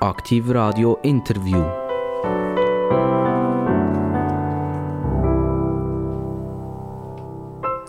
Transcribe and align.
Aktiv 0.00 0.48
Radio 0.50 0.96
Interview. 1.02 1.60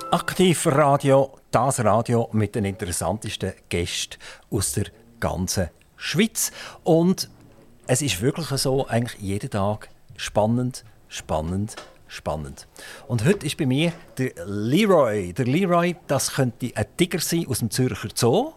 Aktiv 0.09 0.65
Radio, 0.65 1.37
das 1.51 1.83
Radio 1.83 2.27
mit 2.31 2.55
den 2.55 2.65
interessantesten 2.65 3.53
Gästen 3.69 4.17
aus 4.49 4.71
der 4.71 4.85
ganzen 5.19 5.69
Schweiz. 5.97 6.51
Und 6.83 7.29
es 7.85 8.01
ist 8.01 8.19
wirklich 8.23 8.47
so, 8.59 8.87
eigentlich 8.87 9.21
jeden 9.21 9.51
Tag 9.51 9.89
spannend, 10.17 10.85
spannend, 11.09 11.75
spannend. 12.09 12.67
Und 13.07 13.23
heute 13.23 13.45
ist 13.45 13.55
bei 13.55 13.65
mir 13.65 13.93
der 14.17 14.31
Leroy. 14.45 15.31
Der 15.31 15.45
Leroy, 15.45 15.95
das 16.07 16.33
könnte 16.33 16.71
ein 16.75 16.85
Tiger 16.97 17.19
sein 17.19 17.45
aus 17.47 17.59
dem 17.59 17.71
Zürcher 17.71 18.09
Zoo 18.13 18.53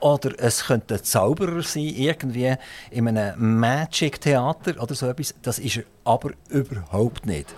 oder 0.00 0.34
es 0.38 0.64
könnte 0.64 0.94
ein 0.96 1.04
Zauberer 1.04 1.62
sein, 1.62 1.84
irgendwie 1.84 2.54
in 2.90 3.08
einem 3.08 3.60
Magic-Theater 3.60 4.82
oder 4.82 4.94
so 4.94 5.08
etwas. 5.08 5.34
Das 5.40 5.58
ist 5.58 5.78
er 5.78 5.84
aber 6.04 6.32
überhaupt 6.50 7.24
nicht. 7.24 7.54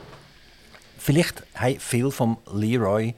Vielleicht 0.99 1.43
haben 1.55 1.81
viele 1.81 2.11
vom 2.11 2.39
Leroy 2.53 3.15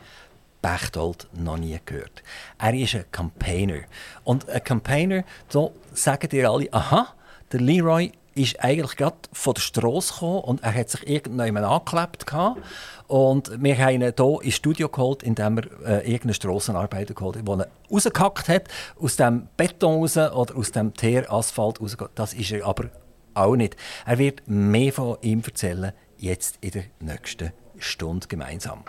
Bechtold 0.62 1.27
noch 1.33 1.57
nie 1.57 1.79
gehört. 1.85 2.23
Er 2.59 2.74
ist 2.74 2.95
ein 2.95 3.05
Campaigner. 3.10 3.83
Und 4.24 4.49
ein 4.49 4.62
Campaigner, 4.62 5.24
da 5.51 5.69
sagen 5.93 6.29
dir 6.29 6.51
alle, 6.51 6.73
aha, 6.73 7.15
der 7.51 7.60
Leroy 7.60 8.12
ist 8.34 8.61
eigentlich 8.61 8.97
gerade 8.97 9.16
von 9.33 9.55
der 9.55 9.61
Straße 9.61 10.12
gekommen 10.12 10.41
und 10.41 10.62
er 10.62 10.75
hat 10.75 10.91
sich 10.91 11.09
irgendjemand 11.09 11.66
angeklebt 11.66 12.27
gehabt. 12.27 12.61
Und 13.09 13.51
wir 13.62 13.77
haben 13.77 14.02
ihn 14.02 14.12
hier 14.16 14.38
ins 14.43 14.55
Studio 14.55 14.88
geholt, 14.88 15.23
indem 15.23 15.59
er 15.59 15.65
äh, 15.84 16.07
irgendeine 16.07 16.35
Strassenarbeiter 16.35 17.15
geholt 17.15 17.37
hat, 17.37 17.48
den 17.48 17.61
er 17.61 17.69
rausgehackt 17.91 18.48
hat, 18.48 18.69
aus 19.01 19.16
dem 19.16 19.48
Beton 19.57 20.01
raus 20.01 20.16
oder 20.16 20.57
aus 20.57 20.71
dem 20.71 20.95
Teerasphalt 20.95 21.80
raus. 21.80 21.97
Das 22.15 22.35
ist 22.35 22.52
er 22.52 22.65
aber 22.65 22.91
auch 23.35 23.57
nicht. 23.57 23.77
Er 24.07 24.19
wird 24.19 24.43
mehr 24.47 24.93
von 24.93 25.19
ihm 25.23 25.43
erzählen, 25.45 25.93
jetzt 26.19 26.59
in 26.60 26.71
der 26.71 26.85
nächsten 27.01 27.52
Stunde 27.79 28.29
gemeinsam. 28.29 28.85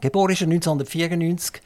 Geboren 0.00 0.32
ist 0.32 0.42
er 0.42 0.48
1994. 0.48 1.62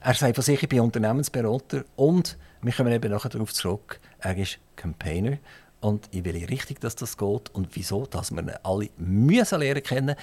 Er 0.00 0.14
sagt 0.14 0.34
von 0.34 0.44
sich, 0.44 0.62
ich 0.62 0.68
bin 0.68 0.80
Unternehmensberater 0.80 1.84
und 1.96 2.36
wir 2.62 2.72
kommen 2.72 2.92
eben 2.92 3.10
nachher 3.10 3.28
darauf 3.28 3.52
zurück, 3.52 4.00
er 4.18 4.36
ist 4.36 4.58
Campaigner 4.76 5.38
und 5.80 6.08
ich 6.12 6.24
will 6.24 6.44
richtig, 6.46 6.80
dass 6.80 6.96
das 6.96 7.16
geht 7.16 7.54
und 7.54 7.68
wieso, 7.72 8.06
dass 8.06 8.30
wir 8.30 8.60
alle 8.64 8.90
müssen 8.96 9.60
lernen 9.60 9.82
kennen. 9.82 10.16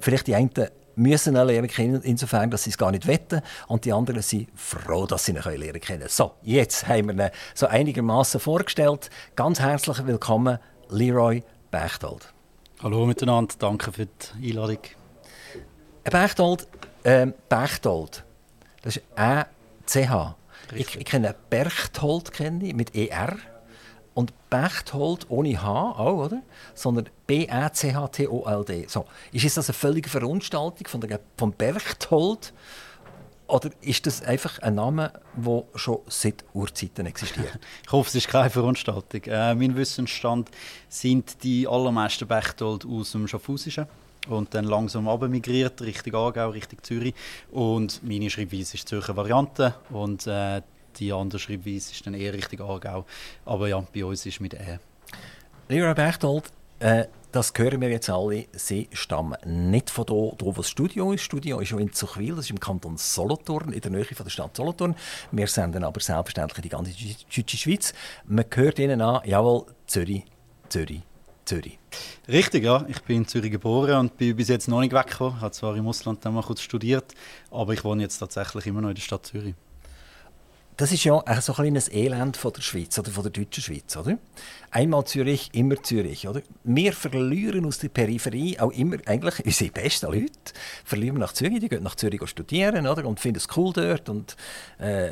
Vielleicht 0.00 0.26
die 0.26 0.34
einen 0.34 0.50
müssen 0.96 1.36
ihn 1.36 1.46
lernen 1.46 1.68
kennen, 1.68 2.02
insofern, 2.02 2.50
dass 2.50 2.64
sie 2.64 2.70
es 2.70 2.78
gar 2.78 2.90
nicht 2.90 3.06
wetten 3.06 3.40
und 3.68 3.84
die 3.84 3.92
anderen 3.92 4.22
sind 4.22 4.48
froh, 4.54 5.06
dass 5.06 5.24
sie 5.24 5.32
ihn 5.32 5.42
lernen 5.42 5.80
können. 5.80 6.08
So, 6.08 6.32
jetzt 6.42 6.86
haben 6.88 7.16
wir 7.16 7.26
ihn 7.26 7.30
so 7.54 7.66
einigermaßen 7.66 8.40
vorgestellt. 8.40 9.10
Ganz 9.36 9.60
herzlich 9.60 10.04
willkommen, 10.06 10.58
Leroy 10.88 11.42
Bechtold. 11.70 12.32
Hallo 12.82 13.06
miteinander, 13.06 13.54
danke 13.58 13.92
für 13.92 14.06
die 14.06 14.50
Einladung. 14.50 14.78
Bechtold, 16.04 16.66
ähm, 17.04 17.32
Bechtold, 17.48 18.24
das 18.82 18.96
ist 18.96 19.04
E-C-H. 19.16 20.36
Ich, 20.74 20.96
ich 20.96 21.04
kenne 21.04 21.34
Berchtold 21.50 22.32
kenne 22.32 22.66
ich, 22.66 22.74
mit 22.74 22.94
ER. 22.96 23.36
Und 24.14 24.32
Bechtold 24.50 25.26
ohne 25.30 25.62
H 25.62 25.92
auch, 25.92 26.26
oder? 26.26 26.42
Sondern 26.74 27.08
B-E-C-H-T-O-L-D. 27.26 28.86
So. 28.88 29.06
Ist 29.32 29.56
das 29.56 29.68
eine 29.68 29.74
völlige 29.74 30.10
Verunstaltung 30.10 30.86
von 30.86 31.00
der, 31.00 31.20
von 31.36 31.52
Berchtold? 31.52 32.52
Oder 33.46 33.70
ist 33.82 34.06
das 34.06 34.22
einfach 34.22 34.58
ein 34.60 34.76
Name, 34.76 35.12
der 35.36 35.64
schon 35.74 35.98
seit 36.06 36.44
Urzeiten 36.54 37.06
existiert? 37.06 37.58
ich 37.84 37.92
hoffe, 37.92 38.08
es 38.08 38.14
ist 38.14 38.28
keine 38.28 38.50
Verunstaltung. 38.50 39.22
Äh, 39.24 39.54
mein 39.54 39.76
Wissensstand 39.76 40.50
sind 40.88 41.42
die 41.42 41.66
allermeisten 41.66 42.26
Bechtold 42.26 42.86
aus 42.86 43.12
dem 43.12 43.28
Schaffhausischen 43.28 43.86
und 44.28 44.54
dann 44.54 44.64
langsam 44.64 45.04
migriert 45.30 45.82
Richtung 45.82 46.14
Aargau, 46.14 46.50
Richtung 46.50 46.82
Zürich. 46.82 47.14
Und 47.50 48.02
meine 48.02 48.30
Schreibweise 48.30 48.76
ist 48.76 48.88
Zürcher 48.88 49.16
Variante 49.16 49.74
und 49.90 50.26
äh, 50.26 50.62
die 50.98 51.12
andere 51.12 51.38
Schreibweise 51.38 51.92
ist 51.92 52.06
dann 52.06 52.14
eher 52.14 52.32
Richtung 52.32 52.60
Aargau. 52.60 53.04
Aber 53.44 53.68
ja, 53.68 53.84
bei 53.94 54.04
uns 54.04 54.26
ist 54.26 54.40
mit 54.40 54.54
«ä». 54.54 54.78
Lieber 55.68 55.94
Bechtold, 55.94 56.50
äh, 56.80 57.06
das 57.32 57.52
hören 57.56 57.80
wir 57.80 57.88
jetzt 57.88 58.10
alle, 58.10 58.46
sie 58.52 58.88
stammen 58.92 59.38
nicht 59.46 59.88
von 59.88 60.04
hier, 60.06 60.32
wo 60.38 60.52
das 60.52 60.68
Studio 60.68 61.12
ist. 61.12 61.20
Das 61.20 61.24
Studio 61.24 61.60
ist 61.60 61.68
schon 61.68 61.78
in 61.78 61.92
Zuchwil, 61.92 62.36
das 62.36 62.44
ist 62.44 62.50
im 62.50 62.60
Kanton 62.60 62.98
Solothurn, 62.98 63.72
in 63.72 63.80
der 63.80 63.90
Nähe 63.90 64.04
von 64.04 64.24
der 64.24 64.30
Stadt 64.30 64.54
Solothurn. 64.54 64.94
Wir 65.30 65.46
senden 65.46 65.82
aber 65.82 66.00
selbstverständlich 66.00 66.60
die 66.60 66.68
ganze 66.68 66.92
deutsche 67.34 67.56
Schweiz. 67.56 67.94
Man 68.26 68.44
hört 68.52 68.78
ihnen 68.78 69.00
an, 69.00 69.22
jawohl, 69.24 69.64
Zürich, 69.86 70.24
Zürich, 70.68 71.00
Zürich. 71.46 71.78
Richtig, 72.28 72.64
ja. 72.64 72.84
Ich 72.88 73.00
bin 73.02 73.18
in 73.18 73.28
Zürich 73.28 73.50
geboren 73.50 73.98
und 73.98 74.16
bin 74.18 74.36
bis 74.36 74.48
jetzt 74.48 74.68
noch 74.68 74.80
nicht 74.80 74.92
weggekommen. 74.92 75.36
Ich 75.36 75.42
habe 75.42 75.52
zwar 75.52 75.74
im 75.74 75.86
Ausland 75.86 76.24
dann 76.24 76.34
mal 76.34 76.42
kurz 76.42 76.60
studiert, 76.60 77.14
aber 77.50 77.72
ich 77.72 77.82
wohne 77.82 78.02
jetzt 78.02 78.18
tatsächlich 78.18 78.66
immer 78.66 78.82
noch 78.82 78.90
in 78.90 78.94
der 78.94 79.02
Stadt 79.02 79.24
Zürich 79.24 79.54
das 80.76 80.92
ist 80.92 81.04
ja 81.04 81.22
so 81.40 81.52
ein 81.52 81.56
kleines 81.56 81.88
Elend 81.88 82.36
von 82.36 82.52
der 82.52 82.62
Schweiz 82.62 82.98
oder 82.98 83.10
von 83.10 83.22
der 83.22 83.32
deutschen 83.32 83.62
Schweiz, 83.62 83.96
oder? 83.96 84.18
Einmal 84.74 85.04
Zürich, 85.04 85.50
immer 85.52 85.82
Zürich, 85.82 86.26
oder? 86.26 86.40
Wir 86.64 86.94
verlieren 86.94 87.66
aus 87.66 87.76
der 87.76 87.90
Peripherie 87.90 88.58
auch 88.58 88.72
immer 88.72 88.96
eigentlich 89.04 89.34
unsere 89.44 89.70
besten 89.70 90.06
Leute. 90.06 90.32
Verlieren 90.82 91.18
nach 91.18 91.34
Zürich, 91.34 91.60
die 91.60 91.68
gehen 91.68 91.82
nach 91.82 91.94
Zürich 91.94 92.26
studieren, 92.26 92.86
oder? 92.86 93.04
Und 93.04 93.20
finden 93.20 93.36
es 93.36 93.48
cool 93.54 93.74
dort 93.74 94.08
und 94.08 94.34
äh, 94.78 95.10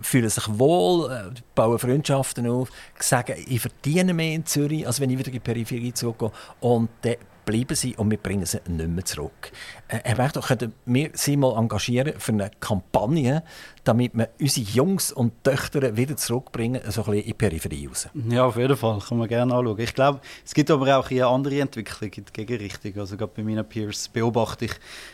fühlen 0.00 0.28
sich 0.28 0.44
wohl, 0.48 1.10
äh, 1.10 1.30
bauen 1.56 1.80
Freundschaften 1.80 2.46
auf, 2.46 2.70
sagen, 3.00 3.34
ich 3.48 3.60
verdiene 3.60 4.14
mehr 4.14 4.32
in 4.32 4.46
Zürich, 4.46 4.86
als 4.86 5.00
wenn 5.00 5.10
ich 5.10 5.18
wieder 5.18 5.28
in 5.28 5.34
die 5.34 5.40
Peripherie 5.40 5.92
zurückgehe. 5.92 6.30
Und 6.60 6.88
dann 7.02 7.16
bleiben 7.44 7.74
sie 7.74 7.94
und 7.96 8.10
wir 8.10 8.18
bringen 8.18 8.46
sie 8.46 8.60
nicht 8.66 8.88
mehr 8.88 9.04
zurück. 9.04 9.52
Äh, 9.88 10.00
Herr 10.04 10.18
Wächter, 10.18 10.40
könnten 10.40 10.72
wir 10.86 11.10
Sie 11.14 11.36
mal 11.36 11.56
engagieren 11.56 12.14
für 12.18 12.32
eine 12.32 12.50
Kampagne, 12.60 13.42
damit 13.84 14.14
wir 14.14 14.30
unsere 14.40 14.66
Jungs 14.66 15.12
und 15.12 15.44
Töchter 15.44 15.96
wieder 15.96 16.16
zurückbringen, 16.16 16.80
so 16.88 17.02
ein 17.02 17.10
bisschen 17.10 17.14
in 17.14 17.26
die 17.26 17.34
Peripherie 17.34 17.86
raus? 17.86 18.08
Ja, 18.28 18.46
auf 18.46 18.56
jeden 18.56 18.76
Fall, 18.76 18.83
kann 19.06 19.18
man 19.18 19.28
gerne 19.28 19.54
anschauen. 19.54 19.78
Ich 19.78 19.94
glaube, 19.94 20.20
es 20.44 20.54
gibt 20.54 20.70
aber 20.70 20.98
auch 20.98 21.10
eine 21.10 21.26
andere 21.26 21.60
Entwicklung 21.60 22.10
in 22.12 22.24
die 22.24 22.32
Gegenrichtung. 22.32 22.98
Also 22.98 23.16
gerade 23.16 23.32
bei 23.34 23.42
meinen 23.42 23.64
Peers 23.64 24.08
beobachte 24.08 24.66
ich, 24.66 24.72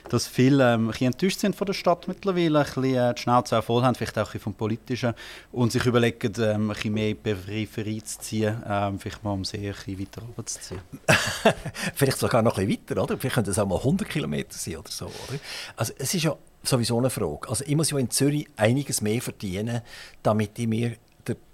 dass 0.08 0.26
viele 0.26 0.75
ähm, 0.75 0.91
ein 0.91 1.06
enttäuscht 1.06 1.41
sind 1.41 1.56
von 1.56 1.66
der 1.66 1.75
Stadt 1.75 2.09
mittlerweile, 2.09 2.60
ein 2.60 2.64
bisschen 2.64 2.94
äh, 2.94 3.14
die 3.14 3.22
Schnauze 3.22 3.60
voll 3.62 3.82
haben, 3.82 3.94
vielleicht 3.94 4.19
auch 4.19 4.22
ein 4.22 4.25
bisschen 4.25 4.41
vom 4.41 4.54
Politischen 4.54 5.14
und 5.53 5.72
sich 5.72 5.84
überlegen, 5.86 6.32
ähm, 6.38 6.70
ein 6.70 6.75
bisschen 6.75 6.94
mehr 6.94 7.09
in 7.10 7.16
die 7.16 7.34
Peripherie 7.34 8.03
zu 8.03 8.19
ziehen, 8.20 8.62
ähm, 8.69 8.98
vielleicht 8.98 9.22
mal 9.25 9.32
um 9.32 9.44
See 9.44 9.59
ein 9.59 9.75
bisschen 9.75 9.98
weiter 9.98 10.22
runterzuziehen. 10.22 10.80
vielleicht 11.94 12.19
sogar 12.19 12.42
noch 12.42 12.59
ein 12.59 12.66
bisschen 12.66 12.88
weiter, 12.88 13.03
oder? 13.03 13.19
Vielleicht 13.19 13.34
könnte 13.34 13.50
es 13.50 13.59
auch 13.59 13.66
mal 13.66 13.76
100 13.76 14.09
Kilometer 14.09 14.53
sein 14.53 14.76
oder 14.76 14.91
so, 14.91 15.06
oder? 15.06 15.38
Also 15.76 15.92
es 15.98 16.14
ist 16.14 16.25
ja 16.25 16.36
sowieso 16.62 16.98
eine 16.98 17.10
Frage. 17.10 17.48
Also 17.48 17.64
ich 17.66 17.76
muss 17.76 17.91
ja 17.91 17.98
in 17.98 18.10
Zürich 18.10 18.47
einiges 18.56 19.00
mehr 19.00 19.20
verdienen, 19.20 19.80
damit 20.22 20.59
ich 20.59 20.66
mir 20.66 20.97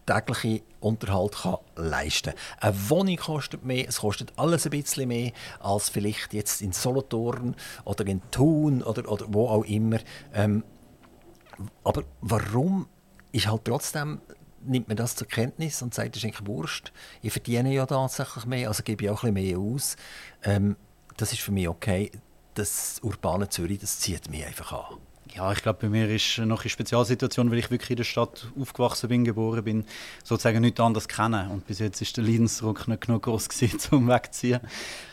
täglichen 0.07 0.63
Unterhalt 0.81 1.33
kann 1.33 1.57
leisten 1.77 2.33
kann. 2.33 2.71
Eine 2.73 2.91
Wohnung 2.91 3.17
kostet 3.17 3.65
mehr, 3.65 3.89
es 3.89 4.01
kostet 4.01 4.33
alles 4.37 4.65
ein 4.65 4.71
bisschen 4.71 5.09
mehr 5.09 5.33
als 5.61 5.89
vielleicht 5.89 6.33
jetzt 6.33 6.63
in 6.63 6.73
Solothurn 6.73 7.57
oder 7.85 8.07
in 8.07 8.23
Thun 8.31 8.83
oder, 8.83 9.11
oder 9.11 9.27
wo 9.29 9.49
auch 9.49 9.65
immer. 9.65 9.99
Ähm, 10.33 10.65
aber 11.85 12.05
warum 12.21 12.87
ist 13.33 13.47
halt 13.49 13.65
trotzdem 13.65 14.21
nimmt 14.65 14.89
man 14.89 14.97
das 14.97 15.15
zur 15.15 15.29
Kenntnis 15.29 15.81
und 15.83 15.95
sagt, 15.95 16.17
das 16.17 16.25
ist 16.25 16.25
eigentlich 16.25 16.47
Wurst. 16.47 16.93
Ich 17.23 17.33
verdiene 17.33 17.73
ja 17.73 17.87
tatsächlich 17.87 18.47
mehr, 18.47 18.69
also 18.69 18.83
gebe 18.83 19.05
ich 19.05 19.11
auch 19.11 19.23
ein 19.23 19.35
bisschen 19.35 19.57
mehr 19.57 19.59
aus. 19.59 19.97
Ähm, 20.43 20.77
das 21.17 21.33
ist 21.33 21.41
für 21.41 21.53
mich 21.53 21.69
okay 21.69 22.11
das 22.55 22.99
urbane 23.03 23.49
Zürich, 23.49 23.79
das 23.79 24.01
zieht 24.01 24.31
mich 24.31 24.45
einfach 24.45 24.73
an. 24.73 24.99
Ja, 25.37 25.53
ich 25.53 25.61
glaube, 25.61 25.81
bei 25.83 25.89
mir 25.91 26.09
ist 26.09 26.39
noch 26.39 26.63
eine 26.63 26.71
Spezialsituation, 26.71 27.51
weil 27.51 27.59
ich 27.59 27.71
wirklich 27.71 27.91
in 27.91 27.97
der 27.97 28.05
Stadt 28.05 28.51
aufgewachsen 28.59 29.11
bin, 29.11 29.23
geboren 29.23 29.63
bin, 29.65 29.85
sozusagen 30.25 30.63
nichts 30.63 30.81
anderes 30.81 31.09
kennen. 31.09 31.51
Und 31.51 31.67
bis 31.67 31.79
jetzt 31.79 32.01
ist 32.01 32.17
der 32.17 32.25
Leidensdruck 32.25 32.89
nicht 32.89 33.03
genug 33.03 33.25
groß 33.25 33.49
gewesen, 33.51 33.79
um 33.91 34.09
wegzuziehen. 34.09 34.61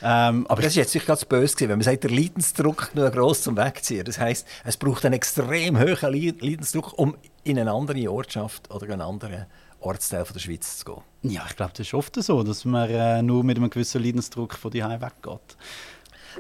Ähm, 0.01 0.47
aber 0.47 0.61
das 0.61 0.71
ist 0.71 0.77
jetzt 0.77 0.93
nicht 0.95 1.05
ganz 1.07 1.25
böse 1.25 1.55
gewesen, 1.55 1.69
wenn 1.71 1.79
man 1.79 1.83
sagt, 1.83 2.05
der 2.05 2.11
Leidensdruck 2.11 2.93
genug 2.93 3.11
groß 3.11 3.41
zum 3.41 3.57
Wegziehen. 3.57 4.05
Das 4.05 4.17
heißt, 4.17 4.47
es 4.63 4.77
braucht 4.77 5.03
einen 5.03 5.15
extrem 5.15 5.77
hohen 5.77 6.37
Leidensdruck, 6.39 6.97
um 6.97 7.17
in 7.43 7.59
eine 7.59 7.73
andere 7.73 8.09
Ortschaft 8.09 8.71
oder 8.71 8.93
einen 8.93 9.01
anderen 9.01 9.47
Ortsteil 9.81 10.23
von 10.23 10.35
der 10.35 10.39
Schweiz 10.39 10.77
zu 10.77 10.85
gehen. 10.85 11.33
Ja, 11.33 11.43
ich 11.49 11.57
glaube, 11.57 11.73
das 11.75 11.85
ist 11.87 11.93
oft 11.93 12.15
so, 12.15 12.43
dass 12.43 12.63
man 12.63 12.89
äh, 12.89 13.21
nur 13.21 13.43
mit 13.43 13.57
einem 13.57 13.69
gewissen 13.69 14.01
Leidensdruck 14.01 14.53
von 14.53 14.71
die 14.71 14.81
weggeht. 14.81 15.57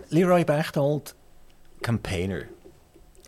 Leroy 0.09 0.45
Bechtold, 0.45 1.13
Campaigner. 1.81 2.43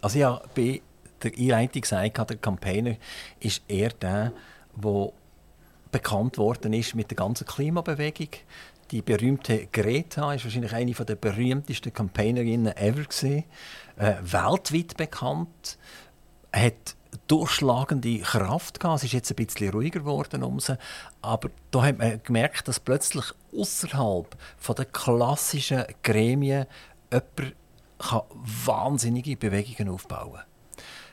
Also 0.06 0.20
ja, 0.20 0.40
bei 0.54 0.84
der 1.24 1.32
Einleitung 1.36 1.82
gesagt, 1.82 2.30
der 2.30 2.38
Campaigner 2.38 2.96
ist 3.40 3.64
eher 3.68 3.90
der, 3.90 4.34
der 4.76 5.12
bekannt 5.92 6.38
worden 6.38 6.74
ist 6.74 6.94
mit 6.94 7.10
der 7.10 7.16
ganzen 7.16 7.48
Klimabewegung. 7.48 8.28
Die 8.92 9.02
berühmte 9.02 9.66
Greta 9.72 10.32
ist 10.36 10.44
wahrscheinlich 10.44 10.76
eine 10.76 10.92
der 10.92 11.16
berühmtesten 11.16 11.92
Campaignerinnen 11.92 12.78
ever 12.78 13.02
gewesen. 13.02 13.46
Äh, 13.98 14.14
weltweit 14.22 14.96
bekannt, 14.96 15.80
hat 16.54 16.96
durchschlagende 17.26 18.20
Kraft 18.20 18.80
gehabt. 18.80 19.00
Es 19.00 19.06
ist 19.06 19.14
jetzt 19.14 19.32
ein 19.32 19.44
bisschen 19.44 19.72
ruhiger 19.72 20.02
geworden 20.02 20.44
um 20.44 20.60
sie. 20.60 20.78
Aber 21.24 21.50
da 21.72 21.82
hat 21.82 21.98
man 21.98 22.22
gemerkt, 22.22 22.68
dass 22.68 22.80
plötzlich 22.80 23.26
außerhalb 23.58 24.38
der 24.78 24.86
klassischen 24.86 25.84
Gremien 26.04 26.68
jemand 27.12 27.56
kann 27.98 28.22
wahnsinnige 28.32 29.36
Bewegungen 29.38 29.90
aufbauen 29.90 30.42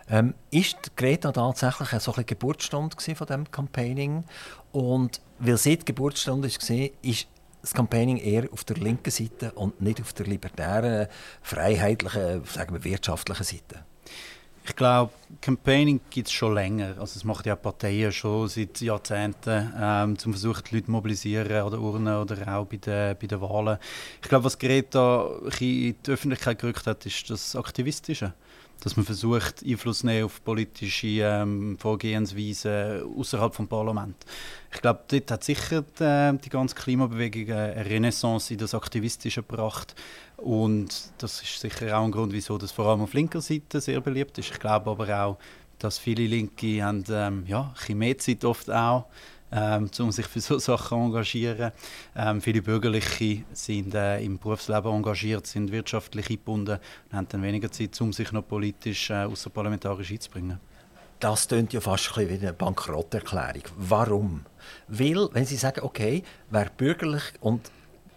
ähm, 0.09 0.35
ist 0.51 0.97
Greta 0.97 1.33
tatsächlich 1.33 1.93
eine 1.93 2.01
solche 2.01 2.25
Geburtsstunde 2.25 2.97
von 3.15 3.27
dem 3.27 3.51
Campaigning 3.51 4.25
und 4.73 5.21
weil 5.39 5.57
sie 5.57 5.77
die 5.77 5.85
Geburtsstunde 5.85 6.49
war, 6.49 6.89
ist 7.03 7.27
das 7.63 7.75
Campaigning 7.75 8.19
eher 8.19 8.53
auf 8.53 8.65
der 8.65 8.77
linken 8.77 9.11
Seite 9.11 9.53
und 9.53 9.81
nicht 9.81 10.01
auf 10.01 10.13
der 10.13 10.27
libertären, 10.27 11.07
freiheitlichen, 11.43 12.45
sagen 12.45 12.75
wir, 12.75 12.85
wirtschaftlichen 12.85 13.45
Seite. 13.45 13.85
Ich 14.65 14.77
glaube, 14.77 15.13
Campaigning 15.41 16.01
gibt 16.09 16.29
es 16.29 16.33
schon 16.33 16.55
länger. 16.55 16.95
Also 16.99 17.17
es 17.17 17.25
macht 17.25 17.47
ja 17.47 17.57
Parteien 17.57 18.13
schon 18.13 18.49
seit 18.49 18.81
Jahrzehnten, 18.81 19.73
ähm, 19.77 20.17
zum 20.17 20.33
Versuchen, 20.33 20.63
die 20.71 20.77
Leute 20.77 20.87
zu 20.87 20.93
mobilisieren 20.93 21.63
oder 21.63 21.81
Urnen 21.81 22.17
oder 22.17 22.37
auch 22.57 22.67
bei 22.67 22.77
den, 22.77 23.17
bei 23.19 23.27
den 23.27 23.41
Wahlen. 23.41 23.79
Ich 24.23 24.29
glaube, 24.29 24.45
was 24.45 24.59
Greta 24.59 25.29
in 25.59 25.97
die 26.07 26.11
Öffentlichkeit 26.11 26.61
gerückt 26.61 26.87
hat, 26.87 27.05
ist 27.07 27.29
das 27.29 27.57
Aktivistische 27.57 28.35
dass 28.81 28.97
man 28.97 29.07
versucht, 29.07 29.63
Einfluss 29.65 30.03
nehmen 30.03 30.25
auf 30.25 30.43
politische 30.45 31.07
ähm, 31.23 31.77
Vorgehensweisen 31.79 33.03
außerhalb 33.17 33.57
des 33.57 33.69
Parlaments. 33.69 34.27
Ich 34.73 34.81
glaube, 34.81 35.01
dort 35.09 35.31
hat 35.31 35.45
sicher 35.45 35.83
die, 35.83 36.05
äh, 36.05 36.33
die 36.37 36.49
ganze 36.49 36.75
Klimabewegung 36.75 37.55
eine 37.55 37.85
Renaissance 37.85 38.53
in 38.53 38.59
das 38.59 38.75
Aktivistische 38.75 39.43
gebracht. 39.43 39.95
Und 40.37 41.13
das 41.19 41.43
ist 41.43 41.61
sicher 41.61 41.97
auch 41.97 42.05
ein 42.05 42.11
Grund, 42.11 42.33
wieso 42.33 42.59
das 42.59 42.73
vor 42.73 42.87
allem 42.87 43.03
auf 43.03 43.13
linker 43.13 43.41
Seite 43.41 43.81
sehr 43.81 44.01
beliebt 44.01 44.39
ist. 44.39 44.51
Ich 44.51 44.59
glaube 44.59 44.91
aber 44.91 45.25
auch, 45.25 45.39
dass 45.79 45.99
viele 45.99 46.27
Linke 46.27 46.83
haben, 46.83 47.05
ähm, 47.11 47.45
ja, 47.47 47.75
ein 47.89 47.99
mehr 47.99 48.19
Zeit 48.19 48.45
oft 48.45 48.71
auch 48.71 49.07
ähm, 49.53 49.91
um 49.99 50.11
sich 50.11 50.27
für 50.27 50.41
so 50.41 50.59
Sachen 50.59 50.99
zu 50.99 51.05
engagieren. 51.05 51.73
Ähm, 52.17 52.41
viele 52.41 52.63
Bürgerliche 52.63 53.45
sind 53.53 53.95
äh, 53.95 54.21
im 54.21 54.39
Berufsleben 54.39 54.93
engagiert, 54.93 55.47
sind 55.47 55.71
wirtschaftlich 55.71 56.31
eingebunden 56.31 56.79
und 57.11 57.17
haben 57.17 57.29
dann 57.29 57.43
weniger 57.43 57.71
Zeit, 57.71 58.01
um 58.01 58.13
sich 58.13 58.33
noch 58.33 58.47
politisch 58.47 59.11
äh, 59.11 59.25
außerparlamentarisch 59.25 60.11
einzubringen. 60.11 60.59
Das 61.21 61.47
klingt 61.47 61.73
ja 61.73 61.81
fast 61.81 62.19
ein 62.19 62.29
wie 62.29 62.35
eine 62.35 62.53
Bankrotterklärung. 62.53 63.63
Warum? 63.77 64.45
Weil, 64.89 65.29
wenn 65.33 65.45
Sie 65.45 65.57
sagen, 65.57 65.83
okay, 65.83 66.25
wer 66.51 66.67
bürgerlich 66.77 67.23
und 67.41 67.71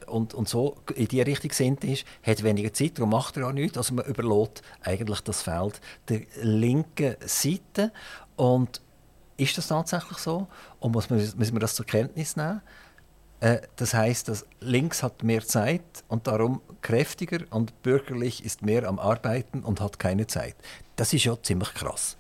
und, 0.08 0.34
und 0.34 0.48
so 0.48 0.76
in 0.96 1.08
die 1.08 1.22
Richtung 1.22 1.52
sind 1.52 1.84
ist, 1.84 2.06
hat 2.24 2.44
weniger 2.44 2.72
Zeit, 2.74 2.98
darum 2.98 3.10
macht 3.10 3.38
er 3.38 3.48
auch 3.48 3.52
nichts. 3.52 3.78
Also 3.78 3.96
man 3.96 4.06
überlässt 4.06 4.62
eigentlich 4.82 5.22
das 5.22 5.42
Feld 5.42 5.82
der 6.10 6.22
linken 6.42 7.16
Seite. 7.26 7.92
Und 8.36 8.82
ist 9.38 9.58
das 9.58 9.68
tatsächlich 9.68 10.18
so? 10.18 10.48
Und 10.80 10.94
muss 10.94 11.10
man, 11.10 11.20
müssen 11.20 11.54
wir 11.54 11.60
das 11.60 11.76
zur 11.76 11.86
Kenntnis 11.86 12.36
nehmen? 12.36 12.62
Äh, 13.40 13.62
das 13.76 13.94
heißt, 13.94 14.30
dass 14.30 14.46
links 14.60 15.04
hat 15.04 15.24
mehr 15.24 15.46
Zeit 15.46 15.82
und 16.08 16.28
darum 16.28 16.62
kräftiger 16.82 17.40
und 17.50 17.82
bürgerlich 17.84 18.44
ist 18.46 18.62
mehr 18.62 18.88
am 18.88 19.00
Arbeiten 19.00 19.62
und 19.64 19.82
hat 19.82 20.00
keine 20.00 20.28
Zeit. 20.28 20.56
Das 20.96 21.14
ist 21.14 21.26
ja 21.26 21.42
ziemlich 21.42 21.74
krass. 21.74 22.18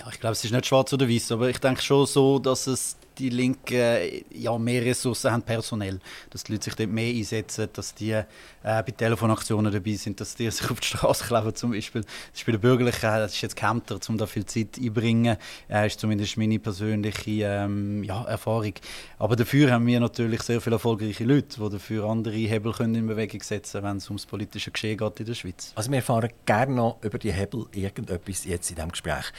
Ja, 0.00 0.06
ich 0.10 0.18
glaube, 0.18 0.32
es 0.32 0.42
ist 0.42 0.50
nicht 0.50 0.64
schwarz 0.64 0.90
oder 0.94 1.06
weiß, 1.06 1.32
aber 1.32 1.50
ich 1.50 1.58
denke 1.58 1.82
schon 1.82 2.06
so, 2.06 2.38
dass 2.38 2.66
es 2.66 2.96
die 3.18 3.28
Linken 3.28 4.24
ja, 4.30 4.56
mehr 4.56 4.82
Ressourcen 4.82 5.30
haben 5.30 5.42
personell, 5.42 6.00
dass 6.30 6.42
die 6.44 6.52
Leute 6.52 6.64
sich 6.64 6.74
dort 6.74 6.88
mehr 6.88 7.14
einsetzen, 7.14 7.68
dass 7.70 7.94
die 7.94 8.12
äh, 8.12 8.24
bei 8.62 8.82
Telefonaktionen 8.82 9.70
dabei 9.70 9.92
sind, 9.92 10.18
dass 10.20 10.34
die 10.34 10.50
sich 10.50 10.70
auf 10.70 10.80
die 10.80 10.86
Straße 10.86 11.24
kleben 11.24 11.54
zum 11.54 11.72
Beispiel. 11.72 12.00
Das 12.00 12.40
ist 12.40 12.46
bei 12.46 12.52
den 12.52 12.62
Bürgerlichen, 12.62 13.02
das 13.02 13.34
ist 13.34 13.42
jetzt 13.42 13.56
gehemmter, 13.56 13.98
um 14.08 14.16
da 14.16 14.24
viel 14.24 14.46
Zeit 14.46 14.78
einzubringen, 14.78 15.36
äh, 15.68 15.86
ist 15.86 16.00
zumindest 16.00 16.38
meine 16.38 16.58
persönliche 16.58 17.42
ähm, 17.44 18.02
ja, 18.02 18.24
Erfahrung. 18.24 18.72
Aber 19.18 19.36
dafür 19.36 19.70
haben 19.70 19.86
wir 19.86 20.00
natürlich 20.00 20.40
sehr 20.40 20.62
viele 20.62 20.76
erfolgreiche 20.76 21.24
Leute, 21.24 21.60
die 21.60 21.68
dafür 21.68 22.04
andere 22.04 22.36
Hebel 22.36 22.72
können 22.72 22.94
in 22.94 23.06
Bewegung 23.06 23.42
setzen 23.42 23.72
können, 23.72 23.90
wenn 23.90 23.96
es 23.98 24.08
ums 24.08 24.24
politische 24.24 24.70
Geschehen 24.70 24.96
geht 24.96 25.20
in 25.20 25.26
der 25.26 25.34
Schweiz. 25.34 25.72
Also 25.74 25.90
wir 25.90 25.96
erfahren 25.98 26.30
gerne 26.46 26.74
noch 26.74 26.96
über 27.02 27.18
die 27.18 27.32
Hebel 27.32 27.66
irgendetwas 27.72 28.46
jetzt 28.46 28.70
in 28.70 28.76
diesem 28.76 28.92
Gespräch. 28.92 29.30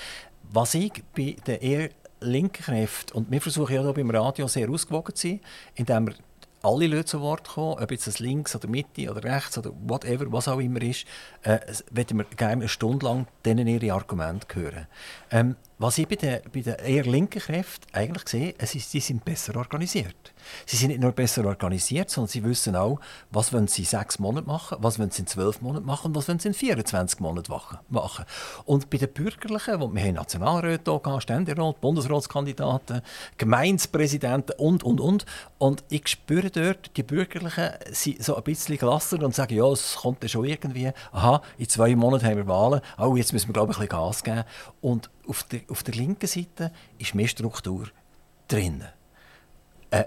Was 0.54 0.74
ich 0.74 1.04
bei 1.16 1.38
den 1.48 1.60
eher 1.62 1.90
linken 2.20 2.64
Kräfte, 2.64 3.14
und 3.14 3.32
wir 3.32 3.42
versuchen 3.42 3.74
ja 3.74 3.82
hier 3.82 3.94
beim 3.94 4.10
Radio 4.10 4.48
sehr 4.48 4.70
ausgewogen 4.70 5.16
zu 5.16 5.28
sein, 5.28 5.40
indem 5.76 6.08
wir 6.08 6.16
alle 6.64 6.88
Leute 6.88 7.06
zu 7.06 7.22
Wort 7.22 7.48
kommen, 7.48 7.82
ob 7.82 7.90
jetzt 7.90 8.06
das 8.06 8.20
links 8.20 8.56
oder 8.56 8.68
Mitte 8.68 9.10
oder 9.10 9.24
rechts 9.24 9.58
oder 9.58 9.72
whatever, 9.88 10.32
was 10.32 10.48
auch 10.48 10.60
immer 10.60 10.82
ist, 10.82 11.06
äh, 11.44 11.60
würden 11.90 12.20
wir 12.20 12.26
gerne 12.26 12.52
eine 12.54 12.68
Stunde 12.68 13.06
lang 13.06 13.28
denen 13.46 13.68
ihre 13.68 13.94
Argumente 13.94 14.48
hören. 14.54 14.88
Ähm, 15.32 15.56
was 15.82 15.98
ich 15.98 16.08
bei 16.08 16.16
den, 16.16 16.42
bei 16.54 16.62
den 16.62 16.76
eher 16.76 17.04
linken 17.06 17.40
Kräften 17.40 17.88
eigentlich 17.92 18.28
sehe, 18.28 18.54
es 18.60 18.76
ist, 18.76 18.92
sie 18.92 19.00
sind 19.00 19.26
besser 19.26 19.56
organisiert. 19.56 20.32
Sie 20.66 20.78
sind 20.78 20.90
nicht 20.90 21.02
nur 21.02 21.12
besser 21.12 21.44
organisiert, 21.46 22.12
sondern 22.12 22.30
sie 22.30 22.44
wissen 22.44 22.76
auch, 22.76 23.00
was 23.32 23.52
wollen 23.52 23.68
sie 23.68 23.82
in 23.82 23.88
sechs 23.88 24.20
Monaten 24.20 24.48
machen, 24.48 24.78
was 24.80 25.00
wollen 25.00 25.10
sie 25.10 25.22
in 25.24 25.28
zwölf 25.28 25.60
Monaten 25.62 25.86
machen 25.86 26.08
und 26.08 26.16
was 26.16 26.28
wollen 26.28 26.38
sie 26.38 26.50
in 26.50 26.54
24 26.54 27.20
Monaten 27.20 27.52
machen. 27.90 28.26
Und 28.66 28.92
bei 28.92 28.98
den 28.98 29.12
Bürgerlichen, 29.12 29.80
wo 29.80 29.92
wir 29.92 30.04
haben 30.04 30.14
Nationalräte 30.14 31.02
hier, 31.04 31.22
Ständerat, 31.22 31.82
Bundesratskandidaten, 31.82 33.02
Gemeindepräsidenten 33.38 34.56
und, 34.60 34.84
und, 34.84 35.02
und. 35.02 35.26
Und 35.58 35.84
ich 35.90 36.08
spüre 36.08 36.52
dort, 36.52 36.96
die 36.96 37.04
Bürgerlichen 37.04 37.72
sind 37.92 38.24
so 38.24 38.36
ein 38.36 38.44
bisschen 38.44 38.78
gelassener 38.78 39.26
und 39.26 39.34
sagen, 39.34 39.56
ja, 39.56 39.66
es 39.72 39.96
kommt 39.96 40.22
ja 40.22 40.30
schon 40.30 40.46
irgendwie, 40.46 40.92
aha, 41.12 41.42
in 41.58 41.68
zwei 41.70 41.96
Monaten 41.96 42.26
haben 42.26 42.38
wir 42.38 42.48
Wahlen, 42.48 42.82
oh, 43.00 43.16
jetzt 43.16 43.34
müssen 43.34 43.50
wir, 43.50 43.54
glaube 43.54 43.72
ich, 43.72 43.80
ein 43.80 43.88
bisschen 43.88 44.00
Gas 44.00 44.24
geben. 44.24 44.44
Und 44.82 45.10
auf 45.28 45.44
der, 45.44 45.62
auf 45.70 45.84
der 45.84 45.96
linken 45.96 46.28
Seite 46.28 46.72
ist 46.98 47.16
mehr 47.16 47.28
Struktur 47.28 47.88
drin. 48.48 48.84
Äh, 49.90 50.06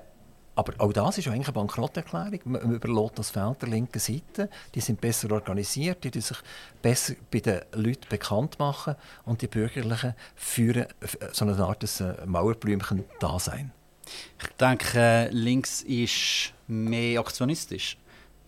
aber 0.56 0.74
auch 0.78 0.92
das 0.92 1.18
ist 1.18 1.26
eigentlich 1.26 1.48
eine 1.48 1.54
Bankrotterklärung. 1.54 2.40
Man 2.44 2.72
überlässt 2.72 3.18
das 3.18 3.30
Feld 3.30 3.60
der 3.62 3.68
linken 3.68 3.98
Seite. 3.98 4.48
Die 4.74 4.80
sind 4.80 5.00
besser 5.00 5.32
organisiert, 5.32 6.04
die 6.04 6.20
sich 6.20 6.38
besser 6.80 7.14
bei 7.30 7.40
den 7.40 7.62
Leuten 7.72 8.08
bekannt 8.08 8.58
machen 8.58 8.94
und 9.24 9.42
die 9.42 9.48
Bürgerlichen 9.48 10.14
führen 10.36 10.86
so 11.32 11.44
eine 11.44 11.56
Art 11.58 11.82
äh, 12.00 12.24
Mauerblümchen-Dasein. 12.24 13.72
Ich 14.38 14.48
denke, 14.60 15.28
links 15.32 15.82
ist 15.82 16.52
mehr 16.68 17.20
aktionistisch. 17.20 17.96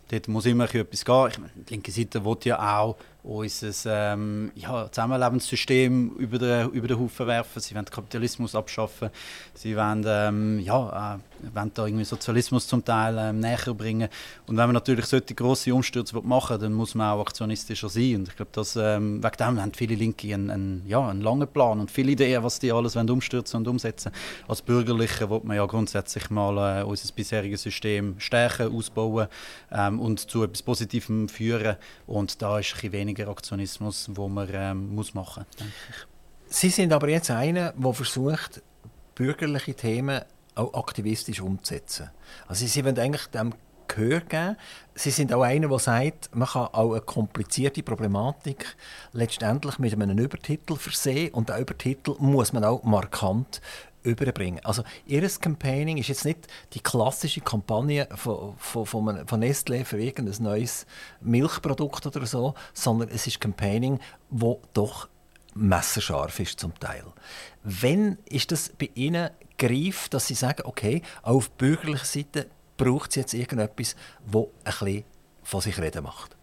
Dort 0.09 0.29
muss 0.29 0.47
immer 0.47 0.73
etwas 0.73 1.05
gehen. 1.05 1.29
Ich 1.31 1.39
meine, 1.39 1.53
die 1.57 1.75
linke 1.75 1.91
Seite 1.91 2.25
will 2.25 2.37
ja 2.45 2.79
auch 2.79 2.97
unser 3.27 4.13
ähm, 4.13 4.53
ja, 4.55 4.89
Zusammenlebenssystem 4.91 6.11
über 6.11 6.39
den, 6.39 6.71
über 6.71 6.87
den 6.87 6.99
Haufen 6.99 7.27
werfen. 7.27 7.61
Sie 7.61 7.75
wollen 7.75 7.85
Kapitalismus 7.85 8.55
abschaffen. 8.55 9.11
Sie 9.55 9.77
wollen, 9.77 10.05
ähm, 10.07 10.61
ja, 10.61 11.17
äh, 11.43 11.55
wollen 11.55 11.73
da 11.75 11.87
irgendwie 11.87 12.05
Sozialismus 12.05 12.69
zum 12.69 12.85
Teil 12.85 13.17
ähm, 13.19 13.41
näher 13.41 13.75
bringen. 13.75 14.09
Und 14.47 14.57
wenn 14.57 14.67
man 14.67 14.75
natürlich 14.75 15.07
solche 15.07 15.35
grosse 15.35 15.75
Umstürze 15.75 16.17
machen 16.23 16.61
dann 16.61 16.73
muss 16.73 16.95
man 16.95 17.11
auch 17.11 17.23
aktionistischer 17.23 17.89
sein. 17.89 18.17
Und 18.17 18.29
ich 18.29 18.37
glaube, 18.37 18.53
dass, 18.53 18.77
ähm, 18.77 19.23
wegen 19.23 19.37
dem 19.37 19.61
haben 19.61 19.73
viele 19.75 19.97
Linke 19.97 20.33
einen, 20.33 20.51
einen, 20.51 20.83
ja, 20.87 21.09
einen 21.09 21.21
langen 21.21 21.49
Plan 21.49 21.81
und 21.81 21.91
viele 21.91 22.13
Ideen, 22.13 22.45
was 22.45 22.61
die 22.61 22.71
alles 22.71 22.95
wollen 22.95 23.11
umstürzen 23.11 23.59
und 23.59 23.69
umsetzen 23.69 24.13
Als 24.47 24.63
Bürgerliche 24.63 25.29
will 25.29 25.41
man 25.43 25.57
ja 25.57 25.67
grundsätzlich 25.67 26.31
mal 26.31 26.81
äh, 26.81 26.85
unser 26.85 27.13
bisheriges 27.13 27.63
System 27.63 28.15
stärken, 28.19 28.73
ausbauen 28.73 29.27
ähm, 29.73 29.99
und 29.99 30.21
zu 30.21 30.45
etwas 30.45 30.63
Positivem 30.63 31.29
führen. 31.29 31.77
Und 32.07 32.41
da 32.41 32.61
ist 32.61 32.75
ein 32.75 32.91
bisschen 32.91 33.16
weniger 33.17 33.31
Aktionismus, 33.31 34.11
wo 34.13 34.29
man 34.29 34.49
ähm, 34.53 34.95
muss 34.95 35.15
machen 35.15 35.45
muss. 35.59 35.67
Sie 36.49 36.69
sind 36.69 36.93
aber 36.93 37.09
jetzt 37.09 37.31
einer, 37.31 37.73
der 37.73 37.93
versucht, 37.93 38.63
bürgerliche 39.15 39.75
Themen 39.75 40.21
auch 40.55 40.75
aktivistisch 40.75 41.41
umzusetzen. 41.41 42.11
Also 42.47 42.67
Sie 42.67 42.85
wollen 42.85 42.99
eigentlich 42.99 43.27
dem 43.27 43.53
Gehör 43.89 44.21
geben. 44.21 44.57
Sie 44.95 45.11
sind 45.11 45.33
auch 45.33 45.43
einer, 45.43 45.69
der 45.69 45.79
sagt, 45.79 46.35
man 46.35 46.49
kann 46.49 46.69
auch 46.73 46.93
eine 46.93 47.01
komplizierte 47.01 47.83
Problematik 47.83 48.77
letztendlich 49.13 49.79
mit 49.79 49.93
einem 49.93 50.19
Übertitel 50.19 50.77
versehen 50.77 51.33
und 51.35 51.49
der 51.49 51.59
Übertitel 51.59 52.17
muss 52.19 52.53
man 52.53 52.65
auch 52.65 52.83
markant 52.83 53.61
überbringen. 54.11 54.61
Also 54.65 54.83
ihr 55.07 55.29
Campaigning 55.29 55.99
ist 55.99 56.09
jetzt 56.09 56.25
nicht 56.25 56.47
die 56.73 56.81
klassische 56.81 57.41
Kampagne 57.41 58.09
von, 58.15 58.57
von, 58.57 58.87
von, 58.87 59.27
von 59.27 59.43
Nestlé 59.43 59.85
für 59.85 60.01
irgendein 60.01 60.43
neues 60.43 60.87
Milchprodukt 61.21 62.07
oder 62.07 62.25
so, 62.27 62.55
sondern 62.73 63.09
es 63.09 63.27
ist 63.27 63.41
Campaigning, 63.41 63.99
wo 64.31 64.61
doch 64.73 65.09
messerscharf 65.55 66.39
ist 66.41 66.61
zum 66.61 66.79
Teil. 66.79 67.05
Wenn 67.63 68.19
ist 68.27 68.53
das 68.53 68.71
bei 68.71 68.91
Ihnen 68.95 69.31
greif, 69.59 70.09
dass 70.09 70.27
Sie 70.27 70.35
sagen, 70.35 70.63
okay, 70.65 71.03
auf 71.23 71.51
bürgerlicher 71.51 72.05
Seite 72.05 72.47
braucht 72.77 73.11
es 73.11 73.17
jetzt 73.17 73.35
irgendetwas, 73.35 73.97
wo 74.27 74.53
ein 74.65 74.73
bisschen 74.73 75.05
von 75.43 75.61
sich 75.61 75.79
reden 75.79 76.05
macht? 76.05 76.36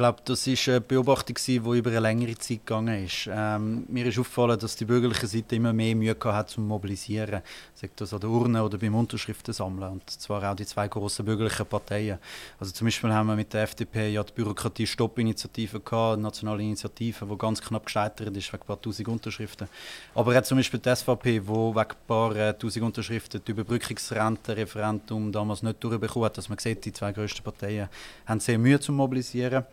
Glaube, 0.00 0.22
das 0.24 0.46
ist 0.46 0.66
eine 0.66 0.80
Beobachtung, 0.80 1.36
die 1.46 1.56
über 1.56 1.90
eine 1.90 2.00
längere 2.00 2.34
Zeit 2.38 2.64
gegangen 2.64 3.04
ist. 3.04 3.28
Ähm, 3.30 3.84
mir 3.86 4.06
ist 4.06 4.18
aufgefallen, 4.18 4.58
dass 4.58 4.74
die 4.74 4.86
bürgerliche 4.86 5.26
Seite 5.26 5.56
immer 5.56 5.74
mehr 5.74 5.94
Mühe 5.94 6.16
hat 6.24 6.48
zum 6.48 6.66
Mobilisieren, 6.66 7.42
sei 7.74 7.90
das 7.94 8.14
an 8.14 8.20
der 8.20 8.30
Urne 8.30 8.64
oder 8.64 8.78
beim 8.78 8.94
Unterschriften 8.94 9.52
sammeln. 9.52 9.92
Und 9.92 10.08
zwar 10.08 10.50
auch 10.50 10.56
die 10.56 10.64
zwei 10.64 10.88
grossen 10.88 11.26
bürgerlichen 11.26 11.66
Parteien. 11.66 12.18
Also 12.58 12.72
zum 12.72 12.86
Beispiel 12.86 13.12
haben 13.12 13.26
wir 13.26 13.36
mit 13.36 13.52
der 13.52 13.64
FDP 13.64 14.08
ja 14.08 14.22
die 14.22 14.32
Bürokratie-Stopp-Initiative 14.32 15.80
gehabt, 15.80 16.14
eine 16.14 16.22
nationale 16.22 16.62
Initiative, 16.62 17.26
die 17.26 17.36
ganz 17.36 17.60
knapp 17.60 17.84
gescheitert 17.84 18.34
ist 18.34 18.50
wegen 18.54 18.62
ein 18.62 18.66
paar 18.66 18.80
tausend 18.80 19.06
Unterschriften. 19.06 19.68
Aber 20.14 20.34
auch 20.34 20.42
zum 20.42 20.56
Beispiel 20.56 20.80
die 20.80 20.96
SVP, 20.96 21.46
wo 21.46 21.74
wegen 21.74 21.90
ein 21.90 21.96
paar 22.06 22.34
äh, 22.34 22.54
tausend 22.54 22.86
Unterschriften 22.86 23.42
die 23.46 23.50
Überbrückungsrente-Referendum 23.50 25.30
damals 25.30 25.62
nicht 25.62 25.84
durchbekommen 25.84 26.24
hat. 26.24 26.38
Dass 26.38 26.48
man 26.48 26.56
sieht, 26.56 26.86
die 26.86 26.92
zwei 26.94 27.12
grössten 27.12 27.42
Parteien 27.42 27.90
haben 28.24 28.40
sehr 28.40 28.58
Mühe 28.58 28.80
zum 28.80 28.96
Mobilisieren. 28.96 29.66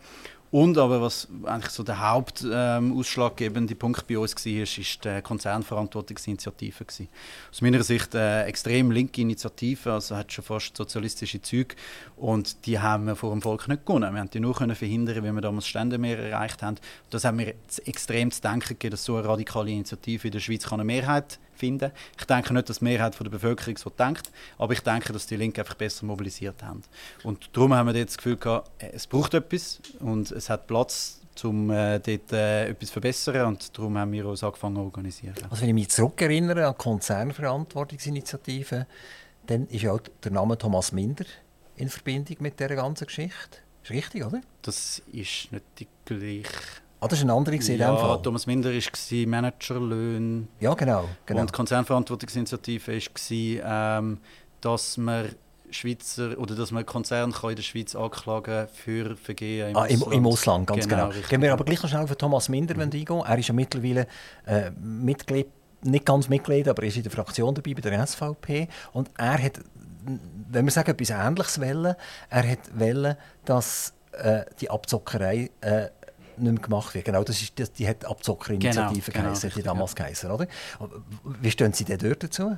Und 0.50 0.78
aber 0.78 1.02
was 1.02 1.28
eigentlich 1.44 1.72
so 1.72 1.82
der 1.82 2.00
hauptausschlaggebende 2.00 3.74
ähm, 3.74 3.78
Punkt 3.78 4.06
bei 4.06 4.18
uns 4.18 4.34
war, 4.34 4.62
ist, 4.62 4.78
ist 4.78 5.04
die 5.04 5.20
Konzernverantwortungsinitiative. 5.20 6.84
Gewesen. 6.84 7.08
Aus 7.50 7.60
meiner 7.60 7.82
Sicht 7.82 8.14
eine 8.16 8.44
extrem 8.44 8.90
linke 8.90 9.20
Initiative, 9.20 9.92
also 9.92 10.16
hat 10.16 10.32
schon 10.32 10.44
fast 10.44 10.76
sozialistische 10.76 11.42
Züge. 11.42 11.76
Und 12.16 12.64
die 12.66 12.78
haben 12.78 13.04
wir 13.04 13.16
vor 13.16 13.30
dem 13.32 13.42
Volk 13.42 13.68
nicht 13.68 13.84
gewonnen. 13.84 14.12
Wir 14.14 14.20
haben 14.20 14.30
die 14.30 14.40
nur 14.40 14.54
können 14.54 14.74
verhindern, 14.74 15.22
wie 15.22 15.32
wir 15.32 15.40
damals 15.42 15.66
Stände 15.66 15.98
mehr 15.98 16.18
erreicht 16.18 16.62
haben. 16.62 16.76
Das 17.10 17.24
hat 17.24 17.34
mir 17.34 17.54
extrem 17.84 18.30
zu 18.30 18.40
denken 18.40 18.68
gegeben, 18.68 18.92
dass 18.92 19.04
so 19.04 19.16
eine 19.16 19.28
radikale 19.28 19.70
Initiative 19.70 20.28
in 20.28 20.32
der 20.32 20.40
Schweiz 20.40 20.70
eine 20.72 20.84
Mehrheit 20.84 21.38
finden. 21.58 21.90
Ich 22.18 22.24
denke 22.24 22.54
nicht, 22.54 22.68
dass 22.68 22.78
die 22.78 22.84
Mehrheit 22.84 23.14
von 23.14 23.24
der 23.24 23.30
Bevölkerung 23.30 23.76
so 23.76 23.90
denkt, 23.90 24.30
aber 24.56 24.72
ich 24.72 24.80
denke, 24.80 25.12
dass 25.12 25.26
die 25.26 25.36
Linken 25.36 25.60
einfach 25.60 25.74
besser 25.74 26.06
mobilisiert 26.06 26.62
haben. 26.62 26.82
Und 27.24 27.50
darum 27.52 27.74
haben 27.74 27.86
wir 27.86 27.96
jetzt 27.96 28.10
das 28.10 28.16
Gefühl 28.18 28.36
gehabt, 28.36 28.70
es 28.78 29.06
braucht 29.06 29.34
etwas 29.34 29.80
und 30.00 30.30
es 30.30 30.48
hat 30.48 30.66
Platz, 30.66 31.20
um 31.44 31.70
äh, 31.70 32.00
dort 32.00 32.32
äh, 32.32 32.68
etwas 32.68 32.88
zu 32.88 32.94
verbessern 32.94 33.46
und 33.46 33.76
darum 33.76 33.96
haben 33.98 34.12
wir 34.12 34.26
uns 34.26 34.42
angefangen 34.42 34.76
zu 34.76 34.82
organisieren. 34.82 35.34
Also 35.50 35.62
wenn 35.62 35.68
ich 35.68 35.74
mich 35.74 35.90
zurückerinnere 35.90 36.66
an 36.66 36.72
die 36.72 36.82
Konzernverantwortungsinitiative, 36.82 38.86
dann 39.46 39.66
ist 39.68 39.82
ja 39.82 39.92
auch 39.92 40.00
der 40.22 40.32
Name 40.32 40.58
Thomas 40.58 40.92
Minder 40.92 41.24
in 41.76 41.88
Verbindung 41.88 42.36
mit 42.40 42.58
dieser 42.58 42.74
ganzen 42.74 43.06
Geschichte. 43.06 43.58
Ist 43.82 43.90
richtig, 43.90 44.24
oder? 44.24 44.40
Das 44.62 45.02
ist 45.12 45.52
nicht 45.52 45.64
die 45.78 45.86
gleiche 46.04 46.82
Ah, 47.00 47.06
das 47.06 47.20
war 47.20 47.26
eine 47.26 47.32
andere 47.34 47.56
in 47.56 47.78
ja? 47.78 48.16
Thomas 48.16 48.46
Minder 48.46 48.70
war 48.72 49.26
Managerlöhne. 49.26 50.48
Ja, 50.58 50.74
genau, 50.74 51.08
genau. 51.26 51.40
Und 51.40 51.50
die 51.50 51.54
Konzernverantwortungsinitiative 51.54 52.92
war, 52.92 53.98
ähm, 53.98 54.18
dass 54.60 54.96
man 54.96 55.28
Schweizer 55.70 56.36
oder 56.38 56.54
dass 56.54 56.70
man 56.72 56.84
Konzern 56.84 57.32
kann 57.32 57.50
in 57.50 57.56
der 57.56 57.62
Schweiz 57.62 57.94
anklagen 57.94 58.68
für 58.72 59.16
Vergehen 59.16 59.70
im 59.70 59.76
ah, 59.76 59.84
Ausland. 59.84 60.14
Im, 60.14 60.26
Ausland, 60.26 60.66
ganz 60.66 60.88
genau. 60.88 61.08
genau. 61.08 61.28
Gehen 61.28 61.42
wir 61.42 61.52
aber 61.52 61.64
gleich 61.64 61.82
noch 61.82 61.90
schnell 61.90 62.02
auf 62.02 62.16
Thomas 62.16 62.48
Minder 62.48 62.74
mhm. 62.74 62.82
eingehen. 62.82 63.22
Er 63.26 63.38
ist 63.38 63.48
ja 63.48 63.54
mittlerweile 63.54 64.06
äh, 64.46 64.70
Mitglied, 64.80 65.46
nicht 65.82 66.06
ganz 66.06 66.28
Mitglied, 66.28 66.68
aber 66.68 66.82
er 66.82 66.88
ist 66.88 66.96
in 66.96 67.02
der 67.02 67.12
Fraktion 67.12 67.54
dabei 67.54 67.74
bei 67.74 67.80
der 67.80 68.06
SVP. 68.06 68.68
Und 68.92 69.10
er 69.16 69.42
hat, 69.42 69.60
wenn 70.50 70.64
wir 70.64 70.72
sagen, 70.72 70.90
etwas 70.90 71.10
Ähnliches 71.10 71.60
wollen, 71.60 71.94
er 72.30 72.50
hat 72.50 72.58
wollen, 72.74 73.16
dass 73.44 73.92
äh, 74.12 74.44
die 74.60 74.70
Abzockerei 74.70 75.50
äh, 75.60 75.88
nicht 76.40 76.52
mehr 76.52 76.62
gemacht 76.62 76.94
wird. 76.94 77.04
Genau, 77.04 77.24
das 77.24 77.40
ist, 77.42 77.58
das, 77.58 77.72
die 77.72 77.88
hat 77.88 78.04
Abzockerinitiative 78.04 79.12
genau, 79.12 79.24
geheißen, 79.24 79.50
genau, 79.50 79.56
die 79.56 79.62
damals 79.62 79.92
ja. 79.92 80.04
geheißen, 80.04 80.30
oder? 80.30 80.46
Wie 81.40 81.50
stehen 81.50 81.72
Sie 81.72 81.84
denn 81.84 81.98
dort 81.98 82.22
dazu? 82.22 82.56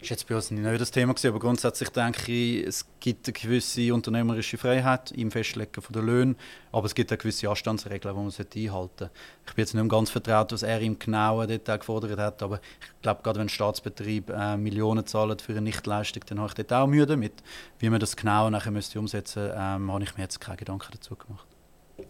Das 0.00 0.10
war 0.10 0.16
jetzt 0.16 0.28
bei 0.28 0.34
uns 0.36 0.50
nicht 0.50 0.80
das 0.80 0.90
Thema, 0.90 1.14
aber 1.24 1.38
grundsätzlich 1.38 1.88
denke 1.90 2.32
ich, 2.32 2.66
es 2.66 2.86
gibt 3.00 3.26
eine 3.26 3.32
gewisse 3.32 3.94
unternehmerische 3.94 4.58
Freiheit 4.58 5.12
im 5.12 5.30
Festlegen 5.30 5.70
der 5.90 6.02
Löhne, 6.02 6.36
aber 6.72 6.86
es 6.86 6.94
gibt 6.94 7.12
auch 7.12 7.18
gewisse 7.18 7.48
Anstandsregeln, 7.48 8.14
die 8.14 8.20
man 8.20 8.32
einhalten 8.32 8.68
sollte. 8.68 9.10
Ich 9.46 9.54
bin 9.54 9.62
jetzt 9.62 9.74
nicht 9.74 9.82
mehr 9.82 9.88
ganz 9.88 10.10
vertraut, 10.10 10.52
was 10.52 10.62
er 10.62 10.80
im 10.80 10.98
genauen 10.98 11.48
Detail 11.48 11.78
gefordert 11.78 12.18
hat, 12.18 12.42
aber 12.42 12.60
ich 12.80 13.02
glaube, 13.02 13.22
gerade 13.22 13.40
wenn 13.40 13.48
Staatsbetrieb 13.48 14.30
äh, 14.30 14.56
Millionen 14.56 15.06
zahlen 15.06 15.38
für 15.38 15.52
eine 15.52 15.62
Nichtleistung, 15.62 16.22
dann 16.26 16.40
habe 16.40 16.48
ich 16.48 16.54
dort 16.54 16.72
auch 16.72 16.86
Mühe 16.86 17.06
damit. 17.06 17.34
Wie 17.78 17.90
man 17.90 18.00
das 18.00 18.16
genau 18.16 18.50
nachher 18.50 18.70
müsste 18.70 18.98
umsetzen 18.98 19.44
müsste, 19.44 19.56
ähm, 19.58 19.92
habe 19.92 20.04
ich 20.04 20.16
mir 20.16 20.22
jetzt 20.24 20.40
keine 20.40 20.56
Gedanken 20.56 20.88
dazu 20.92 21.16
gemacht. 21.16 21.53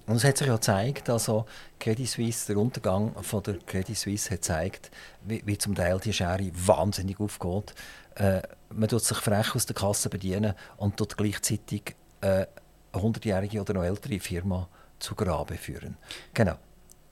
Und 0.07 0.17
es 0.17 0.25
hat 0.25 0.37
sich 0.37 0.47
ja 0.47 0.55
gezeigt, 0.55 1.09
also 1.09 1.47
Credit 1.81 2.09
Suisse, 2.09 2.47
der 2.47 2.59
Untergang 2.59 3.15
von 3.23 3.43
der 3.43 3.59
Credit 3.59 3.97
Suisse 3.97 4.31
hat 4.31 4.43
gezeigt, 4.43 4.91
wie, 5.23 5.43
wie 5.47 5.57
zum 5.57 5.75
Teil 5.75 5.99
die 5.99 6.13
Schere 6.13 6.51
wahnsinnig 6.55 7.19
aufgeht. 7.21 7.75
Äh, 8.17 8.43
man 8.71 8.89
tut 8.89 9.03
sich 9.03 9.17
frech 9.19 9.55
aus 9.55 9.67
der 9.67 9.75
Kasse 9.75 10.11
bedienen 10.11 10.55
und 10.77 10.97
tut 10.97 11.17
gleichzeitig 11.17 11.97
äh, 12.21 12.47
eine 12.93 13.03
100-jährige 13.03 13.61
oder 13.61 13.75
noch 13.75 13.85
ältere 13.85 14.21
Firma 14.21 14.69
zu 14.99 15.15
Grabe 15.15 15.57
führen. 15.57 15.97
Genau. 16.35 16.57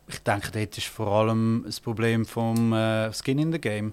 Ich 0.08 0.22
denke, 0.22 0.50
dort 0.50 0.76
ist 0.76 0.88
vor 0.88 1.08
allem 1.08 1.62
das 1.64 1.80
Problem 1.80 2.26
vom 2.26 2.72
äh, 2.72 3.12
Skin 3.12 3.38
in 3.38 3.52
the 3.52 3.60
Game 3.60 3.92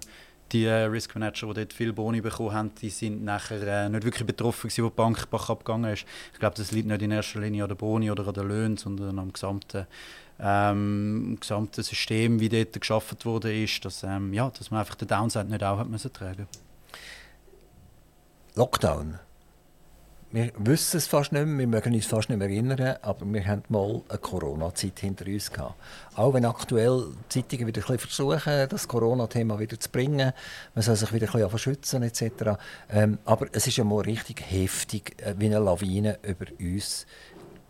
die 0.52 0.64
äh, 0.64 0.84
Risk 0.84 1.14
Manager, 1.14 1.48
die 1.48 1.54
dort 1.54 1.72
viel 1.72 1.92
Boni 1.92 2.20
bekommen 2.20 2.52
haben, 2.52 2.74
die 2.80 2.90
sind 2.90 3.24
nachher 3.24 3.62
äh, 3.62 3.88
nicht 3.88 4.04
wirklich 4.04 4.26
betroffen 4.26 4.68
gewesen, 4.68 4.84
wo 4.84 4.88
die 4.88 4.96
Bank 4.96 5.26
abgegangen 5.32 5.92
ist. 5.92 6.04
Ich 6.32 6.38
glaube, 6.38 6.56
das 6.56 6.72
liegt 6.72 6.88
nicht 6.88 7.02
in 7.02 7.10
erster 7.10 7.40
Linie 7.40 7.64
an 7.64 7.68
der 7.68 7.76
Boni 7.76 8.10
oder 8.10 8.26
an 8.26 8.34
den 8.34 8.48
Löhnen, 8.48 8.76
sondern 8.76 9.18
am 9.18 9.32
gesamten, 9.32 9.86
ähm, 10.38 11.36
gesamten 11.40 11.82
System, 11.82 12.40
wie 12.40 12.48
dort 12.48 12.80
geschaffen 12.80 13.18
wurde, 13.24 13.62
ist, 13.62 13.84
dass, 13.84 14.02
ähm, 14.02 14.32
ja, 14.32 14.50
dass 14.50 14.70
man 14.70 14.80
einfach 14.80 14.94
den 14.94 15.08
Downside 15.08 15.46
nicht 15.46 15.62
auch 15.62 15.78
hat 15.78 15.88
müssen 15.88 16.12
tragen. 16.12 16.46
Lockdown 18.54 19.18
wir 20.32 20.52
wissen 20.58 20.98
es 20.98 21.06
fast 21.08 21.32
nicht 21.32 21.44
mehr, 21.44 21.58
wir 21.58 21.66
mögen 21.66 21.92
uns 21.92 22.06
fast 22.06 22.28
nicht 22.28 22.38
mehr 22.38 22.48
erinnern, 22.48 22.96
aber 23.02 23.26
wir 23.26 23.46
haben 23.46 23.64
mal 23.68 24.02
eine 24.08 24.18
Corona-Zeit 24.18 25.00
hinter 25.00 25.26
uns 25.26 25.50
gehabt. 25.50 25.74
Auch 26.14 26.32
wenn 26.32 26.44
aktuell 26.44 27.06
die 27.34 27.42
Zeitungen 27.42 27.66
wieder 27.66 27.88
ein 27.90 27.98
versuchen, 27.98 28.68
das 28.68 28.86
Corona-Thema 28.86 29.58
wieder 29.58 29.80
zu 29.80 29.88
bringen, 29.90 30.32
man 30.74 30.82
soll 30.82 30.96
sich 30.96 31.12
wieder 31.12 31.26
ein 31.34 31.42
bisschen 31.42 31.58
schützen 31.58 32.02
etc. 32.04 32.58
Ähm, 32.90 33.18
aber 33.24 33.48
es 33.52 33.66
ist 33.66 33.76
ja 33.76 33.84
mal 33.84 34.02
richtig 34.02 34.42
heftig, 34.48 35.20
äh, 35.20 35.34
wie 35.36 35.46
eine 35.46 35.58
Lawine 35.58 36.18
über 36.22 36.46
uns 36.60 37.06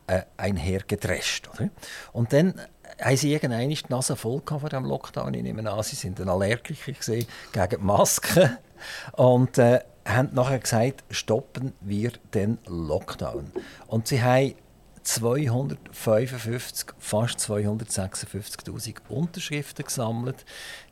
äh, 0.07 0.23
einhergedrescht. 0.37 1.49
Oder? 1.55 1.71
Und 2.13 2.33
dann 2.33 2.61
haben 3.01 3.17
sie 3.17 3.33
irgendwann 3.33 3.69
die 3.69 3.79
Nase 3.89 4.17
voll 4.17 4.43
von 4.45 4.61
diesem 4.61 4.85
Lockdown. 4.85 5.33
Ich 5.33 5.43
nehme 5.43 5.71
an, 5.71 5.83
sie 5.83 5.97
sind 5.97 6.21
ein 6.21 6.29
Allergiker 6.29 6.93
gegen 6.93 7.27
die 7.71 7.77
Masken. 7.79 8.59
Und 9.13 9.59
äh, 9.59 9.81
haben 10.07 10.31
nachher 10.33 10.59
gesagt, 10.59 11.05
stoppen 11.11 11.73
wir 11.81 12.13
den 12.35 12.59
Lockdown. 12.67 13.53
Und 13.87 14.09
sie 14.09 14.23
haben 14.23 14.55
255, 15.03 16.89
fast 16.99 17.39
256.000 17.41 18.97
Unterschriften 19.09 19.85
gesammelt. 19.85 20.45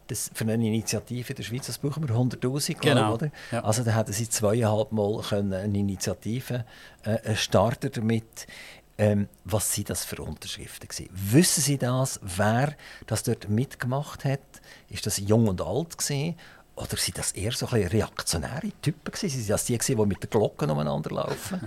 Das 0.07 0.31
für 0.33 0.45
eine 0.45 0.55
Initiative 0.67 1.31
in 1.31 1.37
der 1.37 1.43
Schweiz, 1.43 1.67
das 1.67 1.77
brauchen 1.79 2.09
wir 2.09 2.15
100'000, 2.15 2.81
genau. 2.81 3.15
oder? 3.15 3.31
Ja. 3.53 3.63
Also 3.63 3.85
da 3.85 3.91
hätten 3.91 4.13
sie 4.13 4.29
zweieinhalb 4.29 4.91
Mal 4.91 5.21
können 5.21 5.53
eine 5.53 5.79
Initiative 5.79 6.65
äh, 7.03 7.35
starten 7.37 7.91
damit. 7.93 8.47
Ähm, 9.01 9.29
was 9.45 9.73
sind 9.73 9.91
das 9.91 10.05
für 10.05 10.21
Unterschriften 10.21 10.89
gewesen? 10.89 11.09
Wissen 11.13 11.63
Sie 11.63 11.79
das, 11.79 12.19
wer 12.21 12.75
das 13.07 13.23
dort 13.23 13.49
mitgemacht 13.49 14.25
hat? 14.25 14.41
Ist 14.89 15.07
das 15.07 15.19
jung 15.19 15.47
und 15.47 15.61
alt 15.61 15.97
gewesen? 15.99 16.35
Oder 16.79 16.97
sind 16.97 17.19
das 17.19 17.33
eher 17.33 17.51
so 17.53 17.67
ein 17.67 17.83
reaktionäre 17.83 18.71
Typen 18.81 19.13
gewesen? 19.13 19.29
Sind 19.31 19.51
das 19.51 19.65
die, 19.65 19.79
die 19.79 19.97
mit 19.97 20.23
den 20.23 20.31
Glocken 20.31 20.71
umeinander 20.71 21.11
laufen? 21.11 21.67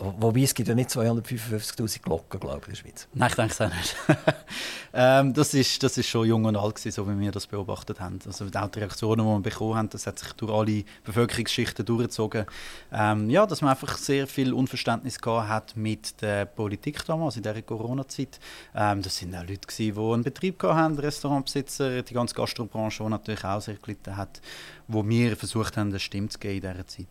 Wobei 0.00 0.42
es 0.42 0.54
gibt 0.54 0.68
ja 0.68 0.74
nicht 0.74 0.90
255'000 0.90 2.02
Glocken, 2.02 2.40
glaube 2.40 2.60
ich, 2.60 2.66
in 2.66 2.72
der 2.72 2.76
Schweiz. 2.76 3.08
Nein, 3.14 3.28
ich 3.30 3.34
denke 3.34 3.52
es 3.52 3.60
auch 3.60 3.74
nicht. 3.74 3.96
ähm, 4.94 5.34
das, 5.34 5.54
ist, 5.54 5.82
das 5.82 5.98
ist 5.98 6.08
schon 6.08 6.26
jung 6.26 6.44
und 6.44 6.56
alt, 6.56 6.76
gewesen, 6.76 6.92
so 6.92 7.08
wie 7.08 7.18
wir 7.18 7.32
das 7.32 7.46
beobachtet 7.46 8.00
haben. 8.00 8.18
Also 8.24 8.46
auch 8.46 8.68
die 8.68 8.78
Reaktionen, 8.78 9.26
die 9.26 9.32
wir 9.32 9.40
bekommen 9.40 9.74
haben, 9.74 9.90
das 9.90 10.06
hat 10.06 10.18
sich 10.18 10.32
durch 10.34 10.52
alle 10.52 10.84
Bevölkerungsschichten 11.04 11.84
durchgezogen. 11.84 12.46
Ähm, 12.92 13.28
ja, 13.28 13.46
dass 13.46 13.60
man 13.60 13.70
einfach 13.70 13.98
sehr 13.98 14.26
viel 14.26 14.52
Unverständnis 14.52 15.20
gehabt 15.20 15.48
hat 15.48 15.76
mit 15.76 16.20
der 16.22 16.44
Politik 16.44 17.04
damals, 17.04 17.36
in 17.36 17.42
dieser 17.42 17.62
Corona-Zeit. 17.62 18.38
Ähm, 18.74 19.02
das 19.02 19.16
sind 19.16 19.34
auch 19.34 19.40
Leute, 19.40 19.66
gewesen, 19.66 19.94
die 19.94 20.12
einen 20.12 20.22
Betrieb 20.22 20.62
hatten, 20.62 20.98
Restaurantbesitzer, 20.98 22.02
die 22.02 22.14
ganze 22.14 22.34
Gastrobranche, 22.34 23.02
die 23.02 23.10
natürlich 23.10 23.44
auch 23.44 23.60
sehr 23.60 23.74
gelitten 23.74 24.16
hat, 24.16 24.40
wo 24.86 25.06
wir 25.06 25.36
versucht 25.36 25.76
haben, 25.76 25.88
eine 25.88 25.98
Stimme 25.98 26.28
zu 26.28 26.38
geben 26.38 26.66
in 26.66 26.72
dieser 26.72 26.86
Zeit. 26.86 27.06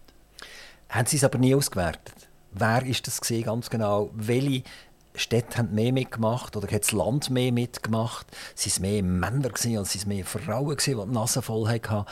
Haben 0.89 1.05
Sie 1.05 1.17
es 1.17 1.23
aber 1.23 1.37
nie 1.37 1.53
ausgewertet? 1.53 2.26
Wer 2.59 2.85
ist 2.85 3.07
das 3.07 3.21
gesehen 3.21 3.43
ganz 3.43 3.69
genau? 3.69 4.09
Welche 4.13 4.63
Städte 5.15 5.57
haben 5.57 5.73
mehr 5.73 5.93
mitgemacht 5.93 6.55
oder 6.55 6.67
hat 6.71 6.83
das 6.83 6.91
Land 6.91 7.29
mehr 7.29 7.51
mitgemacht? 7.51 8.27
Sind 8.55 8.73
es 8.73 8.79
mehr 8.79 9.03
Männer 9.03 9.49
gewesen, 9.49 9.77
oder 9.77 9.85
sind 9.85 10.01
es 10.01 10.05
mehr 10.05 10.25
Frauen 10.25 10.75
gewesen, 10.77 10.99
die 10.99 11.05
die 11.05 11.13
Nase 11.13 11.41
voll 11.41 11.67
hatten? 11.67 12.05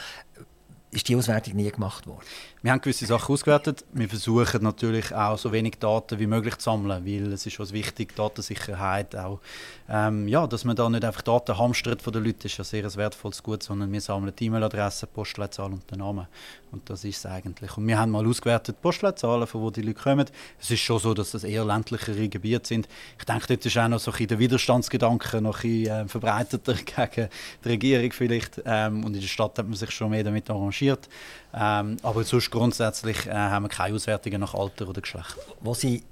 ist 0.95 1.09
die 1.09 1.15
Auswertung 1.15 1.55
nie 1.55 1.69
gemacht 1.69 2.07
worden? 2.07 2.25
Wir 2.65 2.71
haben 2.71 2.81
gewisse 2.81 3.05
Sachen 3.05 3.31
ausgewertet. 3.31 3.85
Wir 3.93 4.09
versuchen 4.09 4.63
natürlich 4.63 5.13
auch 5.13 5.37
so 5.37 5.51
wenig 5.51 5.75
Daten 5.79 6.17
wie 6.17 6.25
möglich 6.25 6.57
zu 6.57 6.63
sammeln, 6.63 7.05
weil 7.05 7.31
es 7.31 7.45
ist 7.45 7.59
uns 7.59 7.71
wichtig, 7.73 8.15
Datensicherheit 8.15 9.15
auch. 9.15 9.39
Ähm, 9.87 10.27
ja, 10.27 10.47
dass 10.47 10.65
man 10.65 10.75
da 10.75 10.89
nicht 10.89 11.05
einfach 11.05 11.21
Daten 11.21 11.59
hamstert 11.59 12.01
von 12.01 12.11
den 12.11 12.23
Leuten, 12.23 12.47
ist 12.47 12.57
ja 12.57 12.63
sehr 12.63 12.83
ein 12.83 12.95
wertvolles 12.95 13.43
Gut, 13.43 13.61
sondern 13.61 13.91
wir 13.91 14.01
sammeln 14.01 14.33
die 14.35 14.45
E-Mail-Adresse, 14.45 15.05
Postleitzahl 15.05 15.73
und 15.73 15.91
den 15.91 15.99
Namen. 15.99 16.25
Und 16.71 16.89
das 16.89 17.03
ist 17.05 17.19
es 17.19 17.25
eigentlich. 17.27 17.77
Und 17.77 17.87
wir 17.87 17.99
haben 17.99 18.09
mal 18.09 18.25
ausgewertet, 18.25 18.81
Postleitzahlen, 18.81 19.45
von 19.45 19.61
wo 19.61 19.69
die 19.69 19.83
Leute 19.83 20.01
kommen. 20.01 20.25
Es 20.59 20.71
ist 20.71 20.79
schon 20.79 20.97
so, 20.97 21.13
dass 21.13 21.31
das 21.31 21.43
eher 21.43 21.63
ländlichere 21.63 22.27
Gebiete 22.27 22.67
sind. 22.67 22.89
Ich 23.19 23.25
denke, 23.25 23.45
dort 23.47 23.63
ist 23.63 23.77
auch 23.77 23.87
noch 23.87 23.99
so 23.99 24.11
ein 24.11 24.27
der 24.27 24.39
Widerstandsgedanke 24.39 25.39
noch 25.39 25.63
ein 25.63 25.83
bisschen, 25.83 26.05
äh, 26.05 26.07
verbreiteter 26.07 26.73
gegen 27.13 27.29
die 27.63 27.69
Regierung 27.69 28.11
vielleicht. 28.11 28.61
Ähm, 28.65 29.05
und 29.05 29.13
in 29.13 29.21
der 29.21 29.27
Stadt 29.27 29.59
hat 29.59 29.67
man 29.67 29.75
sich 29.75 29.91
schon 29.91 30.09
mehr 30.09 30.23
damit 30.23 30.49
arrangiert. 30.49 31.07
Ähm, 31.53 31.95
aber 32.03 32.25
sonst 32.25 32.51
grundsätzlich 32.55 33.27
äh, 33.27 33.33
haben 33.33 33.65
wir 33.65 33.69
keine 33.69 33.95
Auswertungen 33.95 34.39
nach 34.39 34.53
Alter 34.53 34.87
oder 34.87 35.01
Geschlecht. 35.01 35.35
Wo 35.59 35.73
Sie 35.73 36.03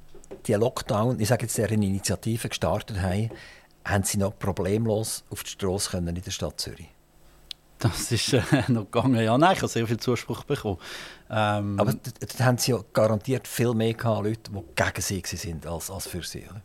die 0.45 0.53
Lockdown, 0.53 1.19
ich 1.19 1.29
sage 1.29 1.43
jetzt 1.43 1.57
deren 1.57 1.81
Initiative 1.81 2.49
gestartet 2.49 3.01
haben, 3.01 3.29
haben 3.85 4.03
Sie 4.03 4.17
noch 4.17 4.37
problemlos 4.37 5.23
auf 5.29 5.43
die 5.43 5.51
Straße 5.51 5.91
können 5.91 6.15
in 6.15 6.21
der 6.21 6.31
Stadt 6.31 6.59
Zürich? 6.59 6.89
Das 7.79 8.11
ist 8.11 8.33
äh, 8.33 8.41
noch 8.67 8.85
gegangen. 8.91 9.21
Ja, 9.21 9.37
nein, 9.37 9.53
ich 9.53 9.59
habe 9.59 9.67
sehr 9.67 9.87
viel 9.87 9.97
Zuspruch 9.97 10.43
bekommen. 10.43 10.77
Ähm, 11.29 11.79
Aber 11.79 11.93
da 11.93 12.45
haben 12.45 12.57
Sie 12.57 12.71
ja 12.71 12.79
garantiert 12.91 13.47
viel 13.47 13.73
mehr 13.73 13.93
gehabt, 13.93 14.25
Leute, 14.25 14.51
die 14.51 14.63
gegen 14.75 15.01
Sie 15.01 15.37
sind 15.37 15.65
als, 15.65 15.89
als 15.89 16.07
für 16.07 16.23
Sie. 16.23 16.43
Oder? 16.43 16.61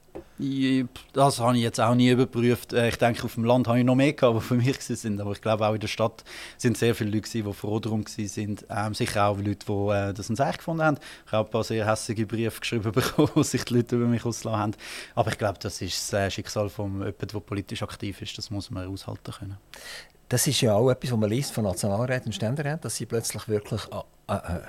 Das 1.12 1.40
habe 1.40 1.56
ich 1.56 1.62
jetzt 1.62 1.80
auch 1.80 1.94
nie 1.94 2.10
überprüft. 2.10 2.72
Äh, 2.72 2.88
ich 2.88 2.96
denke, 2.96 3.24
auf 3.24 3.34
dem 3.34 3.44
Land 3.44 3.66
habe 3.66 3.80
ich 3.80 3.84
noch 3.84 3.96
mehr 3.96 4.12
gehabt, 4.12 4.36
die 4.36 4.40
für 4.40 4.54
mich 4.54 4.80
sind. 4.80 5.20
Aber 5.20 5.32
ich 5.32 5.40
glaube, 5.40 5.66
auch 5.66 5.74
in 5.74 5.80
der 5.80 5.88
Stadt 5.88 6.22
sind 6.56 6.78
sehr 6.78 6.94
viele 6.94 7.10
Leute, 7.10 7.28
die 7.30 7.52
froh 7.52 7.80
darum 7.80 8.04
waren. 8.04 8.56
Ähm, 8.70 8.94
sicher 8.94 9.26
auch 9.26 9.36
Leute, 9.36 9.66
die 9.66 9.72
äh, 9.72 10.14
das 10.14 10.30
uns 10.30 10.38
echt 10.38 10.58
gefunden 10.58 10.84
haben. 10.84 10.98
Ich 11.26 11.32
habe 11.32 11.48
ein 11.48 11.50
paar 11.50 11.64
sehr 11.64 11.86
hässliche 11.86 12.26
Briefe 12.26 12.60
geschrieben 12.60 12.92
bekommen, 12.92 13.30
wo 13.34 13.42
sich 13.42 13.64
die 13.64 13.74
Leute 13.74 13.96
über 13.96 14.06
mich 14.06 14.24
ausgelassen 14.24 14.60
haben. 14.60 14.72
Aber 15.14 15.30
ich 15.30 15.38
glaube, 15.38 15.58
das 15.60 15.82
ist 15.82 16.12
das 16.12 16.20
äh, 16.20 16.30
Schicksal 16.30 16.68
von 16.68 16.98
jemandem, 16.98 17.28
der 17.28 17.40
politisch 17.40 17.82
aktiv 17.82 18.22
ist. 18.22 18.38
Das 18.38 18.50
muss 18.50 18.70
man 18.70 18.86
aushalten 18.86 19.32
können. 19.32 19.58
Das 20.28 20.46
ist 20.46 20.60
ja 20.60 20.74
auch 20.74 20.90
etwas, 20.90 21.10
was 21.10 21.18
man 21.18 21.30
liest 21.30 21.52
von 21.52 21.64
Nationalräten 21.64 22.26
und 22.26 22.34
Ständeräten, 22.34 22.82
dass 22.82 22.96
sie 22.96 23.06
plötzlich 23.06 23.48
wirklich 23.48 23.80
äh, 24.28 24.34
äh, 24.34 24.60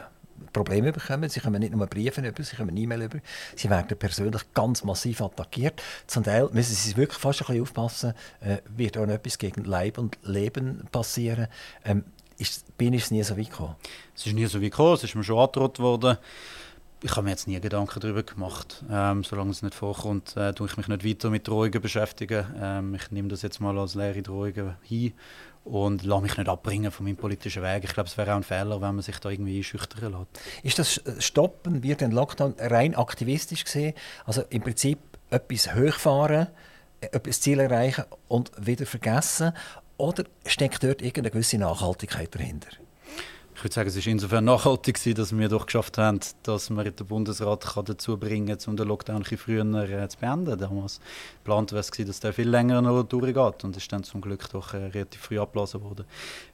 Probleme 0.53 0.91
bekommen. 0.91 1.29
Sie 1.29 1.39
kommen 1.39 1.59
nicht 1.59 1.73
nur 1.73 1.87
Briefe 1.87 2.21
über, 2.21 2.43
sie 2.43 2.55
kommen 2.55 2.75
E-Mail 2.75 3.03
über. 3.03 3.19
Sie 3.55 3.69
werden 3.69 3.97
persönlich 3.97 4.41
ganz 4.53 4.83
massiv 4.83 5.21
attackiert. 5.21 5.81
Zum 6.07 6.23
Teil 6.23 6.49
müssen 6.51 6.75
sie 6.75 6.97
wirklich 6.97 7.19
fast 7.19 7.41
ein 7.41 7.47
bisschen 7.47 7.61
aufpassen, 7.61 8.13
äh, 8.41 8.57
wird 8.75 8.97
auch 8.97 9.07
etwas 9.07 9.37
gegen 9.37 9.63
Leib 9.63 9.97
und 9.97 10.17
Leben 10.23 10.87
passieren. 10.91 11.47
Ähm, 11.83 12.03
ist, 12.37 12.77
bin 12.77 12.93
ich 12.93 13.03
es 13.03 13.11
nie 13.11 13.23
so 13.23 13.37
weit 13.37 13.49
gekommen? 13.49 13.75
Es 14.15 14.25
ist 14.25 14.33
nie 14.33 14.45
so 14.45 14.61
weit 14.61 14.71
gekommen, 14.71 14.93
es 14.93 15.03
ist 15.03 15.15
mir 15.15 15.23
schon 15.23 15.39
angedroht 15.39 15.79
worden. 15.79 16.17
Ich 17.01 17.11
habe 17.11 17.23
mir 17.23 17.29
jetzt 17.29 17.47
nie 17.47 17.59
Gedanken 17.59 17.99
darüber 18.01 18.23
gemacht. 18.23 18.83
Ähm, 18.91 19.23
solange 19.23 19.51
es 19.51 19.61
nicht 19.61 19.73
vorkommt, 19.73 20.35
äh, 20.35 20.53
tue 20.53 20.67
ich 20.67 20.75
mich 20.75 20.89
nicht 20.89 21.05
weiter 21.05 21.29
mit 21.29 21.47
Drohungen 21.47 21.81
beschäftigen. 21.81 22.45
Ähm, 22.59 22.95
ich 22.95 23.09
nehme 23.11 23.29
das 23.29 23.41
jetzt 23.41 23.61
mal 23.61 23.77
als 23.77 23.95
leere 23.95 24.21
Drohungen 24.21 24.75
hin 24.81 25.13
und 25.63 26.03
lasse 26.03 26.21
mich 26.23 26.37
nicht 26.37 26.49
abbringen 26.49 26.91
von 26.91 27.05
meinem 27.05 27.17
politischen 27.17 27.61
Weg. 27.63 27.83
Ich 27.83 27.93
glaube, 27.93 28.07
es 28.07 28.17
wäre 28.17 28.31
auch 28.31 28.37
ein 28.37 28.43
Fehler, 28.43 28.81
wenn 28.81 28.95
man 28.95 29.01
sich 29.01 29.19
da 29.19 29.29
irgendwie 29.29 29.57
einschüchtern 29.57 30.11
lässt. 30.11 30.63
Ist 30.63 30.79
das 30.79 31.23
Stoppen, 31.23 31.83
wird 31.83 32.01
den 32.01 32.11
Lockdown 32.11 32.55
rein 32.57 32.95
aktivistisch 32.95 33.65
gesehen? 33.65 33.93
Also 34.25 34.43
im 34.49 34.61
Prinzip 34.61 34.99
etwas 35.29 35.75
hochfahren, 35.75 36.47
etwas 37.01 37.41
Ziel 37.41 37.59
erreichen 37.59 38.05
und 38.27 38.51
wieder 38.57 38.85
vergessen? 38.85 39.53
Oder 39.97 40.23
steckt 40.45 40.83
dort 40.83 41.01
irgendeine 41.01 41.31
gewisse 41.31 41.57
Nachhaltigkeit 41.57 42.33
dahinter? 42.33 42.69
Ich 43.59 43.63
würde 43.65 43.73
sagen, 43.73 43.89
es 43.89 43.97
war 43.97 44.07
insofern 44.07 44.45
nachhaltig, 44.45 45.15
dass 45.15 45.37
wir 45.37 45.49
doch 45.49 45.65
geschafft 45.65 45.97
haben, 45.97 46.21
dass 46.43 46.69
man 46.69 46.85
den 46.85 47.05
Bundesrat 47.05 47.65
kann 47.65 47.83
dazu 47.83 48.15
bringen 48.15 48.57
kann, 48.57 48.69
um 48.69 48.77
den 48.77 48.87
Lockdown 48.87 49.25
ein 49.29 49.37
früher 49.37 49.65
äh, 49.83 50.07
zu 50.07 50.17
beenden. 50.17 50.57
Damals 50.57 51.01
geplant 51.43 51.73
wäre 51.73 51.81
es, 51.81 51.91
dass 51.91 52.21
der 52.21 52.31
viel 52.31 52.47
länger 52.47 52.81
noch 52.81 53.03
durchgeht 53.03 53.65
und 53.65 53.75
ist 53.75 53.91
dann 53.91 54.05
zum 54.05 54.21
Glück 54.21 54.49
doch 54.49 54.73
äh, 54.73 54.77
relativ 54.77 55.19
früh 55.19 55.39
abgeblasen 55.39 55.83
worden. 55.83 56.05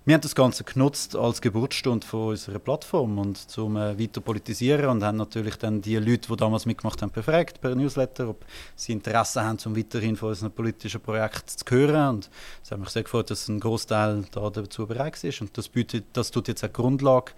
Wir 0.04 0.16
haben 0.16 0.22
das 0.22 0.34
Ganze 0.34 0.64
genutzt 0.64 1.16
als 1.16 1.42
Geburtsstunde 1.42 2.08
von 2.08 2.30
unserer 2.30 2.58
Plattform 2.58 3.20
und 3.20 3.38
zum 3.38 3.78
äh, 3.78 4.00
weiter 4.00 4.22
politisieren 4.22 4.90
und 4.90 5.04
haben 5.04 5.18
natürlich 5.18 5.58
dann 5.58 5.82
die 5.82 5.98
Leute, 5.98 6.28
die 6.28 6.36
damals 6.36 6.66
mitgemacht 6.66 7.04
haben, 7.04 7.12
befragt 7.12 7.62
per 7.62 7.76
Newsletter, 7.76 8.30
ob 8.30 8.46
sie 8.76 8.94
Interesse 8.94 9.44
haben, 9.44 9.60
um 9.66 9.78
weiterhin 9.78 10.16
von 10.16 10.30
unseren 10.30 10.52
politischen 10.52 11.02
Projekten 11.02 11.50
zu 11.50 11.66
hören. 11.70 12.16
Und 12.16 12.30
es 12.64 12.72
hat 12.72 12.80
mich 12.80 12.90
sehr 12.90 13.04
gefreut, 13.04 13.30
dass 13.30 13.48
ein 13.48 13.60
Großteil 13.60 14.26
da 14.32 14.50
dazu 14.50 14.88
bereit 14.88 15.24
ist 15.24 15.42
und 15.42 15.56
das 15.56 15.70
bietet, 15.70 16.06
das 16.14 16.32
tut 16.32 16.48
jetzt 16.48 16.64
eine 16.64 16.74
Grundlage 16.98 17.34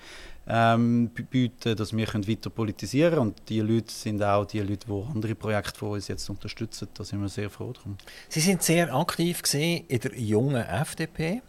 ähm, 0.47 1.09
bieten, 1.09 1.75
dass 1.75 1.95
wir 1.95 2.05
können 2.05 2.27
weiter 2.27 2.49
politisieren 2.49 3.13
können. 3.15 3.27
Und 3.27 3.49
die 3.49 3.59
Leute 3.59 3.91
sind 3.91 4.23
auch 4.23 4.45
die 4.45 4.59
Leute, 4.59 4.87
die 4.87 5.03
andere 5.13 5.35
Projekte 5.35 5.77
von 5.77 5.89
uns 5.91 6.07
jetzt 6.07 6.29
unterstützen. 6.29 6.87
Da 6.93 7.03
sind 7.03 7.21
wir 7.21 7.29
sehr 7.29 7.49
froh 7.49 7.73
drum. 7.73 7.97
Sie 8.29 8.39
sind 8.39 8.63
sehr 8.63 8.93
aktiv 8.93 9.41
in 9.53 9.99
der 9.99 10.17
jungen 10.17 10.63
FDP. 10.63 11.41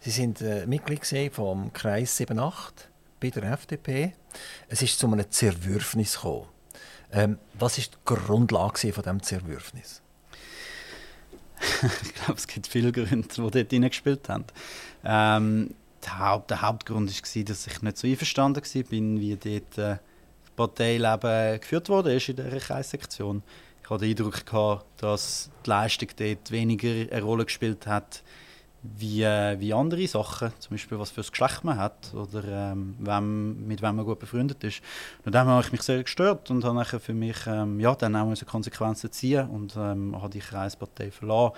Sie 0.00 0.10
sind 0.10 0.40
äh, 0.40 0.66
Mitglied 0.66 1.04
vom 1.32 1.72
Kreis 1.72 2.20
78 2.20 2.88
bei 3.20 3.30
der 3.30 3.52
FDP. 3.52 4.14
Es 4.68 4.80
ist 4.82 4.98
zu 4.98 5.06
einem 5.06 5.30
Zerwürfnis 5.30 6.14
gekommen. 6.14 6.46
Ähm, 7.12 7.38
was 7.54 7.76
ist 7.76 7.94
die 7.94 7.98
Grundlage 8.04 8.92
von 8.92 9.02
diesem 9.02 9.22
Zerwürfnis? 9.22 10.00
ich 12.02 12.14
glaube, 12.14 12.38
es 12.38 12.46
gibt 12.46 12.66
viele 12.66 12.92
Gründe, 12.92 13.28
die 13.28 13.50
dort 13.50 13.70
hineingespielt 13.70 14.28
haben. 14.28 14.44
Ähm, 15.04 15.74
Haupt, 16.08 16.50
der 16.50 16.62
Hauptgrund 16.62 17.10
war, 17.10 17.44
dass 17.44 17.66
ich 17.66 17.82
nicht 17.82 17.98
so 17.98 18.06
einverstanden 18.06 18.62
war, 18.62 18.90
wie 18.90 19.36
dort 19.36 19.78
äh, 19.78 19.98
das 20.00 20.50
Parteileben 20.56 21.60
geführt 21.60 21.88
wurde 21.88 22.14
ist 22.14 22.28
in 22.28 22.36
dieser 22.36 22.58
Kreissektion. 22.58 23.42
Ich 23.82 23.90
hatte 23.90 24.06
den 24.06 24.10
Eindruck, 24.10 24.46
gehabt, 24.46 24.86
dass 25.02 25.50
die 25.64 25.70
Leistung 25.70 26.08
dort 26.16 26.50
weniger 26.50 27.12
eine 27.12 27.22
Rolle 27.22 27.44
gespielt 27.44 27.86
hat, 27.86 28.22
wie, 28.82 29.22
äh, 29.22 29.58
wie 29.60 29.74
andere 29.74 30.06
Sachen, 30.06 30.52
zum 30.58 30.74
Beispiel 30.74 30.98
was 30.98 31.10
für 31.10 31.20
ein 31.20 31.26
Geschlecht 31.30 31.64
man 31.64 31.76
hat 31.76 32.14
oder 32.14 32.72
ähm, 32.72 32.96
wem, 32.98 33.66
mit 33.66 33.82
wem 33.82 33.96
man 33.96 34.06
gut 34.06 34.18
befreundet 34.18 34.62
ist. 34.64 34.80
Und 35.24 35.34
dann 35.34 35.48
habe 35.48 35.62
ich 35.62 35.72
mich 35.72 35.82
sehr 35.82 36.02
gestört 36.02 36.50
und 36.50 36.64
habe 36.64 37.00
für 37.00 37.12
mich 37.12 37.36
ähm, 37.46 37.78
ja, 37.78 37.94
dann 37.94 38.16
auch 38.16 38.34
Konsequenzen 38.46 39.12
ziehen 39.12 39.48
und 39.48 39.76
ähm, 39.76 40.16
habe 40.16 40.30
die 40.30 40.38
Kreispartei 40.38 41.10
verlassen. 41.10 41.56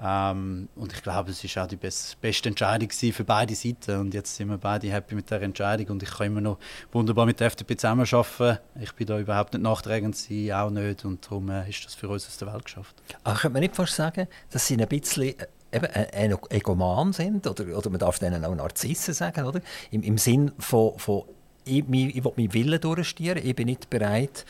Ähm, 0.00 0.68
und 0.76 0.92
ich 0.92 1.02
glaube, 1.02 1.30
es 1.30 1.56
war 1.56 1.64
auch 1.64 1.68
die 1.68 1.76
best, 1.76 2.20
beste 2.20 2.48
Entscheidung 2.48 2.90
für 2.90 3.24
beide 3.24 3.54
Seiten. 3.54 3.98
Und 3.98 4.14
jetzt 4.14 4.36
sind 4.36 4.48
wir 4.48 4.58
beide 4.58 4.90
happy 4.90 5.14
mit 5.14 5.30
der 5.30 5.42
Entscheidung. 5.42 5.88
Und 5.88 6.02
ich 6.02 6.10
kann 6.10 6.28
immer 6.28 6.40
noch 6.40 6.58
wunderbar 6.92 7.26
mit 7.26 7.40
der 7.40 7.48
FDP 7.48 7.76
zusammenarbeiten. 7.76 8.58
Ich 8.80 8.92
bin 8.92 9.06
da 9.06 9.18
überhaupt 9.18 9.54
nicht 9.54 9.62
nachträgend, 9.62 10.16
sie 10.16 10.52
auch 10.54 10.70
nicht. 10.70 11.04
Und 11.04 11.24
darum 11.24 11.50
äh, 11.50 11.68
ist 11.68 11.84
das 11.84 11.94
für 11.94 12.08
uns 12.08 12.26
aus 12.26 12.38
der 12.38 12.52
Welt 12.52 12.64
geschafft. 12.64 12.94
Aber 13.24 13.34
könnte 13.34 13.54
man 13.54 13.62
nicht 13.62 13.74
fast 13.74 13.94
sagen, 13.94 14.28
dass 14.50 14.66
sie 14.66 14.76
ein 14.76 14.88
bisschen 14.88 15.34
äh, 15.38 15.46
eben 15.72 15.86
ein 15.86 16.38
Egoman 16.50 17.12
sind 17.12 17.46
oder, 17.46 17.76
oder 17.76 17.90
man 17.90 17.98
darf 17.98 18.18
denen 18.18 18.44
auch 18.44 18.54
Narzissen 18.54 19.14
sagen, 19.14 19.44
oder? 19.44 19.60
Im, 19.90 20.02
im 20.02 20.16
Sinn 20.16 20.52
von, 20.58 20.98
von 20.98 21.24
ich, 21.64 21.84
ich 21.86 22.24
will 22.24 22.32
meinen 22.36 22.54
Willen 22.54 22.80
durchstieren, 22.80 23.44
ich 23.44 23.54
bin 23.54 23.66
nicht 23.66 23.90
bereit, 23.90 24.46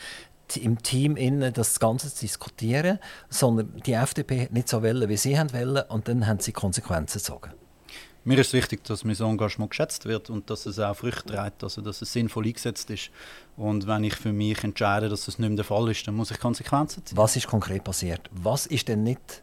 im 0.57 0.81
Team 0.81 1.15
innen 1.15 1.53
das 1.53 1.79
Ganze 1.79 2.13
zu 2.13 2.21
diskutieren, 2.21 2.99
sondern 3.29 3.73
die 3.85 3.93
FDP 3.93 4.43
hat 4.43 4.53
nicht 4.53 4.69
so 4.69 4.83
wollen, 4.83 5.07
wie 5.09 5.17
sie 5.17 5.37
haben 5.37 5.53
wollen 5.53 5.83
und 5.89 6.07
dann 6.07 6.27
haben 6.27 6.39
sie 6.39 6.51
Konsequenzen 6.51 7.19
gezogen. 7.19 7.51
Mir 8.25 8.37
ist 8.37 8.51
wichtig, 8.53 8.83
dass 8.83 9.05
mein 9.05 9.15
Engagement 9.15 9.71
geschätzt 9.71 10.05
wird 10.05 10.29
und 10.29 10.49
dass 10.49 10.65
es 10.65 10.77
auch 10.77 10.95
Früchte 10.95 11.33
trägt, 11.33 11.63
also 11.63 11.81
dass 11.81 12.01
es 12.01 12.11
sinnvoll 12.11 12.45
eingesetzt 12.45 12.89
ist. 12.89 13.11
Und 13.55 13.87
wenn 13.87 14.03
ich 14.03 14.15
für 14.15 14.33
mich 14.33 14.63
entscheide, 14.63 15.07
dass 15.07 15.25
das 15.25 15.39
nicht 15.39 15.47
mehr 15.47 15.55
der 15.55 15.65
Fall 15.65 15.89
ist, 15.89 16.05
dann 16.07 16.15
muss 16.15 16.29
ich 16.29 16.39
Konsequenzen 16.39 17.05
ziehen. 17.05 17.17
Was 17.17 17.35
ist 17.35 17.47
konkret 17.47 17.83
passiert? 17.83 18.29
Was 18.31 18.65
ist 18.65 18.87
denn 18.87 19.03
nicht 19.03 19.41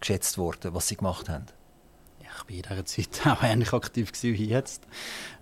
geschätzt 0.00 0.38
worden, 0.38 0.72
was 0.72 0.88
sie 0.88 0.96
gemacht 0.96 1.28
haben? 1.28 1.46
Ich 2.48 2.64
war 2.68 2.76
in 2.76 2.84
dieser 2.84 2.84
Zeit 2.84 3.26
auch 3.38 3.42
ähnlich 3.42 3.72
aktiv 3.72 4.10
wie 4.22 4.44
jetzt. 4.44 4.82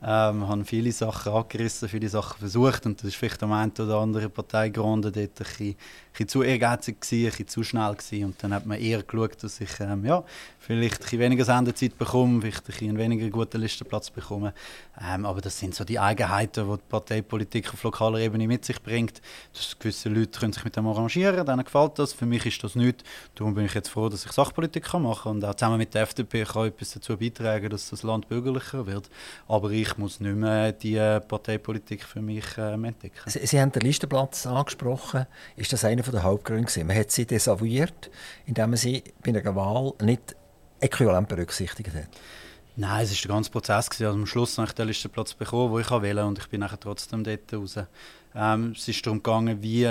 Ähm, 0.03 0.49
habe 0.49 0.65
viele 0.65 0.93
Sachen 0.93 1.33
angerissen, 1.33 1.89
viele 1.89 2.09
Sachen 2.09 2.39
versucht 2.39 2.87
und 2.87 3.01
das 3.01 3.09
ist 3.09 3.17
vielleicht 3.17 3.43
am 3.43 3.53
einen 3.53 3.73
oder 3.73 3.99
anderen 3.99 4.31
Parteigrunde 4.31 5.13
dort 5.13 5.29
ein 5.29 5.33
bisschen, 5.35 5.77
bisschen 6.12 6.29
zu 6.29 6.42
ehrgeizig 6.42 7.01
gewesen, 7.01 7.25
ein 7.25 7.31
bisschen 7.31 7.49
zu 7.49 7.62
schnell 7.62 7.94
gewesen 7.94 8.25
und 8.25 8.42
dann 8.42 8.55
hat 8.55 8.66
man 8.66 8.79
eher 8.79 9.03
geschaut, 9.03 9.42
dass 9.42 9.61
ich 9.61 9.81
ähm, 9.81 10.05
ja, 10.05 10.25
vielleicht 10.59 11.12
ein 11.12 11.18
weniger 11.18 11.44
Sendezeit 11.44 11.99
bekomme, 11.99 12.40
vielleicht 12.40 12.61
ein 12.61 12.66
bisschen 12.66 12.99
weniger 12.99 13.29
guten 13.31 13.61
Listenplatz 13.61 14.11
bekomme. 14.11 14.53
Ähm, 15.03 15.25
aber 15.25 15.40
das 15.40 15.59
sind 15.59 15.75
so 15.75 15.85
die 15.85 15.99
Eigenheiten, 15.99 16.70
die 16.70 16.77
die 16.77 16.83
Parteipolitik 16.88 17.73
auf 17.73 17.83
lokaler 17.83 18.18
Ebene 18.18 18.46
mit 18.46 18.64
sich 18.64 18.81
bringt. 18.83 19.20
Dass 19.53 19.79
gewisse 19.79 20.09
Leute 20.09 20.38
können 20.38 20.53
sich 20.53 20.64
mit 20.64 20.77
dem 20.77 20.87
arrangieren, 20.87 21.44
denen 21.46 21.64
gefällt 21.64 21.99
das. 21.99 22.12
Für 22.12 22.27
mich 22.27 22.44
ist 22.46 22.62
das 22.62 22.75
nichts. 22.75 23.03
Darum 23.35 23.55
bin 23.55 23.64
ich 23.64 23.75
jetzt 23.75 23.88
froh, 23.88 24.09
dass 24.09 24.27
ich 24.27 24.33
Sachpolitik 24.33 24.92
machen 24.94 25.23
kann 25.23 25.37
und 25.37 25.44
auch 25.44 25.55
zusammen 25.55 25.79
mit 25.79 25.94
der 25.94 26.03
FDP 26.03 26.44
kann 26.44 26.66
etwas 26.66 26.92
dazu 26.92 27.16
beitragen, 27.16 27.70
dass 27.70 27.90
das 27.90 28.03
Land 28.03 28.29
bürgerlicher 28.29 28.87
wird. 28.87 29.09
Aber 29.49 29.70
ich 29.70 29.96
muss 29.96 30.20
nicht 30.20 30.37
mehr 30.37 30.73
die 30.73 30.96
Parteipolitik 31.27 32.05
für 32.05 32.20
mich 32.20 32.59
äh, 32.59 32.75
entdecken. 32.75 33.18
Sie, 33.27 33.44
Sie, 33.46 33.61
haben 33.61 33.73
den 33.73 33.83
Listenplatz 33.83 34.46
angesprochen. 34.46 35.27
Ist 35.57 35.73
das 35.73 35.85
einer 36.09 36.13
der 36.13 36.23
Hauptgründe 36.23 36.65
gewesen? 36.65 36.87
Man 36.87 36.97
hat 36.97 37.11
sie 37.11 37.27
desavouiert, 37.27 38.11
indem 38.47 38.71
man 38.71 38.77
sie 38.77 39.03
bei 39.23 39.31
einer 39.31 39.55
Wahl 39.55 39.93
nicht 40.03 40.37
äquivalent 40.81 41.29
berücksichtigt 41.29 41.95
hat? 41.95 42.09
Nein, 42.77 43.05
es 43.05 43.11
war 43.11 43.29
der 43.29 43.37
ganze 43.37 43.51
Prozess. 43.51 43.89
Also 43.91 44.09
am 44.09 44.27
Schluss 44.27 44.57
habe 44.59 44.69
ich 44.69 44.75
den 44.75 44.87
Listenplatz 44.87 45.35
bekommen, 45.35 45.73
den 45.73 45.83
ich 45.83 45.91
wollte 45.91 46.25
und 46.25 46.39
ich 46.39 46.49
bin 46.49 46.61
nachher 46.61 46.81
trotzdem 46.81 47.25
dort 47.25 47.53
raus. 47.53 47.77
Ähm, 48.35 48.73
es 48.77 48.89
ist 48.89 49.05
darum 49.05 49.23
gegangen, 49.23 49.63
wie 49.63 49.89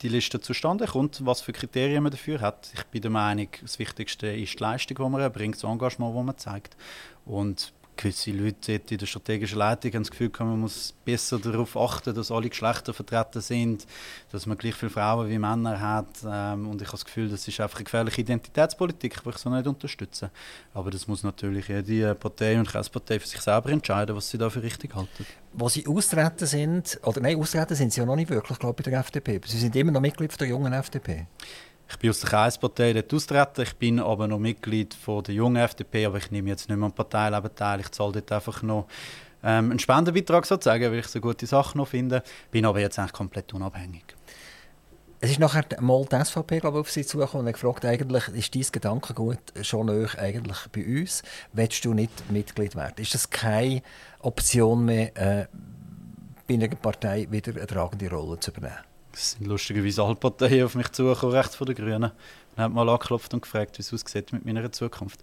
die 0.00 0.08
Liste 0.08 0.40
zustande 0.40 0.86
kommt, 0.86 1.24
was 1.24 1.40
für 1.40 1.52
Kriterien 1.52 2.02
man 2.02 2.10
dafür 2.10 2.40
hat. 2.40 2.70
Ich 2.74 2.84
bin 2.84 3.02
der 3.02 3.10
Meinung, 3.10 3.48
das 3.60 3.78
Wichtigste 3.78 4.28
ist 4.28 4.58
die 4.58 4.62
Leistung, 4.62 4.96
die 4.96 5.08
man 5.10 5.20
erbringt, 5.20 5.56
das 5.56 5.64
Engagement, 5.64 6.16
das 6.16 6.24
man 6.24 6.38
zeigt. 6.38 6.76
Und 7.24 7.72
gewisse 7.96 8.30
Leute 8.30 8.80
in 8.88 8.98
der 8.98 9.06
strategischen 9.06 9.58
Leitung 9.58 9.92
haben 9.92 10.02
das 10.02 10.10
Gefühl, 10.10 10.30
man 10.40 10.60
muss 10.60 10.94
besser 11.04 11.38
darauf 11.38 11.76
achten, 11.76 12.14
dass 12.14 12.30
alle 12.30 12.48
Geschlechter 12.48 12.94
vertreten 12.94 13.40
sind, 13.40 13.86
dass 14.30 14.46
man 14.46 14.58
gleich 14.58 14.74
viele 14.74 14.90
Frauen 14.90 15.28
wie 15.28 15.38
Männer 15.38 15.80
hat. 15.80 16.06
Ähm, 16.26 16.68
und 16.68 16.80
ich 16.80 16.88
habe 16.88 16.98
das 16.98 17.04
Gefühl, 17.04 17.28
das 17.28 17.46
ist 17.46 17.60
einfach 17.60 17.76
eine 17.76 17.84
gefährliche 17.84 18.20
Identitätspolitik, 18.20 19.22
die 19.22 19.28
ich 19.28 19.36
so 19.36 19.50
nicht 19.50 19.66
unterstütze. 19.66 20.30
Aber 20.74 20.90
das 20.90 21.06
muss 21.06 21.22
natürlich 21.22 21.68
jede 21.68 22.14
Partei 22.14 22.58
und 22.58 22.68
Kreispartei 22.68 23.20
für 23.20 23.28
sich 23.28 23.40
selber 23.40 23.70
entscheiden, 23.70 24.16
was 24.16 24.30
sie 24.30 24.38
da 24.38 24.50
für 24.50 24.62
richtig 24.62 24.94
halten. 24.94 25.26
Wo 25.52 25.68
sie 25.68 25.86
austreten 25.86 26.46
sind, 26.46 26.98
oder 27.02 27.20
nein, 27.20 27.38
austreten 27.38 27.74
sind 27.74 27.92
sie 27.92 28.00
ja 28.00 28.06
noch 28.06 28.16
nicht 28.16 28.30
wirklich, 28.30 28.58
glaube 28.58 28.80
ich, 28.80 28.84
bei 28.84 28.90
der 28.90 29.00
FDP. 29.00 29.40
Sie 29.46 29.58
sind 29.58 29.76
immer 29.76 29.92
noch 29.92 30.00
Mitglied 30.00 30.38
der 30.40 30.48
jungen 30.48 30.72
FDP. 30.72 31.26
Ich 31.92 31.98
bin 31.98 32.08
aus 32.08 32.20
der 32.20 32.30
Kreispartei 32.30 32.94
dort 32.94 33.12
austreten. 33.12 33.62
Ich 33.62 33.76
bin 33.76 34.00
aber 34.00 34.26
noch 34.26 34.38
Mitglied 34.38 34.94
von 34.94 35.22
der 35.22 35.34
jungen 35.34 35.56
FDP, 35.56 36.06
aber 36.06 36.16
ich 36.16 36.30
nehme 36.30 36.48
jetzt 36.48 36.68
nicht 36.68 36.78
mehr 36.78 36.86
am 36.86 36.92
Parteileben 36.92 37.54
teil. 37.54 37.80
Ich 37.80 37.90
zahle 37.90 38.12
dort 38.12 38.32
einfach 38.32 38.62
noch 38.62 38.86
ähm, 39.44 39.70
einen 39.70 39.78
Spendenbeitrag 39.78 40.46
sozusagen, 40.46 40.90
weil 40.90 41.00
ich 41.00 41.06
so 41.06 41.20
gute 41.20 41.46
Sachen 41.46 41.78
noch 41.78 41.88
finde. 41.88 42.22
Bin 42.50 42.64
aber 42.64 42.80
jetzt 42.80 42.98
eigentlich 42.98 43.12
komplett 43.12 43.52
unabhängig. 43.52 44.04
Es 45.20 45.32
ist 45.32 45.38
nachher 45.38 45.66
mal 45.80 46.04
die 46.10 46.24
SVP 46.24 46.60
glaube 46.60 46.78
ich, 46.78 46.80
auf 46.80 46.90
Sie 46.90 47.04
zugekommen 47.04 47.46
und 47.46 47.52
gefragt, 47.52 47.84
eigentlich 47.84 48.26
ist 48.28 48.54
dein 48.54 48.64
Gedankengut 48.72 49.38
schon 49.60 49.86
näher 49.86 50.18
eigentlich 50.18 50.58
bei 50.72 50.84
uns? 50.84 51.22
Willst 51.52 51.84
du 51.84 51.92
nicht 51.92 52.30
Mitglied 52.30 52.74
werden? 52.74 52.94
Ist 52.96 53.14
das 53.14 53.28
keine 53.28 53.82
Option 54.20 54.86
mehr, 54.86 55.16
äh, 55.16 55.46
bei 56.48 56.54
einer 56.54 56.68
Partei 56.68 57.28
wieder 57.30 57.52
eine 57.52 57.66
tragende 57.66 58.10
Rolle 58.10 58.40
zu 58.40 58.50
übernehmen? 58.50 58.91
Es 59.14 59.32
sind 59.32 59.46
lustigerweise 59.46 60.02
alle 60.02 60.14
Parteien 60.14 60.64
auf 60.64 60.74
mich 60.74 60.90
zugekommen, 60.90 61.36
rechts 61.36 61.56
von 61.56 61.66
den 61.66 61.76
Grünen. 61.76 62.12
Und 62.54 62.62
haben 62.62 62.74
mal 62.74 62.88
angeklopft 62.88 63.32
und 63.32 63.42
gefragt, 63.42 63.78
wie 63.78 63.82
es 63.82 63.92
aussieht 63.94 64.32
mit 64.32 64.44
meiner 64.44 64.70
Zukunft. 64.70 65.20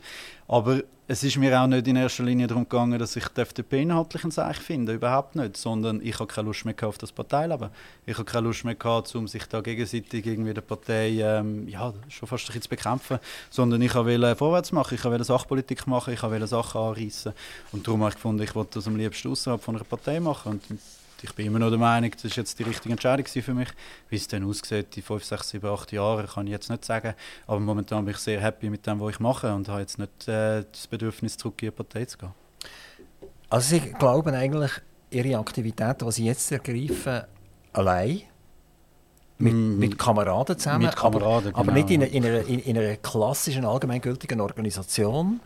Aber 0.48 0.82
es 1.08 1.24
ist 1.24 1.38
mir 1.38 1.60
auch 1.60 1.68
nicht 1.68 1.88
in 1.88 1.96
erster 1.96 2.24
Linie 2.24 2.48
darum 2.48 2.64
gegangen, 2.70 2.98
dass 2.98 3.16
ich 3.16 3.28
die 3.28 3.42
FDP 3.42 3.84
inhaltlich 3.84 4.24
ein 4.24 4.32
Zeichen 4.32 4.62
finde, 4.62 4.94
überhaupt 4.94 5.36
nicht. 5.36 5.58
Sondern 5.58 6.02
ich 6.02 6.20
habe 6.20 6.28
keine 6.28 6.48
Lust 6.48 6.66
mehr 6.66 6.76
auf 6.84 6.98
das 6.98 7.12
Parteileben. 7.12 7.70
Ich 8.06 8.16
habe 8.16 8.26
keine 8.26 8.48
Lust 8.48 8.64
mehr 8.64 8.76
gehabt, 8.76 9.14
um 9.16 9.28
sich 9.28 9.46
da 9.46 9.62
gegenseitig 9.62 10.26
irgendwie 10.26 10.54
der 10.54 10.62
Partei 10.62 11.10
ähm, 11.20 11.68
ja, 11.68 11.94
schon 12.10 12.28
fast 12.28 12.50
ein 12.52 12.62
zu 12.62 12.70
bekämpfen. 12.70 13.20
Sondern 13.50 13.82
ich 13.82 13.94
wollte 13.94 14.36
vorwärts 14.36 14.72
machen, 14.72 14.96
ich 14.96 15.06
wollte 15.06 15.24
Sachpolitik 15.24 15.86
machen, 15.88 16.14
ich 16.14 16.24
wollte 16.24 16.48
Sachen 16.48 16.82
anreißen. 16.82 17.34
Und 17.72 17.88
darum 17.88 18.02
habe 18.02 18.10
ich 18.10 18.16
gefunden, 18.16 18.44
ich 18.44 18.56
wollte 18.56 18.76
das 18.76 18.88
am 18.88 18.96
liebsten 18.96 19.32
außerhalb 19.32 19.62
von 19.62 19.76
einer 19.76 19.84
Partei 19.84 20.20
machen. 20.20 20.54
Und 20.54 20.80
ich 21.24 21.34
bin 21.34 21.48
immer 21.48 21.60
noch 21.60 21.70
der 21.70 21.80
Meinung, 21.80 22.12
das 22.12 22.26
ist 22.26 22.36
jetzt 22.36 22.60
die 22.60 22.64
richtige 22.64 22.92
Entscheidung 22.92 23.26
für 23.26 23.54
mich. 23.54 23.70
Wie 24.10 24.16
es 24.16 24.28
dann 24.28 24.44
aussieht, 24.44 24.96
in 24.96 25.04
5, 25.04 25.24
6, 25.24 25.50
7, 25.50 25.70
8 25.70 25.92
Jahren, 25.92 26.28
kann 26.28 26.48
ich 26.48 26.52
jetzt 26.52 26.70
nicht 26.70 26.86
sagen. 26.86 27.14
Aber 27.48 27.60
momentan 27.60 28.06
bin 28.06 28.14
ich 28.14 28.20
sehr 28.20 28.40
happy 28.40 28.70
mit 28.70 28.86
dem, 28.88 29.00
was 29.00 29.12
ich 29.12 29.20
mache 29.20 29.54
und 29.54 29.68
habe 29.68 29.82
jetzt 29.82 30.00
nicht 30.00 30.28
äh, 30.28 30.64
das 30.72 30.88
Bedürfnis, 30.88 31.38
zurück 31.38 31.62
in 31.62 31.68
die 31.68 31.72
Partei 31.72 32.06
zu 32.06 32.18
gehen. 32.18 32.32
Also 33.50 33.70
Sie 33.70 33.80
glauben 33.80 34.34
eigentlich, 34.34 34.72
Ihre 35.12 35.38
Aktivitäten, 35.38 36.06
die 36.06 36.12
Sie 36.12 36.26
jetzt 36.26 36.52
ergreifen, 36.52 37.24
allein 37.74 38.22
mit, 39.40 39.54
mm, 39.54 39.80
mit, 39.80 39.98
Kameraden 39.98 40.58
zusammen, 40.58 40.86
mit 40.86 40.96
Kameraden, 40.96 41.54
aber, 41.54 41.64
genau. 41.64 41.72
aber, 41.72 41.72
nicht 41.72 41.90
in, 41.90 42.02
in, 42.02 42.26
einer, 42.26 42.46
in, 42.46 42.60
in, 42.60 42.78
einer, 42.78 42.96
klassischen, 42.98 43.66
allgemeingültigen 43.66 44.42
Organisation, 44.42 45.40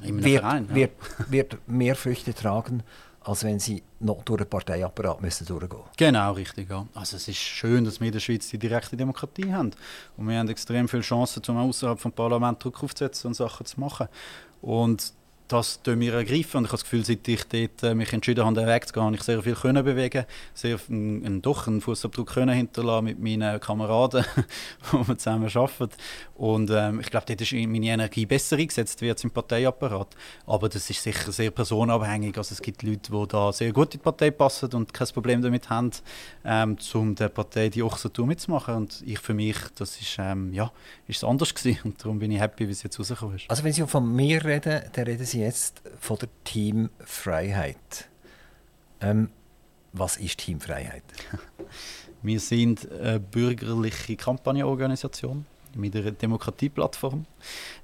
wird, 0.00 0.40
Verein, 0.40 0.66
ja. 0.70 0.74
wird, 0.74 0.92
wird 1.28 1.58
mehr 1.68 1.94
Früchte 1.94 2.34
tragen 2.34 2.82
als 3.28 3.44
wenn 3.44 3.58
sie 3.58 3.82
noch 4.00 4.22
durch 4.22 4.38
den 4.38 4.48
Parteiapparat 4.48 5.20
müssen 5.20 5.46
durchgehen 5.46 5.80
Genau, 5.98 6.32
richtig. 6.32 6.70
Ja. 6.70 6.86
Also 6.94 7.16
es 7.16 7.28
ist 7.28 7.36
schön, 7.36 7.84
dass 7.84 8.00
wir 8.00 8.06
in 8.06 8.12
der 8.14 8.20
Schweiz 8.20 8.48
die 8.48 8.58
direkte 8.58 8.96
Demokratie 8.96 9.52
haben. 9.52 9.72
Und 10.16 10.28
wir 10.28 10.38
haben 10.38 10.48
extrem 10.48 10.88
viele 10.88 11.02
Chancen, 11.02 11.42
um 11.48 11.58
außerhalb 11.58 12.00
des 12.00 12.12
Parlaments 12.12 12.60
Druck 12.60 12.82
aufzusetzen 12.82 13.28
und 13.28 13.34
Sachen 13.34 13.66
zu 13.66 13.78
machen. 13.80 14.08
Und 14.62 15.12
das 15.48 15.80
wir 15.84 16.14
ergreifen. 16.14 16.58
Und 16.58 16.64
ich 16.64 16.70
habe 16.70 16.78
das 16.78 16.84
Gefühl, 16.84 17.04
seit 17.04 17.26
ich 17.26 17.44
dort, 17.44 17.82
äh, 17.82 17.94
mich 17.94 18.12
entschieden 18.12 18.44
habe, 18.44 18.54
den 18.54 18.66
Weg 18.66 18.86
zu 18.86 18.92
gehen, 18.92 19.02
habe 19.02 19.16
ich 19.16 19.22
sehr 19.22 19.42
viel 19.42 19.54
können 19.54 19.84
bewegen 19.84 20.24
sehr 20.54 20.78
einen, 20.88 21.42
doch 21.42 21.66
einen 21.66 21.80
Fußabdruck 21.80 22.28
können 22.28 22.54
hinterlassen 22.54 23.04
mit 23.04 23.18
meinen 23.18 23.58
Kameraden, 23.60 24.24
wo 24.90 25.06
wir 25.06 25.18
zusammen 25.18 25.50
arbeiten. 25.52 25.90
Und 26.34 26.70
ähm, 26.70 27.00
ich 27.00 27.10
glaube, 27.10 27.26
dort 27.26 27.40
ist 27.40 27.52
meine 27.52 27.86
Energie 27.86 28.26
besser 28.26 28.56
eingesetzt 28.56 29.00
jetzt 29.00 29.24
im 29.24 29.30
Parteiapparat. 29.30 30.08
Aber 30.46 30.68
das 30.68 30.88
ist 30.88 31.02
sicher 31.02 31.32
sehr 31.32 31.50
personenabhängig. 31.50 32.36
Also 32.36 32.52
es 32.52 32.62
gibt 32.62 32.82
Leute, 32.82 33.10
die 33.10 33.28
da 33.28 33.52
sehr 33.52 33.72
gut 33.72 33.94
in 33.94 34.00
die 34.00 34.04
Partei 34.04 34.30
passen 34.30 34.70
und 34.72 34.92
kein 34.92 35.08
Problem 35.08 35.42
damit 35.42 35.68
haben, 35.70 35.90
ähm, 36.44 36.76
um 36.94 37.14
der 37.14 37.28
Partei 37.28 37.68
die 37.68 37.82
Ochsentour 37.82 38.26
mitzumachen. 38.26 38.74
Und 38.74 39.02
ich 39.04 39.18
für 39.18 39.34
mich, 39.34 39.56
das 39.76 40.00
ist, 40.00 40.16
ähm, 40.18 40.52
ja, 40.52 40.70
ist 41.06 41.24
anders 41.24 41.54
gewesen. 41.54 41.80
Und 41.84 42.04
darum 42.04 42.18
bin 42.18 42.30
ich 42.30 42.40
happy, 42.40 42.68
wie 42.68 42.72
es 42.72 42.82
jetzt 42.82 42.98
rausgekommen 42.98 43.36
ist. 43.36 43.50
Also 43.50 43.64
wenn 43.64 43.72
Sie 43.72 43.86
von 43.86 44.14
mir 44.14 44.44
reden, 44.44 44.82
dann 44.92 45.04
reden 45.04 45.24
Sie 45.24 45.37
jetzt 45.38 45.82
von 45.98 46.18
der 46.18 46.28
Teamfreiheit. 46.44 48.08
Ähm, 49.00 49.30
was 49.92 50.16
ist 50.16 50.38
Teamfreiheit? 50.38 51.04
Wir 52.22 52.40
sind 52.40 52.90
eine 52.90 53.20
bürgerliche 53.20 54.16
Kampagnenorganisation 54.16 55.46
mit 55.76 55.94
einer 55.94 56.10
Demokratieplattform. 56.10 57.26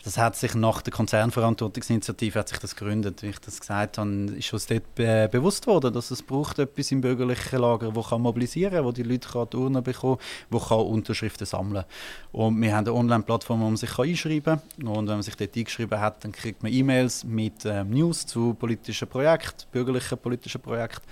Das 0.02 0.18
hat 0.18 0.36
sich 0.36 0.54
nach 0.54 0.82
der 0.82 0.92
Konzernverantwortungsinitiative 0.92 2.38
hat 2.38 2.48
sich 2.48 2.58
das 2.58 2.76
gegründet. 2.76 3.22
Wie 3.22 3.28
ich 3.28 3.38
das 3.38 3.60
gesagt 3.60 3.98
habe, 3.98 4.10
ist 4.36 4.52
uns 4.52 4.66
dort 4.66 4.94
be 4.94 5.28
bewusst 5.30 5.66
worden, 5.66 5.92
dass 5.92 6.10
es 6.10 6.22
braucht 6.22 6.58
etwas 6.58 6.90
im 6.92 7.00
bürgerlichen 7.00 7.60
Lager, 7.60 7.92
das 7.92 8.08
kann 8.08 8.22
mobilisieren 8.22 8.74
kann, 8.74 8.84
wo 8.84 8.92
die 8.92 9.02
Leute 9.02 9.28
kann 9.28 9.48
die 9.50 9.56
Urne 9.56 9.82
bekommen 9.82 10.18
kann, 10.50 10.60
kann 10.60 10.78
Unterschriften 10.78 11.46
sammeln 11.46 11.84
Und 12.32 12.60
wir 12.60 12.74
haben 12.74 12.86
eine 12.86 12.94
Online-Plattform, 12.94 13.60
wo 13.60 13.64
man 13.64 13.76
sich 13.76 13.98
einschreiben 13.98 14.60
kann. 14.76 14.86
Und 14.86 15.06
wenn 15.06 15.14
man 15.14 15.22
sich 15.22 15.36
dort 15.36 15.56
eingeschrieben 15.56 16.00
hat, 16.00 16.24
dann 16.24 16.32
kriegt 16.32 16.62
man 16.62 16.72
E-Mails 16.72 17.24
mit 17.24 17.64
ähm, 17.64 17.90
News 17.90 18.26
zu 18.26 18.54
politischen 18.54 19.08
Projekten, 19.08 19.64
bürgerlichen 19.72 20.18
politischen 20.18 20.60
Projekten. 20.60 21.02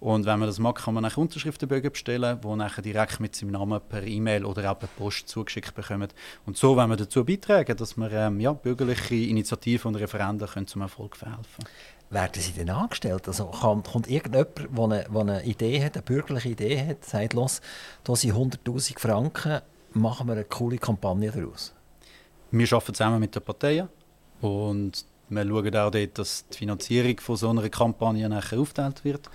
Und 0.00 0.26
wenn 0.26 0.38
man 0.38 0.48
das 0.48 0.60
mag, 0.60 0.76
kann 0.76 0.94
man 0.94 1.02
nachher 1.02 1.18
Unterschriftenbögen 1.18 1.90
bestellen, 1.90 2.40
die 2.40 2.56
nachher 2.56 2.82
direkt 2.82 3.18
mit 3.18 3.34
seinem 3.34 3.50
Namen 3.50 3.80
per 3.88 4.04
E-Mail 4.04 4.44
oder 4.44 4.70
auch 4.70 4.78
per 4.78 4.88
Post 4.88 5.28
zugeschickt 5.28 5.74
bekommen. 5.74 6.08
Und 6.46 6.56
so 6.56 6.76
wollen 6.76 6.90
wir 6.90 6.96
dazu 6.96 7.24
beitragen, 7.24 7.76
dass 7.76 7.96
wir 7.96 8.12
ähm, 8.12 8.38
ja, 8.38 8.52
bürgerliche 8.52 9.16
Initiativen 9.16 9.88
und 9.88 9.96
Referenden 9.96 10.46
können 10.46 10.68
zum 10.68 10.82
Erfolg 10.82 11.16
verhelfen 11.16 11.64
Werden 12.10 12.40
Sie 12.40 12.52
denn 12.52 12.70
angestellt? 12.70 13.26
Also 13.26 13.46
kommt 13.46 14.08
irgendjemand, 14.08 14.56
der 14.56 14.84
eine, 14.84 15.20
eine 15.20 15.44
Idee 15.44 15.84
hat, 15.84 15.96
eine 15.96 16.02
bürgerliche 16.02 16.50
Idee 16.50 16.86
hat, 16.86 17.04
sagt, 17.04 17.34
los, 17.34 17.60
da 18.04 18.14
sind 18.14 18.34
100'000 18.34 18.98
Franken, 19.00 19.62
machen 19.94 20.28
wir 20.28 20.34
eine 20.34 20.44
coole 20.44 20.78
Kampagne 20.78 21.32
daraus? 21.32 21.74
Wir 22.52 22.72
arbeiten 22.72 22.94
zusammen 22.94 23.18
mit 23.18 23.34
den 23.34 23.42
Parteien 23.42 23.88
und 24.40 25.04
wir 25.30 25.44
schauen 25.44 25.76
auch 25.76 25.90
dort, 25.90 26.18
dass 26.18 26.46
die 26.48 26.58
Finanzierung 26.58 27.20
von 27.20 27.36
so 27.36 27.50
einer 27.50 27.68
Kampagne 27.68 28.28
nachher 28.28 28.58
aufgeteilt 28.58 29.04
wird 29.04 29.28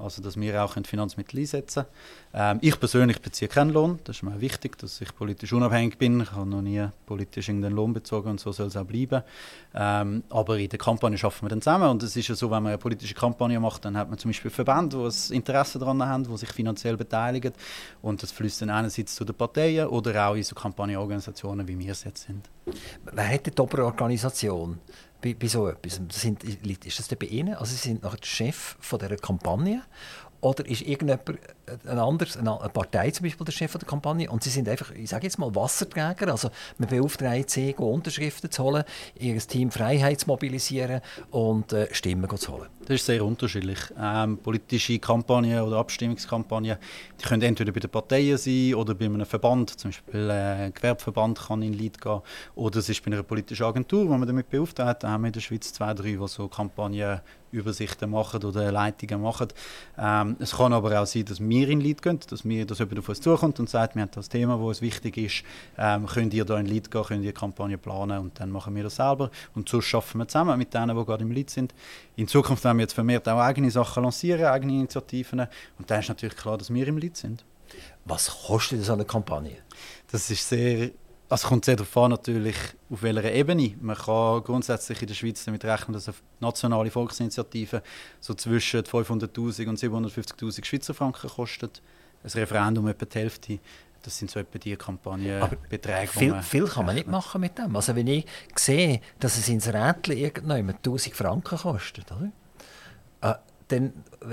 also 0.00 0.22
dass 0.22 0.38
wir 0.38 0.64
auch 0.64 0.74
Finanzmittel 0.84 1.40
einsetzen 1.40 1.84
können. 1.84 1.94
Ähm, 2.32 2.58
ich 2.60 2.78
persönlich 2.78 3.20
beziehe 3.20 3.48
keinen 3.48 3.70
Lohn, 3.70 3.98
das 4.04 4.16
ist 4.16 4.22
mir 4.22 4.40
wichtig, 4.40 4.78
dass 4.78 5.00
ich 5.00 5.14
politisch 5.14 5.52
unabhängig 5.52 5.98
bin. 5.98 6.20
Ich 6.20 6.32
habe 6.32 6.48
noch 6.48 6.62
nie 6.62 6.86
politisch 7.06 7.48
irgendeinen 7.48 7.74
Lohn 7.74 7.92
bezogen 7.92 8.30
und 8.30 8.40
so 8.40 8.52
soll 8.52 8.68
es 8.68 8.76
auch 8.76 8.84
bleiben. 8.84 9.22
Ähm, 9.74 10.22
aber 10.30 10.58
in 10.58 10.68
der 10.68 10.78
Kampagne 10.78 11.18
arbeiten 11.22 11.42
wir 11.42 11.48
dann 11.48 11.62
zusammen 11.62 11.88
und 11.88 12.02
es 12.02 12.16
ist 12.16 12.28
ja 12.28 12.34
so, 12.34 12.50
wenn 12.50 12.62
man 12.62 12.72
eine 12.72 12.78
politische 12.78 13.14
Kampagne 13.14 13.58
macht, 13.60 13.84
dann 13.84 13.96
hat 13.96 14.08
man 14.08 14.18
zum 14.18 14.30
Beispiel 14.30 14.50
Verbände, 14.50 14.96
die 14.96 15.32
ein 15.32 15.36
Interesse 15.36 15.78
daran 15.78 16.02
haben, 16.04 16.24
die 16.24 16.36
sich 16.36 16.50
finanziell 16.50 16.96
beteiligen 16.96 17.52
und 18.02 18.22
das 18.22 18.32
fließt 18.32 18.62
dann 18.62 18.70
einerseits 18.70 19.14
zu 19.14 19.24
den 19.24 19.34
Parteien 19.34 19.88
oder 19.88 20.28
auch 20.28 20.34
in 20.34 20.42
so 20.42 20.54
Kampagnenorganisationen, 20.54 21.66
wie 21.66 21.78
wir 21.78 21.92
es 21.92 22.04
jetzt 22.04 22.26
sind. 22.26 22.48
Wer 23.12 23.28
hat 23.28 23.46
die 23.46 23.50
Top-Organisation? 23.50 24.78
Bei, 25.20 25.34
bei 25.34 25.46
so 25.46 25.68
etwas? 25.68 26.00
Sind, 26.10 26.44
ist 26.44 26.98
das 26.98 27.08
bei 27.08 27.26
Ihnen? 27.26 27.54
Also 27.54 27.72
Sie 27.72 27.88
sind 27.88 28.04
der 28.04 28.16
Chef 28.22 28.76
von 28.80 28.98
dieser 28.98 29.16
Kampagne 29.16 29.82
oder 30.40 30.66
ist 30.66 30.82
irgendjemand, 30.82 31.28
äh, 31.28 31.88
ein 31.88 31.98
anderes, 31.98 32.36
eine 32.36 32.58
Partei 32.72 33.10
zum 33.10 33.24
Beispiel 33.24 33.44
der 33.44 33.52
Chef 33.52 33.72
der 33.72 33.88
Kampagne 33.88 34.30
und 34.30 34.42
Sie 34.42 34.50
sind 34.50 34.68
einfach, 34.68 34.90
ich 34.92 35.10
sage 35.10 35.24
jetzt 35.24 35.38
mal, 35.38 35.54
Wasserträger, 35.54 36.28
also 36.28 36.50
man 36.78 36.88
beauftragt 36.88 37.50
Sie, 37.50 37.74
Unterschriften 37.74 38.50
zu 38.50 38.62
holen, 38.64 38.84
Ihr 39.18 39.38
Team 39.38 39.70
Freiheit 39.70 40.20
zu 40.20 40.26
mobilisieren 40.28 41.00
und 41.30 41.72
äh, 41.72 41.92
Stimmen 41.92 42.28
zu 42.36 42.52
holen. 42.52 42.68
Das 42.80 42.96
ist 42.96 43.06
sehr 43.06 43.24
unterschiedlich. 43.24 43.78
Ähm, 44.00 44.38
politische 44.38 44.98
Kampagnen 44.98 45.60
oder 45.60 45.76
Abstimmungskampagnen, 45.78 46.76
die 47.20 47.24
können 47.24 47.42
entweder 47.42 47.72
bei 47.72 47.80
den 47.80 47.90
Parteien 47.90 48.36
sein 48.36 48.74
oder 48.74 48.94
bei 48.94 49.04
einem 49.04 49.26
Verband, 49.26 49.78
zum 49.78 49.90
Beispiel 49.90 50.30
äh, 50.30 50.32
ein 50.32 50.74
Gewerbeverband 50.74 51.38
kann 51.38 51.62
in 51.62 51.74
Lead 51.74 52.00
gehen, 52.00 52.20
oder 52.54 52.78
es 52.78 52.88
ist 52.88 53.04
bei 53.04 53.12
einer 53.12 53.22
politischen 53.22 53.64
Agentur, 53.64 54.08
wo 54.08 54.16
man 54.16 54.26
damit 54.26 54.48
beauftragt. 54.48 55.02
Da 55.02 55.10
haben 55.10 55.22
wir 55.22 55.28
in 55.28 55.32
der 55.32 55.40
Schweiz 55.40 55.72
zwei, 55.72 55.94
drei, 55.94 56.12
die 56.12 56.28
so 56.28 56.48
Kampagnen 56.48 57.20
Übersichten 57.52 58.10
machen 58.10 58.42
oder 58.44 58.70
Leitungen 58.70 59.20
machen. 59.20 59.48
Ähm, 59.98 60.36
es 60.38 60.52
kann 60.56 60.72
aber 60.72 61.00
auch 61.00 61.06
sein, 61.06 61.24
dass 61.24 61.40
wir 61.40 61.68
in 61.68 61.80
Lead 61.80 62.02
gehen, 62.02 62.18
dass, 62.28 62.44
wir, 62.44 62.66
dass 62.66 62.78
jemand 62.78 62.98
auf 62.98 63.08
uns 63.08 63.20
zukommt 63.20 63.58
und 63.60 63.68
sagt, 63.68 63.94
wir 63.94 64.02
haben 64.02 64.10
das 64.14 64.28
Thema, 64.28 64.56
das 64.56 64.62
uns 64.64 64.82
wichtig 64.82 65.16
ist, 65.16 65.44
ähm, 65.78 66.06
könnt 66.06 66.34
ihr 66.34 66.44
da 66.44 66.58
in 66.58 66.66
Lead 66.66 66.90
gehen, 66.90 67.02
könnt 67.02 67.24
ihr 67.24 67.32
Kampagne 67.32 67.78
planen 67.78 68.18
und 68.18 68.38
dann 68.40 68.50
machen 68.50 68.74
wir 68.74 68.84
das 68.84 68.96
selber. 68.96 69.30
Und 69.54 69.68
so 69.68 69.80
schaffen 69.80 70.18
wir 70.18 70.28
zusammen 70.28 70.58
mit 70.58 70.72
denen, 70.74 70.96
die 70.96 71.04
gerade 71.04 71.24
im 71.24 71.30
Lead 71.30 71.50
sind. 71.50 71.74
In 72.16 72.28
Zukunft 72.28 72.64
werden 72.64 72.78
wir 72.78 72.82
jetzt 72.82 72.94
vermehrt 72.94 73.28
auch 73.28 73.40
eigene 73.40 73.70
Sachen 73.70 74.02
lancieren, 74.02 74.44
eigene 74.44 74.74
Initiativen 74.74 75.40
und 75.78 75.90
dann 75.90 76.00
ist 76.00 76.08
natürlich 76.08 76.36
klar, 76.36 76.58
dass 76.58 76.72
wir 76.72 76.86
im 76.86 76.98
Lead 76.98 77.16
sind. 77.16 77.44
Was 78.04 78.28
kostet 78.46 78.82
so 78.84 78.94
eine 78.94 79.04
Kampagne? 79.04 79.58
Das 80.10 80.30
ist 80.30 80.48
sehr 80.48 80.90
es 81.36 81.42
kommt 81.44 81.64
sehr 81.64 81.76
darauf 81.76 81.96
an, 81.96 82.10
natürlich, 82.10 82.56
auf 82.90 83.02
welcher 83.02 83.32
Ebene. 83.32 83.74
Man 83.80 83.96
kann 83.96 84.42
grundsätzlich 84.42 85.00
in 85.00 85.08
der 85.08 85.14
Schweiz 85.14 85.44
damit 85.44 85.64
rechnen, 85.64 85.92
dass 85.92 86.08
eine 86.08 86.16
nationale 86.40 86.90
Volksinitiative 86.90 87.82
so 88.20 88.34
zwischen 88.34 88.80
500'000 88.80 89.68
und 89.68 89.78
750'000 89.78 90.64
Schweizer 90.64 90.92
Franken 90.94 91.30
kostet. 91.30 91.82
Ein 92.24 92.30
Referendum 92.30 92.88
etwa 92.88 93.06
die 93.06 93.18
Hälfte. 93.18 93.58
Das 94.02 94.18
sind 94.18 94.30
so 94.30 94.40
etwa 94.40 94.58
die 94.58 94.76
Kampagnenbeträge. 94.76 96.08
Viel, 96.08 96.42
viel 96.42 96.66
kann 96.66 96.86
man 96.86 96.94
nicht 96.94 97.06
machen 97.06 97.40
mit 97.40 97.56
dem. 97.58 97.76
Also 97.76 97.94
wenn 97.94 98.06
ich 98.06 98.24
sehe, 98.56 99.00
dass 99.18 99.36
es 99.38 99.48
ins 99.48 99.68
Rädchen 99.68 100.16
irgendwann 100.16 100.68
1000 100.68 101.14
Franken 101.14 101.58
kostet, 101.58 102.10
oder? 102.10 102.32
Dann 103.70 103.92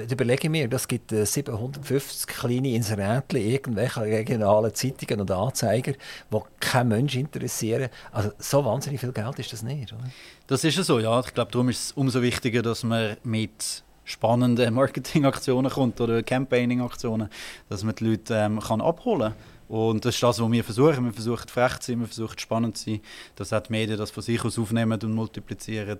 überlege 0.09 0.43
ich 0.43 0.49
mir, 0.49 0.67
das 0.67 0.87
gibt 0.87 1.11
750 1.11 2.29
äh, 2.29 2.33
kleine 2.33 2.69
Inserätchen, 2.69 3.39
irgendwelche 3.39 4.01
regionalen 4.01 4.73
Zeitungen 4.73 5.21
und 5.21 5.31
Anzeiger, 5.31 5.93
die 5.93 6.37
kein 6.59 6.87
Mensch 6.87 7.15
interessieren. 7.15 7.89
Also 8.11 8.31
so 8.39 8.65
wahnsinnig 8.65 8.99
viel 8.99 9.11
Geld 9.11 9.39
ist 9.39 9.53
das 9.53 9.63
nicht, 9.63 9.93
oder? 9.93 10.03
Das 10.47 10.63
ist 10.63 10.77
ja 10.77 10.83
so, 10.83 10.99
ja. 10.99 11.19
Ich 11.19 11.33
glaube, 11.33 11.51
darum 11.51 11.69
ist 11.69 11.85
es 11.85 11.91
umso 11.91 12.21
wichtiger, 12.21 12.61
dass 12.61 12.83
man 12.83 13.17
mit 13.23 13.83
spannenden 14.05 14.73
Marketingaktionen 14.73 15.71
kommt 15.71 16.01
oder 16.01 16.23
Campaigning-Aktionen, 16.23 17.29
dass 17.69 17.83
man 17.83 17.93
die 17.95 18.05
Leute 18.05 18.33
ähm, 18.35 18.59
kann 18.59 18.81
abholen 18.81 19.33
kann. 19.33 19.56
Und 19.67 20.05
das 20.05 20.15
ist 20.15 20.23
das, 20.23 20.39
was 20.39 20.51
wir 20.51 20.63
versuchen. 20.63 21.05
Wir 21.05 21.13
versuchen 21.13 21.47
frech 21.47 21.79
zu 21.79 21.91
sein, 21.91 21.99
wir 21.99 22.07
versuchen 22.07 22.39
spannend 22.39 22.77
zu 22.77 22.85
sein, 22.85 23.01
dass 23.35 23.51
auch 23.51 23.61
die 23.61 23.71
Medien 23.71 23.97
das 23.97 24.11
von 24.11 24.23
sich 24.23 24.43
aus 24.43 24.57
aufnehmen 24.57 24.99
und 25.01 25.13
multiplizieren. 25.13 25.99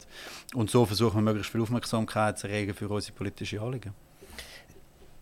Und 0.54 0.70
so 0.70 0.86
versuchen 0.86 1.16
wir 1.16 1.22
möglichst 1.22 1.52
viel 1.52 1.62
Aufmerksamkeit 1.62 2.40
zu 2.40 2.48
erregen 2.48 2.74
für 2.74 2.88
unsere 2.88 3.14
politischen 3.14 3.60
Anliegen. 3.60 3.94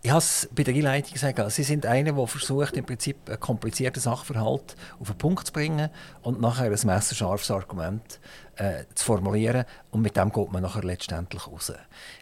Ich 0.06 0.12
habe 0.12 0.20
es 0.20 0.48
bei 0.54 0.62
der 0.62 0.76
Einleitung 0.76 1.14
gesagt, 1.14 1.52
Sie 1.52 1.64
sind 1.64 1.88
einer, 1.88 2.12
der 2.12 2.28
versucht, 2.28 2.78
im 2.78 2.86
Prinzip 2.86 3.28
einen 3.28 3.40
komplizierten 3.40 4.00
Sachverhalt 4.00 4.76
auf 5.00 5.08
den 5.08 5.18
Punkt 5.18 5.48
zu 5.48 5.52
bringen 5.52 5.90
und 6.22 6.40
nachher 6.40 6.66
ein 6.66 6.70
messerscharfes 6.70 7.50
Argument 7.50 8.20
äh, 8.58 8.84
zu 8.94 9.06
formulieren. 9.06 9.65
Und 9.91 10.02
mit 10.02 10.15
dem 10.18 10.32
geht 10.32 10.52
man 10.52 10.63
nachher 10.63 10.84
letztendlich 10.84 11.48
raus. 11.48 11.72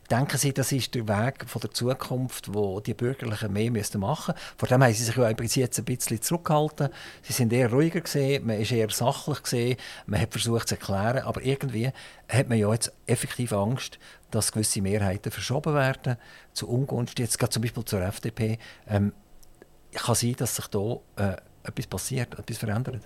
Denken 0.10 0.38
Sie, 0.38 0.54
das 0.54 0.72
ist 0.72 0.94
der 0.96 1.08
Weg 1.08 1.46
von 1.48 1.62
der 1.62 1.72
Zukunft, 1.72 2.54
wo 2.54 2.80
die 2.80 2.94
Bürgerlichen 2.94 3.54
mehr 3.54 3.72
müssen 3.72 4.02
machen 4.02 4.36
müssen? 4.36 4.58
Vor 4.58 4.68
dem 4.68 4.84
haben 4.84 4.94
Sie 4.94 5.04
sich 5.04 5.16
ja 5.16 5.30
jetzt 5.30 5.80
ein 5.80 5.86
bisschen 5.86 6.22
zurückgehalten. 6.22 6.90
Sie 7.22 7.34
sind 7.34 7.54
eher 7.54 7.72
ruhiger 7.72 8.02
gesehen, 8.02 8.46
man 8.46 8.60
ist 8.60 8.72
eher 8.72 8.90
sachlich 8.90 9.44
gesehen, 9.44 9.78
man 10.06 10.22
hat 10.22 10.32
versucht 10.32 10.68
zu 10.68 10.76
erklären, 10.76 11.24
aber 11.24 11.42
irgendwie 11.42 11.92
hat 12.30 12.50
man 12.50 12.58
ja 12.58 12.72
jetzt 12.72 12.92
effektiv 13.08 13.54
Angst, 13.54 14.00
dass 14.32 14.52
gewisse 14.52 14.82
Mehrheiten 14.82 15.32
verschoben 15.32 15.74
werden 15.74 16.18
zu 16.54 16.68
Ungunst. 16.70 17.20
Jetzt 17.20 17.40
gerade 17.40 17.52
zum 17.52 17.62
Beispiel 17.62 17.86
zur 17.86 18.02
FDP. 18.02 18.60
Ähm, 18.88 19.14
kann 19.94 20.16
sein, 20.16 20.36
dass 20.38 20.56
sich 20.56 20.68
da 20.68 20.98
äh, 21.18 21.38
etwas 21.64 21.88
passiert, 21.88 22.38
etwas 22.38 22.58
verändert? 22.58 23.02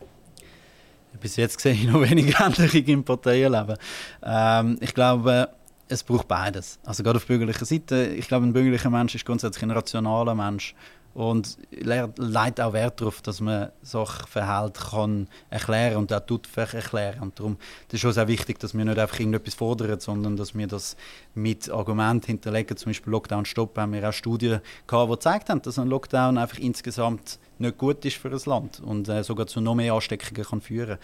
Bis 1.19 1.35
jetzt 1.35 1.59
sehe 1.59 1.73
ich 1.73 1.85
noch 1.85 2.01
wenig 2.09 2.35
Änderungen 2.39 2.87
im 2.87 3.03
Parteienleben. 3.03 3.77
Ähm, 4.23 4.77
ich 4.81 4.93
glaube, 4.93 5.49
es 5.87 6.03
braucht 6.03 6.27
beides. 6.27 6.79
Also 6.85 7.03
gerade 7.03 7.17
auf 7.17 7.25
bürgerlicher 7.25 7.65
Seite, 7.65 8.07
ich 8.07 8.27
glaube, 8.27 8.45
ein 8.45 8.53
bürgerlicher 8.53 8.89
Mensch 8.89 9.15
ist 9.15 9.25
grundsätzlich 9.25 9.63
ein 9.63 9.71
rationaler 9.71 10.35
Mensch 10.35 10.75
und 11.17 11.57
legt 11.71 12.61
auch 12.61 12.73
Wert 12.73 13.01
darauf, 13.01 13.23
dass 13.23 13.41
man 13.41 13.71
Sachverhalte 13.81 14.79
kann 14.91 15.27
erklären 15.49 15.97
und 15.97 16.13
auch 16.13 16.19
tut 16.19 16.47
erklären. 16.55 17.21
Und 17.21 17.39
darum 17.39 17.57
ist 17.91 18.01
schon 18.01 18.13
sehr 18.13 18.27
wichtig, 18.27 18.59
dass 18.59 18.77
wir 18.77 18.85
nicht 18.85 18.99
einfach 18.99 19.19
irgendetwas 19.19 19.55
fordern, 19.55 19.99
sondern 19.99 20.37
dass 20.37 20.55
wir 20.55 20.67
das 20.67 20.95
mit 21.33 21.71
Argumenten 21.71 22.27
hinterlegen. 22.27 22.77
Zum 22.77 22.91
Beispiel 22.91 23.11
Lockdown 23.11 23.45
Stop 23.45 23.75
haben 23.79 23.93
wir 23.93 24.07
auch 24.07 24.13
Studien 24.13 24.61
gehabt, 24.85 25.09
die 25.09 25.13
gezeigt 25.15 25.49
haben, 25.49 25.63
dass 25.63 25.79
ein 25.79 25.87
Lockdown 25.87 26.37
einfach 26.37 26.59
insgesamt 26.59 27.39
nicht 27.59 27.77
gut 27.77 28.03
ist 28.05 28.17
für 28.17 28.29
ein 28.29 28.39
Land 28.45 28.79
und 28.79 29.09
äh, 29.09 29.23
sogar 29.23 29.47
zu 29.47 29.61
noch 29.61 29.75
mehr 29.75 29.93
Ansteckungen 29.93 30.43
kann 30.43 30.61
führen 30.61 30.97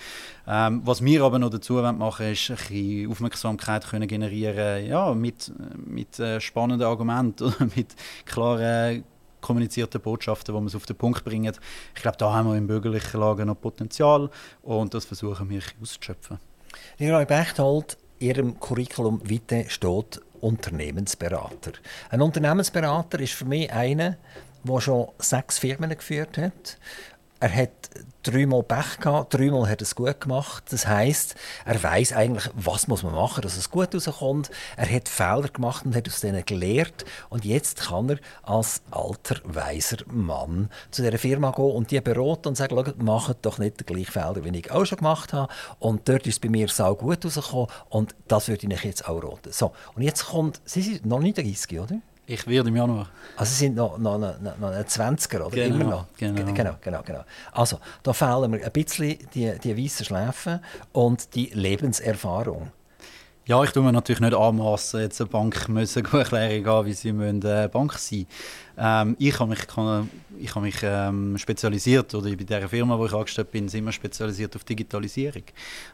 ähm, 0.47 0.81
Was 0.85 1.03
wir 1.03 1.23
aber 1.23 1.39
noch 1.39 1.49
dazu 1.49 1.73
machen 1.73 1.99
wollen, 1.99 2.33
ist 2.33 2.49
ein 2.49 2.55
bisschen 2.55 3.11
Aufmerksamkeit 3.11 3.87
können 3.87 4.07
generieren 4.07 4.85
ja, 4.85 5.13
mit, 5.13 5.51
mit 5.85 6.19
äh, 6.19 6.39
spannenden 6.39 6.87
Argumenten 6.87 7.43
oder 7.47 7.67
mit 7.75 7.95
klaren 8.25 9.03
kommunizierten 9.43 10.01
Botschaften, 10.01 10.53
die 10.53 10.59
man 10.59 10.67
es 10.67 10.75
auf 10.75 10.85
den 10.85 10.95
Punkt 10.95 11.23
bringt. 11.23 11.59
Ich 11.93 12.01
glaube, 12.01 12.17
da 12.17 12.33
haben 12.33 12.49
wir 12.49 12.55
im 12.55 12.65
bürgerlichen 12.65 13.19
Lager 13.19 13.45
noch 13.45 13.59
Potenzial 13.59 14.29
und 14.61 14.93
das 14.93 15.05
versuchen 15.05 15.49
wir 15.49 15.61
auszuschöpfen. 15.81 16.39
Leroy 16.97 17.25
Bechtold, 17.25 17.97
Ihrem 18.19 18.57
Curriculum 18.59 19.21
vitae 19.23 19.65
steht 19.67 20.21
Unternehmensberater. 20.39 21.73
Ein 22.09 22.21
Unternehmensberater 22.21 23.19
ist 23.19 23.33
für 23.33 23.45
mich 23.45 23.71
einer, 23.71 24.17
der 24.63 24.82
schon 24.82 25.08
sechs 25.19 25.60
Firmen 25.60 25.89
geführt 25.89 26.38
hat. 26.38 26.78
Er 27.39 27.54
hat 27.54 27.71
dreimal 28.23 28.63
Pech 28.63 28.99
gehabt, 29.02 29.34
dreimal 29.34 29.67
hat 29.67 29.82
er 29.82 29.84
es 29.84 29.95
gut 29.95 30.21
gemacht. 30.21 30.63
Das 30.71 30.88
heißt, 30.88 31.36
er 31.65 31.84
weiß 31.84 32.13
eigentlich, 32.13 32.49
was 32.56 32.88
muss 32.88 33.04
man 33.04 33.13
machen, 33.13 33.41
dass 33.41 33.58
es 33.58 33.69
gut 33.69 33.93
rauskommt. 33.93 34.49
Er 34.78 34.89
hat 34.89 35.10
Fehler 35.10 35.49
gemacht 35.49 35.86
und 35.86 35.95
hat 35.95 36.08
aus 36.08 36.21
denen 36.21 36.45
gelernt. 36.45 37.04
Und 37.30 37.43
jetzt 37.43 37.82
kann 37.82 38.10
er 38.10 38.17
als 38.43 38.82
alter, 38.91 39.41
weiser 39.43 39.97
Mann 40.08 40.69
zu 40.91 41.02
dieser 41.02 41.17
Firma 41.17 41.52
gehen 41.52 41.71
und 41.71 41.91
die 41.91 41.99
beraten 41.99 42.49
und 42.49 42.56
sagen, 42.56 42.93
macht 43.04 43.45
doch 43.45 43.58
nicht 43.58 43.80
den 43.80 43.86
gleichen 43.86 44.12
Fehler, 44.12 44.43
wie 44.43 44.58
ich 44.58 44.71
auch 44.71 44.86
schon 44.86 44.99
gemacht 44.99 45.34
habe. 45.34 45.52
Und 45.80 46.08
dort 46.08 46.26
ist 46.26 46.36
es 46.36 46.39
bei 46.39 46.49
mir 46.49 46.69
sau 46.69 46.95
gut 46.95 47.26
rausgekommen 47.26 47.67
und 47.89 48.15
das 48.30 48.47
würde 48.47 48.65
ich 48.65 48.84
jetzt 48.84 49.08
auch 49.08 49.21
raten. 49.21 49.52
So, 49.52 49.73
und 49.95 50.02
jetzt 50.02 50.28
kommt, 50.28 50.62
Sie 50.63 50.82
sind 50.82 51.06
noch 51.06 51.19
nicht 51.19 51.38
30, 51.38 51.80
oder? 51.80 51.99
Ich 52.25 52.47
werde 52.47 52.69
im 52.69 52.75
Januar. 52.75 53.09
Also 53.36 53.51
Sie 53.51 53.65
sind 53.65 53.75
noch, 53.75 53.97
noch, 53.97 54.17
noch, 54.17 54.57
noch 54.57 54.69
ein 54.69 54.86
20er, 54.86 55.41
oder? 55.41 55.49
Genau, 55.49 55.75
Immer 55.75 55.83
noch? 55.83 56.05
Genau. 56.17 56.53
genau, 56.53 56.75
genau, 56.81 57.01
genau. 57.03 57.23
Also, 57.51 57.79
da 58.01 58.13
fehlen 58.13 58.49
mir 58.49 58.63
ein 58.63 58.71
bisschen 58.71 59.17
die, 59.33 59.53
die 59.62 59.77
weißen 59.77 60.05
Schläfen 60.05 60.62
und 60.93 61.36
die 61.36 61.47
Lebenserfahrung. 61.53 62.71
Ja, 63.45 63.62
ich 63.62 63.71
tue 63.71 63.83
mir 63.83 63.91
natürlich 63.91 64.21
nicht 64.21 64.33
anmassen, 64.33 65.01
jetzt 65.01 65.19
eine 65.19 65.29
Bank 65.29 65.67
müssen 65.67 66.05
Erklärung 66.05 66.63
geben, 66.63 66.86
wie 66.86 66.93
sie 66.93 67.12
müssen, 67.12 67.41
äh, 67.41 67.67
Bank 67.69 67.91
sein 67.93 68.25
ähm, 68.77 69.17
Ich 69.19 69.38
habe 69.38 69.49
mich, 69.49 69.67
kann, 69.67 70.09
ich 70.39 70.55
habe 70.55 70.65
mich 70.65 70.77
ähm, 70.81 71.38
spezialisiert, 71.38 72.15
oder 72.15 72.29
bei 72.38 72.45
der 72.45 72.69
Firma, 72.69 72.97
wo 72.97 73.05
ich 73.05 73.13
angestellt 73.13 73.51
bin, 73.51 73.67
sind 73.67 73.83
wir 73.83 73.91
spezialisiert 73.91 74.55
auf 74.55 74.63
Digitalisierung. 74.63 75.43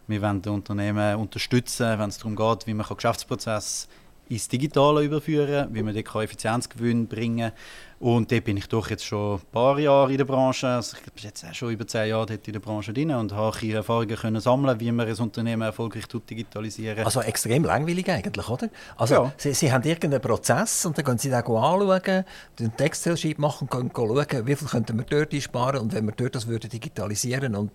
Wir 0.05 0.21
wollen 0.21 0.43
die 0.43 0.49
Unternehmen 0.49 1.15
unterstützen, 1.15 1.97
wenn 1.97 2.09
es 2.09 2.19
darum 2.19 2.35
geht, 2.35 2.67
wie 2.67 2.75
man 2.75 2.85
Geschäftsprozesse 2.87 3.87
ins 4.29 4.47
Digitale 4.47 5.03
überführen, 5.03 5.67
wie 5.71 5.81
man 5.81 5.93
dort 5.93 6.15
Effizienzgewinn 6.23 7.07
bringen 7.07 7.51
kann. 7.51 7.59
Und 7.99 8.31
dort 8.31 8.45
bin 8.45 8.55
ich 8.55 8.67
doch 8.69 8.89
jetzt 8.89 9.03
schon 9.03 9.39
ein 9.39 9.41
paar 9.51 9.77
Jahre 9.77 10.11
in 10.11 10.17
der 10.17 10.25
Branche, 10.25 10.67
also 10.67 10.95
ich 10.95 11.11
bin 11.11 11.23
jetzt 11.25 11.43
schon 11.53 11.71
über 11.71 11.85
zehn 11.85 12.09
Jahre 12.09 12.27
dort 12.27 12.47
in 12.47 12.53
der 12.53 12.59
Branche 12.61 12.93
drin 12.93 13.11
und 13.11 13.33
habe 13.33 13.57
hier 13.59 13.75
Erfahrungen 13.75 14.15
können 14.15 14.39
sammeln, 14.39 14.79
wie 14.79 14.91
man 14.91 15.07
ein 15.07 15.15
Unternehmen 15.17 15.63
erfolgreich 15.63 16.05
digitalisieren 16.07 17.03
Also 17.03 17.21
extrem 17.21 17.65
langweilig 17.65 18.09
eigentlich, 18.09 18.47
oder? 18.47 18.69
Also 18.95 19.15
ja. 19.15 19.33
Sie, 19.35 19.53
Sie 19.53 19.73
haben 19.73 19.83
irgendeinen 19.83 20.21
Prozess 20.21 20.85
und 20.85 20.97
dann 20.97 21.03
können 21.03 21.17
Sie 21.17 21.29
den 21.29 21.39
anschauen, 21.39 22.23
den 22.57 22.71
Excel-Sheet 22.77 23.37
machen 23.37 23.67
und 23.69 23.91
schauen, 23.93 24.47
wie 24.47 24.55
viel 24.55 24.67
könnten 24.67 24.97
wir 24.97 25.05
dort 25.05 25.33
einsparen 25.33 25.81
und 25.81 25.93
wenn 25.93 26.05
wir 26.05 26.13
dort 26.13 26.35
das 26.35 26.47
würden 26.47 26.69
digitalisieren 26.69 27.55
und 27.55 27.71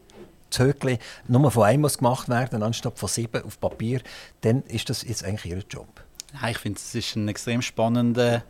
Höckli 0.57 0.99
nur 1.29 1.51
von 1.51 1.65
einem 1.65 1.83
muss 1.83 1.99
gemacht 1.99 2.29
werden, 2.29 2.63
anstatt 2.63 2.99
von 2.99 3.09
sieben 3.09 3.43
auf 3.45 3.61
Papier, 3.61 4.01
dann 4.43 4.63
ist 4.63 4.89
das 4.89 5.03
jetzt 5.03 5.25
eigentlich 5.25 5.53
Ihr 5.53 5.63
Job. 5.69 6.04
Ich 6.49 6.59
finde, 6.59 6.79
es 6.79 6.95
ist 6.95 7.17
ein 7.17 7.29
extrem 7.29 7.63
spannender 7.63 8.45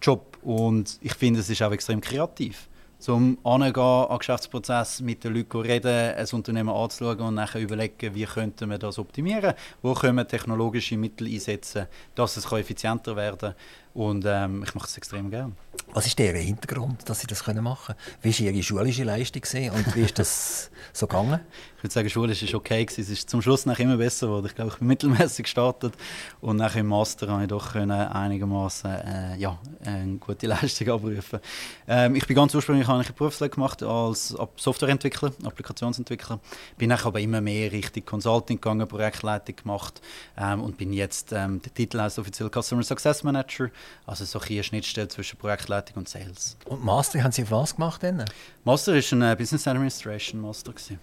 Job 0.00 0.38
und 0.42 0.98
ich 1.00 1.14
finde, 1.14 1.40
es 1.40 1.50
ist 1.50 1.62
auch 1.62 1.72
extrem 1.72 2.00
kreativ. 2.00 2.68
zum 2.98 3.38
Angehen 3.44 3.82
an 3.82 4.18
Geschäftsprozess 4.18 5.00
mit 5.00 5.22
den 5.22 5.34
Leuten 5.34 5.60
reden, 5.60 6.14
ein 6.14 6.26
Unternehmen 6.32 6.70
anzuschauen 6.70 7.20
und 7.20 7.34
nachher 7.34 7.60
überlegen, 7.60 8.14
wie 8.14 8.24
könnten 8.24 8.70
wir 8.70 8.78
das 8.78 8.98
optimieren, 8.98 9.54
wo 9.82 9.92
können 9.94 10.16
wir 10.16 10.26
technologische 10.26 10.96
Mittel 10.96 11.26
einsetzen, 11.28 11.86
dass 12.14 12.36
es 12.36 12.50
effizienter 12.50 13.14
werden 13.16 13.38
kann. 13.38 13.54
Und 13.96 14.26
ähm, 14.26 14.62
ich 14.62 14.74
mache 14.74 14.86
es 14.86 14.96
extrem 14.98 15.30
gerne. 15.30 15.54
Was 15.94 16.06
ist 16.06 16.18
der 16.18 16.36
Hintergrund, 16.36 17.08
dass 17.08 17.20
Sie 17.20 17.26
das 17.26 17.46
machen 17.46 17.86
können? 17.86 17.98
Wie 18.20 18.30
war 18.30 18.52
Ihre 18.52 18.62
schulische 18.62 19.04
Leistung 19.04 19.42
und 19.72 19.96
wie 19.96 20.02
ist 20.02 20.18
das 20.18 20.70
so 20.92 21.06
gegangen? 21.06 21.40
Ich 21.78 21.82
würde 21.82 21.94
sagen, 21.94 22.10
schulisch 22.10 22.42
war 22.42 22.58
okay. 22.58 22.86
Es 22.86 22.98
ist 22.98 23.30
zum 23.30 23.40
Schluss 23.40 23.64
nach 23.64 23.78
immer 23.78 23.96
besser 23.96 24.26
geworden. 24.26 24.46
Ich 24.46 24.54
glaube, 24.54 24.72
ich 24.72 24.78
bin 24.78 24.88
mittelmäßig 24.88 25.44
gestartet 25.44 25.94
und 26.42 26.56
nach 26.56 26.76
im 26.76 26.86
Master 26.86 27.28
habe 27.28 27.42
ich 27.42 27.48
doch 27.48 27.74
einigermaßen 27.74 28.90
äh, 28.90 29.36
ja, 29.36 29.58
eine 29.84 30.16
gute 30.18 30.46
Leistung 30.48 30.88
abrufen. 30.90 31.40
Ähm, 31.88 32.14
ich 32.16 32.26
bin 32.26 32.36
ganz 32.36 32.54
ursprünglich 32.54 32.86
habe 32.88 33.00
ich 33.00 33.08
eine 33.08 33.16
Berufslehre 33.16 33.50
gemacht 33.50 33.82
als 33.82 34.36
Softwareentwickler, 34.56 35.32
Applikationsentwickler. 35.44 36.40
Bin 36.76 36.90
nachher 36.90 37.06
aber 37.06 37.20
immer 37.20 37.40
mehr 37.40 37.72
Richtung 37.72 38.04
Consulting 38.04 38.56
gegangen, 38.56 38.86
Projektleitung 38.86 39.56
gemacht 39.56 40.02
ähm, 40.36 40.62
und 40.62 40.76
bin 40.76 40.92
jetzt 40.92 41.32
ähm, 41.32 41.62
der 41.62 41.72
Titel 41.72 42.00
heißt 42.00 42.18
offiziell 42.18 42.50
Customer 42.50 42.82
Success 42.82 43.22
Manager, 43.22 43.70
also 44.06 44.24
so 44.24 44.40
eine 44.40 44.62
Schnittstelle 44.62 45.08
zwischen 45.08 45.38
Projektleitung 45.38 45.98
und 45.98 46.08
Sales. 46.08 46.56
Und 46.66 46.84
Master 46.84 47.22
haben 47.22 47.32
Sie 47.32 47.42
auf 47.42 47.50
was 47.50 47.76
gemacht 47.76 48.02
denn? 48.02 48.24
Master 48.64 48.94
ist 48.94 49.12
ein 49.12 49.22
äh, 49.22 49.34
Business 49.36 49.66
Administration 49.66 50.40
Master 50.40 50.72
gewesen. 50.72 50.98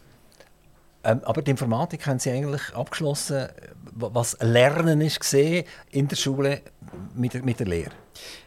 Ähm, 1.04 1.22
aber 1.26 1.41
die 1.41 1.52
Informatik 1.52 2.08
haben 2.08 2.19
Sie 2.19 2.32
eigentlich 2.32 2.74
abgeschlossen, 2.74 3.50
was 3.91 4.38
Lernen 4.39 5.02
ist 5.02 5.19
gesehen 5.19 5.65
in 5.91 6.08
der 6.08 6.15
Schule 6.15 6.62
mit 7.13 7.34
der, 7.34 7.43
mit 7.43 7.60
der 7.60 7.67
Lehre? 7.67 7.91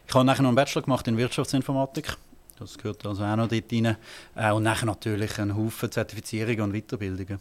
Ich 0.07 0.13
habe 0.13 0.25
nachher 0.25 0.41
noch 0.41 0.49
einen 0.49 0.55
Bachelor 0.55 0.81
gemacht 0.81 1.07
in 1.07 1.17
Wirtschaftsinformatik. 1.17 2.17
Das 2.57 2.77
gehört 2.77 3.05
also 3.05 3.23
auch 3.23 3.35
noch 3.35 3.47
dort 3.47 3.71
rein. 3.71 3.97
Äh, 4.35 4.51
und 4.51 4.63
nachher 4.63 4.87
natürlich 4.87 5.37
einen 5.39 5.55
Haufen 5.55 5.91
Zertifizierungen 5.91 6.61
und 6.61 6.73
Weiterbildungen. 6.73 7.39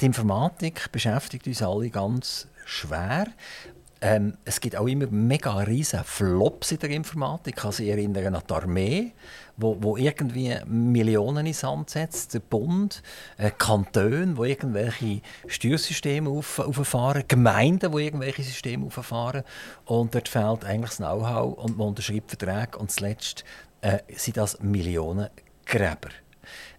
Die 0.00 0.06
Informatik 0.06 0.90
beschäftigt 0.90 1.46
uns 1.46 1.62
alle 1.62 1.90
ganz 1.90 2.48
schwer. 2.64 3.26
Ähm, 4.02 4.38
es 4.46 4.60
gibt 4.60 4.76
auch 4.76 4.86
immer 4.86 5.06
mega 5.10 5.58
riesen 5.58 6.02
Flops 6.04 6.72
in 6.72 6.78
der 6.78 6.90
Informatik. 6.90 7.64
Also 7.64 7.82
ich 7.82 7.90
erinnere 7.90 8.28
an 8.28 8.42
die 8.48 8.54
Armee, 8.54 9.12
wo, 9.58 9.76
wo 9.78 9.96
irgendwie 9.98 10.56
Millionen 10.66 11.46
ins 11.46 11.60
Sand 11.60 11.90
setzt, 11.90 12.32
der 12.32 12.40
Bund, 12.40 13.02
äh, 13.36 13.50
Kantone, 13.50 14.36
wo 14.38 14.44
irgendwelche 14.44 15.20
Steuersysteme 15.46 16.30
auf, 16.30 16.58
auffahren, 16.58 17.24
Gemeinden, 17.28 17.92
wo 17.92 17.98
irgendwelche 17.98 18.42
Systeme 18.42 18.86
auffahren 18.86 19.44
und 19.84 20.14
dort 20.14 20.28
fehlt 20.28 20.64
eigentlich 20.64 20.90
das 20.90 20.96
Know-how 20.96 21.58
und 21.58 21.76
man 21.76 21.88
unterschreibt 21.88 22.30
Verträge 22.30 22.78
und 22.78 22.90
zuletzt 22.90 23.44
äh, 23.82 23.98
sind 24.16 24.38
das 24.38 24.60
Millionengräber. 24.60 26.08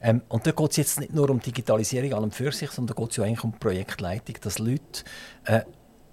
Ähm, 0.01 0.21
und 0.27 0.47
da 0.47 0.51
geht 0.51 0.71
es 0.71 0.77
jetzt 0.77 0.99
nicht 0.99 1.13
nur 1.13 1.29
um 1.29 1.39
Digitalisierung 1.39 2.13
an 2.13 2.23
und 2.23 2.36
für 2.36 2.51
sich, 2.51 2.71
sondern 2.71 2.95
da 2.95 3.01
geht 3.01 3.12
es 3.12 3.17
ja 3.17 3.23
eigentlich 3.23 3.43
um 3.43 3.53
Projektleitung, 3.53 4.36
dass 4.41 4.57
Leute 4.57 5.03
äh, 5.45 5.62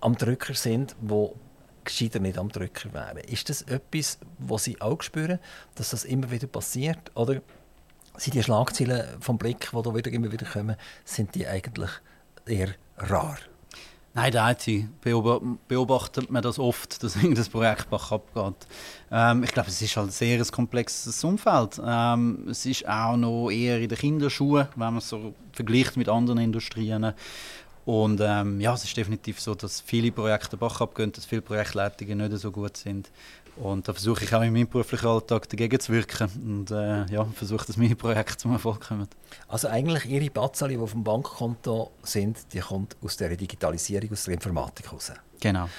am 0.01 0.17
Drücker 0.17 0.55
sind, 0.55 0.97
wo 1.01 1.37
gescheiter 1.85 2.21
nicht 2.21 2.39
am 2.39 2.49
Drücker 2.51 2.93
wären. 2.93 3.19
Ist 3.19 3.49
das 3.49 3.63
etwas, 3.63 4.19
was 4.39 4.65
Sie 4.65 4.81
auch 4.81 5.03
spüren, 5.03 5.39
dass 5.75 5.91
das 5.91 6.05
immer 6.05 6.31
wieder 6.31 6.47
passiert? 6.47 7.11
Oder 7.15 7.41
sind 8.17 8.35
die 8.35 8.43
Schlagzeilen 8.43 9.21
vom 9.21 9.39
Blick, 9.39 9.71
die 9.73 9.83
da 9.83 9.95
wieder 9.95 10.11
immer 10.11 10.31
wieder 10.31 10.47
kommen, 10.47 10.77
sind 11.05 11.35
die 11.35 11.47
eigentlich 11.47 11.91
eher 12.47 12.75
rar? 12.97 13.39
Nein, 14.15 14.33
der 14.33 14.51
IT 14.51 14.89
beobachtet 15.69 16.29
man 16.29 16.43
das 16.43 16.59
oft, 16.59 17.03
dass 17.05 17.15
irgendein 17.23 17.45
Projekt 17.47 17.89
bach 17.89 18.11
abgeht. 18.11 18.67
Ähm, 19.13 19.45
ich 19.45 19.53
glaube, 19.53 19.69
es 19.69 19.81
ist 19.81 19.97
halt 19.97 20.13
sehr 20.13 20.39
ein 20.39 20.47
komplexes 20.49 21.23
Umfeld. 21.23 21.81
Ähm, 21.85 22.49
es 22.51 22.67
ist 22.67 22.89
auch 22.89 23.17
noch 23.17 23.51
eher 23.51 23.79
in 23.79 23.89
den 23.89 23.97
Kinderschuhen, 23.97 24.67
wenn 24.75 24.87
man 24.87 24.97
es 24.97 25.09
so 25.09 25.35
vergleicht 25.53 25.97
mit 25.97 26.09
anderen 26.09 26.41
Industrien. 26.41 27.13
Und 27.89 28.21
ähm, 28.23 28.61
ja, 28.61 28.75
es 28.75 28.85
ist 28.85 28.95
definitiv 28.95 29.41
so, 29.41 29.55
dass 29.55 29.81
viele 29.81 30.13
Projekte 30.13 30.59
Bach 30.59 30.79
abgehen, 30.83 31.11
dass 31.11 31.25
viele 31.25 31.41
Projektleitungen 31.41 32.19
nicht 32.19 32.37
so 32.37 32.53
gut 32.53 32.77
sind. 32.77 33.11
Und 33.57 33.89
da 33.89 33.95
versuche 33.95 34.25
ich 34.25 34.35
auch 34.35 34.43
in 34.43 34.53
meinem 34.53 34.69
beruflichen 34.69 35.07
Alltag 35.07 35.49
dagegen 35.49 35.81
zu 35.81 35.95
wirken 35.95 36.29
und 36.45 36.71
äh, 36.71 37.07
ja, 37.07 37.25
versuche, 37.25 37.65
dass 37.67 37.79
meine 37.79 37.97
Projekte 37.97 38.37
zum 38.37 38.53
Erfolg 38.53 38.87
kommen. 38.87 39.09
Also 39.49 39.69
eigentlich 39.69 40.05
Ihre 40.05 40.29
Batzali, 40.29 40.75
die 40.75 40.81
auf 40.81 40.93
dem 40.93 41.03
Bankkonto 41.03 41.93
sind, 42.03 42.53
die 42.53 42.59
kommt 42.59 42.95
aus 43.03 43.17
der 43.17 43.35
Digitalisierung, 43.35 44.13
aus 44.13 44.25
der 44.25 44.35
Informatik 44.35 44.93
raus? 44.93 45.11
Genau. 45.41 45.71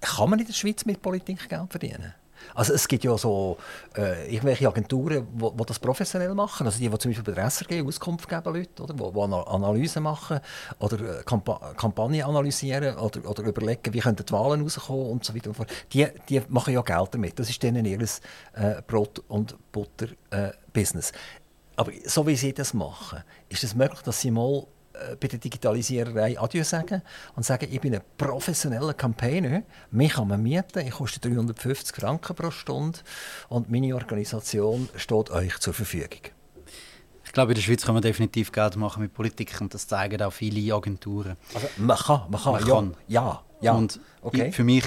Kann 0.00 0.30
man 0.30 0.38
in 0.38 0.46
der 0.46 0.52
Schweiz 0.52 0.84
mit 0.84 1.02
Politik 1.02 1.48
Geld 1.48 1.70
verdienen? 1.70 2.14
Also 2.54 2.72
es 2.74 2.86
gibt 2.88 3.04
ja 3.04 3.16
so 3.18 3.56
äh, 3.96 4.32
irgendwelche 4.32 4.68
Agenturen, 4.68 5.26
die 5.34 5.64
das 5.66 5.78
professionell 5.78 6.34
machen. 6.34 6.66
Also 6.66 6.78
die, 6.78 6.88
die 6.88 6.98
zum 6.98 7.10
Beispiel 7.10 7.34
bei 7.34 7.40
der 7.40 7.50
SRG 7.50 7.82
Auskunft 7.86 8.28
geben 8.28 8.54
Leute, 8.54 8.82
oder? 8.82 8.94
Die, 8.94 9.02
die 9.02 9.50
Analysen 9.50 10.02
machen 10.02 10.40
oder 10.78 11.20
äh, 11.20 11.22
Kampa 11.24 11.74
Kampagnen 11.76 12.22
analysieren 12.22 12.96
oder, 12.96 13.28
oder 13.28 13.42
überlegen, 13.42 13.92
wie 13.92 14.00
könnten 14.00 14.24
die 14.24 14.32
Wahlen 14.32 14.62
rauskommen 14.62 15.10
und 15.10 15.24
so 15.24 15.34
weiter 15.34 15.48
und 15.48 15.54
fort. 15.54 15.70
Die, 15.92 16.06
die 16.28 16.42
machen 16.48 16.74
ja 16.74 16.82
Geld 16.82 17.08
damit. 17.12 17.38
Das 17.38 17.48
ist 17.48 17.62
denen 17.62 17.84
ihr 17.84 18.00
äh, 18.00 18.82
Brot- 18.86 19.22
und 19.28 19.56
Butter-Business. 19.72 21.10
Äh, 21.10 21.14
Aber 21.76 21.92
so 22.04 22.26
wie 22.26 22.36
sie 22.36 22.52
das 22.52 22.74
machen, 22.74 23.22
ist 23.48 23.64
es 23.64 23.74
möglich, 23.74 24.00
dass 24.02 24.20
sie 24.20 24.30
mal 24.30 24.66
bei 25.20 25.28
der 25.28 25.38
Digitalisiererei 25.38 26.38
Adieu 26.38 26.64
sagen 26.64 27.02
und 27.34 27.44
sagen, 27.44 27.68
ich 27.70 27.80
bin 27.80 27.94
ein 27.94 28.02
professioneller 28.16 28.94
Campaigner, 28.94 29.62
mich 29.90 30.14
kann 30.14 30.28
man 30.28 30.42
mieten, 30.42 30.86
ich 30.86 30.92
koste 30.92 31.20
350 31.20 31.96
Franken 31.96 32.34
pro 32.34 32.50
Stunde 32.50 32.98
und 33.48 33.70
meine 33.70 33.94
Organisation 33.94 34.88
steht 34.96 35.30
euch 35.30 35.58
zur 35.58 35.74
Verfügung. 35.74 36.20
Ich 37.24 37.32
glaube, 37.32 37.52
in 37.52 37.56
der 37.56 37.62
Schweiz 37.62 37.84
kann 37.84 37.94
man 37.94 38.02
definitiv 38.02 38.52
Geld 38.52 38.76
machen 38.76 39.02
mit 39.02 39.12
Politik 39.12 39.60
und 39.60 39.74
das 39.74 39.86
zeigen 39.86 40.22
auch 40.22 40.32
viele 40.32 40.74
Agenturen. 40.74 41.36
Also 41.54 41.68
man 41.76 41.96
kann, 41.96 42.22
man 42.30 42.40
kann, 42.40 42.52
man 42.52 42.66
ja, 42.66 42.74
kann. 42.74 42.96
ja, 43.08 43.42
ja. 43.60 43.72
Und 43.72 44.00
okay. 44.22 44.52
für 44.52 44.64
mich 44.64 44.84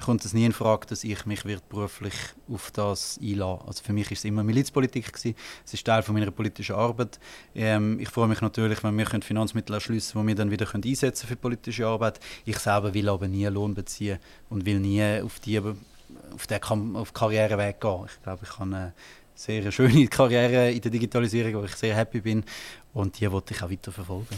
kommt 0.00 0.24
es 0.24 0.32
nie 0.32 0.44
in 0.44 0.52
Frage, 0.52 0.86
dass 0.86 1.04
ich 1.04 1.26
mich 1.26 1.42
beruflich 1.68 2.14
auf 2.50 2.70
das 2.70 3.18
einlasse. 3.22 3.66
Also 3.66 3.82
für 3.82 3.92
mich 3.92 4.10
ist 4.10 4.20
es 4.20 4.24
immer 4.24 4.42
Milizpolitik 4.42 5.12
gewesen. 5.12 5.34
Es 5.64 5.74
ist 5.74 5.84
Teil 5.84 6.02
von 6.02 6.14
meiner 6.14 6.30
politischen 6.30 6.76
Arbeit. 6.76 7.18
Ähm, 7.54 7.98
ich 8.00 8.08
freue 8.08 8.28
mich 8.28 8.40
natürlich, 8.40 8.82
wenn 8.82 8.96
wir 8.96 9.06
Finanzmittel 9.06 9.74
erschließen 9.74 10.12
können, 10.12 10.26
die 10.26 10.32
wir 10.32 10.36
dann 10.36 10.50
wieder 10.50 10.66
können 10.66 10.84
einsetzen 10.84 11.26
für 11.26 11.36
politische 11.36 11.86
Arbeit. 11.86 12.20
Ich 12.44 12.58
selber 12.58 12.92
will 12.94 13.08
aber 13.08 13.28
nie 13.28 13.46
Lohn 13.46 13.74
beziehen 13.74 14.18
und 14.48 14.64
will 14.64 14.80
nie 14.80 15.20
auf 15.20 15.40
die 15.40 15.60
auf 15.60 16.46
den 16.46 16.96
auf 16.96 17.12
Karriereweg 17.12 17.80
gehen. 17.80 18.06
Ich 18.06 18.22
glaube, 18.22 18.44
ich 18.44 18.58
habe 18.58 18.62
eine 18.64 18.92
sehr 19.34 19.70
schöne 19.70 20.06
Karriere 20.08 20.70
in 20.70 20.80
der 20.80 20.90
Digitalisierung, 20.90 21.62
wo 21.62 21.64
ich 21.64 21.74
sehr 21.76 21.94
happy 21.94 22.20
bin 22.20 22.44
und 22.92 23.18
die 23.20 23.30
wollte 23.30 23.54
ich 23.54 23.62
auch 23.62 23.70
weiter 23.70 23.92
verfolgen. 23.92 24.36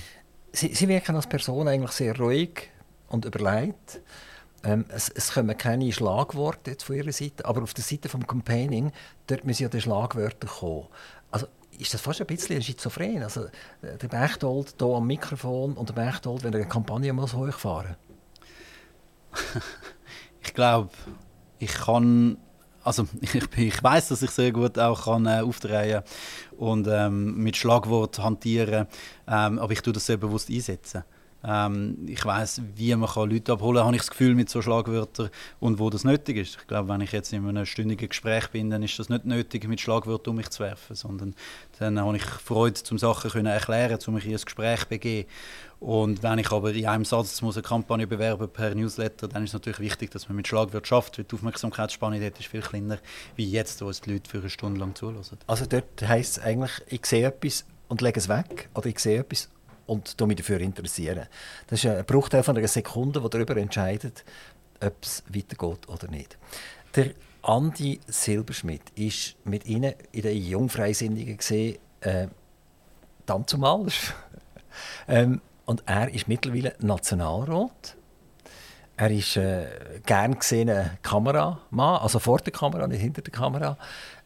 Sie, 0.52 0.74
Sie 0.74 0.88
wirken 0.88 1.16
als 1.16 1.28
Person 1.28 1.68
eigentlich 1.68 1.92
sehr 1.92 2.16
ruhig 2.18 2.68
und 3.08 3.24
überlegt. 3.24 4.00
Ähm, 4.62 4.84
es, 4.88 5.08
es 5.08 5.32
kommen 5.32 5.56
keine 5.56 5.90
Schlagworte 5.92 6.72
jetzt 6.72 6.84
von 6.84 6.96
Ihrer 6.96 7.12
Seite, 7.12 7.44
aber 7.44 7.62
auf 7.62 7.74
der 7.74 7.84
Seite 7.84 8.08
des 8.08 8.26
Campaigning, 8.26 8.92
dort 9.26 9.44
müssen 9.44 9.62
ja 9.62 9.68
die 9.68 9.80
Schlagwörter 9.80 10.46
kommen. 10.46 10.88
Also, 11.30 11.46
ist 11.78 11.94
das 11.94 12.00
fast 12.00 12.20
ein 12.20 12.26
bisschen 12.26 12.60
schizophren? 12.60 13.22
Also, 13.22 13.46
der 13.82 14.08
Bechtold 14.08 14.74
hier 14.78 14.88
am 14.88 15.06
Mikrofon 15.06 15.74
und 15.74 15.88
der 15.88 15.94
Bechtold, 15.94 16.44
wenn 16.44 16.52
er 16.52 16.60
eine 16.60 16.68
Kampagne 16.68 17.12
muss 17.12 17.32
hochfahren 17.32 17.96
Ich 20.42 20.54
glaube, 20.54 20.90
ich 21.58 21.72
kann 21.72 22.36
also 22.84 23.06
ich, 23.20 23.34
ich 23.56 23.82
weiß, 23.82 24.08
dass 24.08 24.22
ich 24.22 24.30
sehr 24.30 24.52
gut 24.52 24.78
auch 24.78 25.04
kann 25.04 25.26
äh, 25.26 25.40
aufdrehen 25.40 26.02
und 26.56 26.86
ähm, 26.90 27.36
mit 27.36 27.56
Schlagwort 27.56 28.18
hantieren, 28.18 28.86
ähm, 29.28 29.58
aber 29.58 29.72
ich 29.72 29.82
tue 29.82 29.92
das 29.92 30.06
sehr 30.06 30.16
bewusst 30.16 30.50
einsetzen. 30.50 31.04
Ähm, 31.42 31.96
ich 32.06 32.24
weiß, 32.24 32.62
wie 32.76 32.94
man 32.94 33.08
kann 33.08 33.30
Leute 33.30 33.52
abholen 33.52 33.76
kann, 33.76 33.86
habe 33.86 33.96
ich 33.96 34.02
das 34.02 34.10
Gefühl 34.10 34.34
mit 34.34 34.50
so 34.50 34.60
Schlagwörtern 34.60 35.30
und 35.58 35.78
wo 35.78 35.88
das 35.88 36.04
nötig 36.04 36.36
ist. 36.36 36.58
Ich 36.60 36.66
glaube, 36.66 36.88
wenn 36.88 37.00
ich 37.00 37.12
jetzt 37.12 37.32
in 37.32 37.48
einem 37.48 37.64
stündigen 37.64 38.08
Gespräch 38.08 38.48
bin, 38.48 38.70
dann 38.70 38.82
ist 38.82 38.98
das 38.98 39.08
nicht 39.08 39.24
nötig, 39.24 39.66
mit 39.66 39.80
Schlagwörtern 39.80 40.32
um 40.32 40.36
mich 40.36 40.50
zu 40.50 40.62
werfen, 40.62 40.94
sondern 40.94 41.34
dann 41.78 41.98
habe 41.98 42.16
ich 42.16 42.24
Freude, 42.24 42.74
zum 42.74 42.98
Sachen 42.98 43.30
können 43.30 43.46
erklären, 43.46 43.98
um 44.06 44.14
mich 44.14 44.26
in 44.26 44.32
ein 44.32 44.40
Gespräch 44.40 44.80
zu 44.80 44.88
begeben. 44.88 45.28
Und 45.80 46.22
wenn 46.22 46.38
ich 46.38 46.52
aber 46.52 46.74
in 46.74 46.86
einem 46.86 47.06
Satz 47.06 47.40
muss 47.40 47.56
eine 47.56 47.62
Kampagne 47.62 48.06
bewerben 48.06 48.50
per 48.50 48.74
Newsletter, 48.74 49.28
dann 49.28 49.44
ist 49.44 49.50
es 49.50 49.54
natürlich 49.54 49.80
wichtig, 49.80 50.10
dass 50.10 50.28
man 50.28 50.36
mit 50.36 50.46
Schlagwörtern 50.46 50.84
schafft, 50.84 51.16
weil 51.16 51.24
die 51.24 51.34
Aufmerksamkeitsspanne 51.34 52.20
dort 52.20 52.38
ist 52.38 52.48
viel 52.48 52.60
kleiner, 52.60 52.98
wie 53.36 53.50
jetzt, 53.50 53.80
wo 53.80 53.88
es 53.88 54.02
die 54.02 54.12
Leute 54.12 54.28
für 54.28 54.40
eine 54.40 54.50
Stunde 54.50 54.78
lang 54.78 54.94
zulassen. 54.94 55.38
Also 55.46 55.64
dort 55.64 56.06
heisst 56.06 56.36
es 56.36 56.44
eigentlich, 56.44 56.72
ich 56.88 57.06
sehe 57.06 57.26
etwas 57.26 57.64
und 57.88 58.02
lege 58.02 58.20
es 58.20 58.28
weg, 58.28 58.68
oder 58.74 58.86
ich 58.86 58.98
sehe 58.98 59.20
etwas 59.20 59.48
und 59.90 60.20
mich 60.20 60.36
dafür 60.36 60.60
interessieren. 60.60 61.26
Das 61.66 61.82
ist 61.82 61.90
ein 61.90 62.04
Bruchteil 62.04 62.44
von 62.44 62.56
einer 62.56 62.68
Sekunde, 62.68 63.20
der 63.20 63.28
darüber 63.28 63.56
entscheidet, 63.56 64.24
ob 64.80 64.94
es 65.02 65.24
weitergeht 65.28 65.88
oder 65.88 66.08
nicht. 66.08 66.38
Der 66.94 67.10
Andi 67.42 67.98
Silberschmidt 68.06 68.82
ist 68.94 69.34
mit 69.44 69.66
Ihnen 69.66 69.94
in 70.12 70.22
der 70.22 70.36
Jungfreisinnigen 70.36 71.36
gesehen, 71.36 71.78
äh, 72.02 72.28
dann 73.26 73.48
zumal. 73.48 73.86
ähm, 75.08 75.40
und 75.64 75.82
er 75.86 76.08
ist 76.14 76.28
mittlerweile 76.28 76.76
Nationalrat. 76.78 77.96
Er 78.96 79.10
ist 79.10 79.36
äh, 79.36 79.66
gern 80.06 80.38
gesehener 80.38 80.98
Kameramann, 81.02 82.00
also 82.00 82.20
vor 82.20 82.38
der 82.38 82.52
Kamera, 82.52 82.86
nicht 82.86 83.00
hinter 83.00 83.22
der 83.22 83.32
Kamera. 83.32 83.76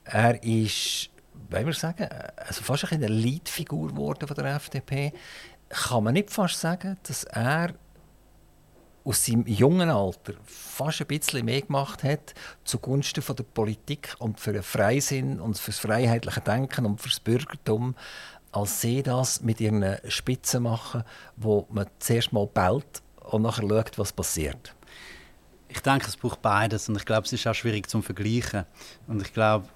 Er 0.05 0.43
ist 0.43 1.09
wollen 1.51 1.67
wir 1.67 1.73
sagen, 1.73 2.09
also 2.37 2.63
fast 2.63 2.91
eine 2.93 3.09
Leitfigur 3.09 3.89
geworden 3.89 4.27
von 4.27 4.37
der 4.37 4.57
FDP. 4.57 5.13
Kann 5.75 6.05
man 6.05 6.15
nicht 6.15 6.31
fast 6.31 6.61
sagen, 6.61 6.97
dass 7.03 7.25
er 7.25 7.75
aus 9.03 9.27
seinem 9.27 9.45
jungen 9.47 9.91
Alter 9.91 10.35
fast 10.45 11.01
ein 11.01 11.09
bisschen 11.09 11.45
mehr 11.45 11.61
gemacht 11.61 12.05
hat 12.05 12.33
zugunsten 12.63 13.23
von 13.23 13.35
der 13.35 13.43
Politik 13.43 14.15
und 14.19 14.39
für 14.39 14.53
den 14.53 14.63
Freisinn 14.63 15.41
und 15.41 15.59
für 15.59 15.73
das 15.73 15.81
freiheitliche 15.81 16.41
Denken 16.41 16.87
und 16.87 17.01
für 17.01 17.09
das 17.09 17.19
Bürgertum, 17.19 17.97
als 18.53 18.81
sie 18.81 19.03
das 19.03 19.43
mit 19.43 19.61
ihren 19.61 19.99
Spitzen 20.09 20.63
machen, 20.63 21.03
wo 21.37 21.67
man 21.71 21.87
zuerst 21.99 22.33
mal 22.33 22.47
bellt 22.47 23.03
und 23.25 23.43
nachher 23.43 23.69
schaut, 23.69 23.99
was 23.99 24.13
passiert. 24.13 24.75
Ich 25.69 25.81
denke, 25.81 26.07
es 26.07 26.17
braucht 26.17 26.41
beides 26.41 26.89
und 26.89 26.97
ich 26.97 27.05
glaube, 27.05 27.27
es 27.27 27.33
ist 27.33 27.49
auch 27.49 27.55
schwierig 27.55 27.91
zum 27.91 28.05
Vergleichen. 28.05 28.65
Und 29.09 29.21
ich 29.23 29.33
glaube, 29.33 29.67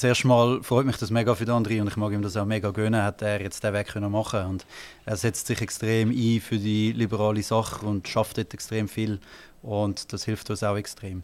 zuerst 0.00 0.24
mal 0.24 0.62
freut 0.62 0.86
mich 0.86 0.96
das 0.96 1.10
mega 1.10 1.34
für 1.34 1.44
den 1.44 1.54
André 1.54 1.78
und 1.80 1.88
ich 1.88 1.96
mag 1.96 2.12
ihm 2.12 2.22
das 2.22 2.36
auch 2.36 2.46
mega 2.46 2.70
gönnen, 2.70 3.02
hat 3.02 3.20
er 3.20 3.42
jetzt 3.42 3.62
den 3.62 3.74
Weg 3.74 3.88
können 3.88 4.10
machen 4.10 4.46
und 4.46 4.66
er 5.04 5.16
setzt 5.16 5.46
sich 5.46 5.60
extrem 5.60 6.10
ein 6.10 6.40
für 6.40 6.56
die 6.56 6.92
liberale 6.92 7.42
Sache 7.42 7.84
und 7.84 8.08
schafft 8.08 8.38
dort 8.38 8.54
extrem 8.54 8.88
viel 8.88 9.20
und 9.62 10.10
das 10.12 10.24
hilft 10.24 10.48
uns 10.48 10.62
auch 10.62 10.76
extrem. 10.76 11.22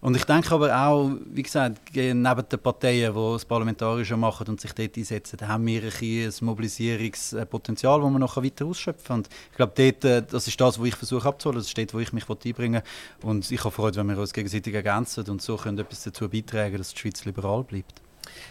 Und 0.00 0.14
ich 0.14 0.24
denke 0.24 0.54
aber 0.54 0.78
auch, 0.78 1.10
wie 1.24 1.42
gesagt, 1.42 1.80
neben 1.94 2.22
den 2.22 2.58
Parteien, 2.60 3.14
die 3.14 3.32
das 3.32 3.44
Parlamentarische 3.44 4.16
machen 4.16 4.46
und 4.46 4.60
sich 4.60 4.72
dort 4.72 4.96
einsetzen, 4.96 5.48
haben 5.48 5.66
wir 5.66 5.82
ein, 5.82 5.90
ein 5.90 6.32
Mobilisierungspotenzial, 6.42 8.00
das 8.00 8.10
wir 8.10 8.18
noch 8.20 8.36
weiter 8.36 8.66
ausschöpfen. 8.66 9.16
Und 9.16 9.28
ich 9.50 9.56
glaube, 9.56 9.72
dort, 9.74 10.04
äh, 10.04 10.22
das 10.22 10.46
ist 10.46 10.60
das, 10.60 10.78
was 10.78 10.86
ich 10.86 10.94
versuche 10.94 11.26
abzuholen, 11.26 11.58
das 11.58 11.66
ist 11.66 11.76
dort, 11.76 11.94
wo 11.94 11.98
ich 11.98 12.12
mich 12.12 12.28
einbringen 12.28 12.82
will. 13.22 13.30
Und 13.30 13.50
ich 13.50 13.64
habe 13.64 13.72
Freude, 13.72 13.96
wenn 13.96 14.06
wir 14.06 14.18
uns 14.18 14.32
gegenseitig 14.32 14.72
ergänzen 14.72 15.28
und 15.30 15.42
so 15.42 15.56
können 15.56 15.78
etwas 15.78 16.04
dazu 16.04 16.28
beitragen, 16.28 16.78
dass 16.78 16.94
die 16.94 16.98
Schweiz 17.00 17.24
liberal 17.24 17.64
bleibt. 17.64 18.00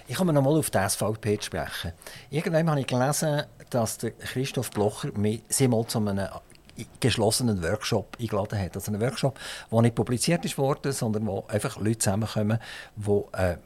Ich 0.08 0.16
komme 0.16 0.34
nochmal 0.34 0.58
auf 0.58 0.70
die 0.70 0.78
SVP 0.78 1.40
zu 1.40 1.46
sprechen. 1.46 1.94
Irgendwann 2.30 2.70
habe 2.70 2.80
ich 2.80 2.88
gelesen, 2.88 3.44
dass 3.70 3.98
der 3.98 4.12
Christoph 4.12 4.72
Blocher 4.72 5.10
sie 5.50 5.68
mal 5.68 5.86
zu 5.88 6.00
einem 6.00 6.28
geschlossenen 7.00 7.62
Workshop 7.64 8.18
eingeladen 8.20 8.60
hat. 8.60 8.76
Also 8.76 8.92
einen 8.92 9.02
Workshop, 9.02 9.40
der 9.72 9.82
nicht 9.82 9.96
publiziert 9.96 10.58
worden, 10.58 10.92
sondern 10.92 11.26
wo 11.26 11.46
einfach 11.48 11.78
Leute 11.78 12.00
zusammenkommen, 12.00 12.60
die 12.96 13.22
äh, 13.34 13.58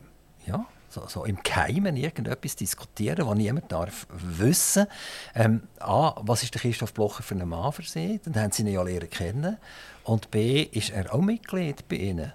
ja, 0.46 0.66
so, 0.90 1.08
so, 1.08 1.24
im 1.24 1.38
Geheimen 1.42 1.96
irgendetwas 1.96 2.56
diskutieren, 2.56 3.26
was 3.26 3.38
niemand 3.38 3.72
darf 3.72 4.08
wissen. 4.10 4.88
Ähm, 5.34 5.64
A, 5.80 6.16
was 6.22 6.44
ist 6.44 6.54
der 6.54 6.62
Christoph 6.62 6.94
Blocher 6.94 7.24
für 7.24 7.36
einen 7.36 7.48
Mann 7.48 7.72
für 7.72 7.84
sie? 7.84 8.20
Dann 8.24 8.36
haben 8.36 8.52
sie 8.52 8.64
ihn 8.64 8.68
ja 8.70 8.84
lernen 8.84 9.10
kennen. 9.10 9.58
Und 10.04 10.32
B, 10.32 10.64
ist 10.64 10.90
er 10.90 11.14
auch 11.14 11.22
Mitglied 11.22 11.88
bei 11.88 11.96
ihnen? 11.96 12.34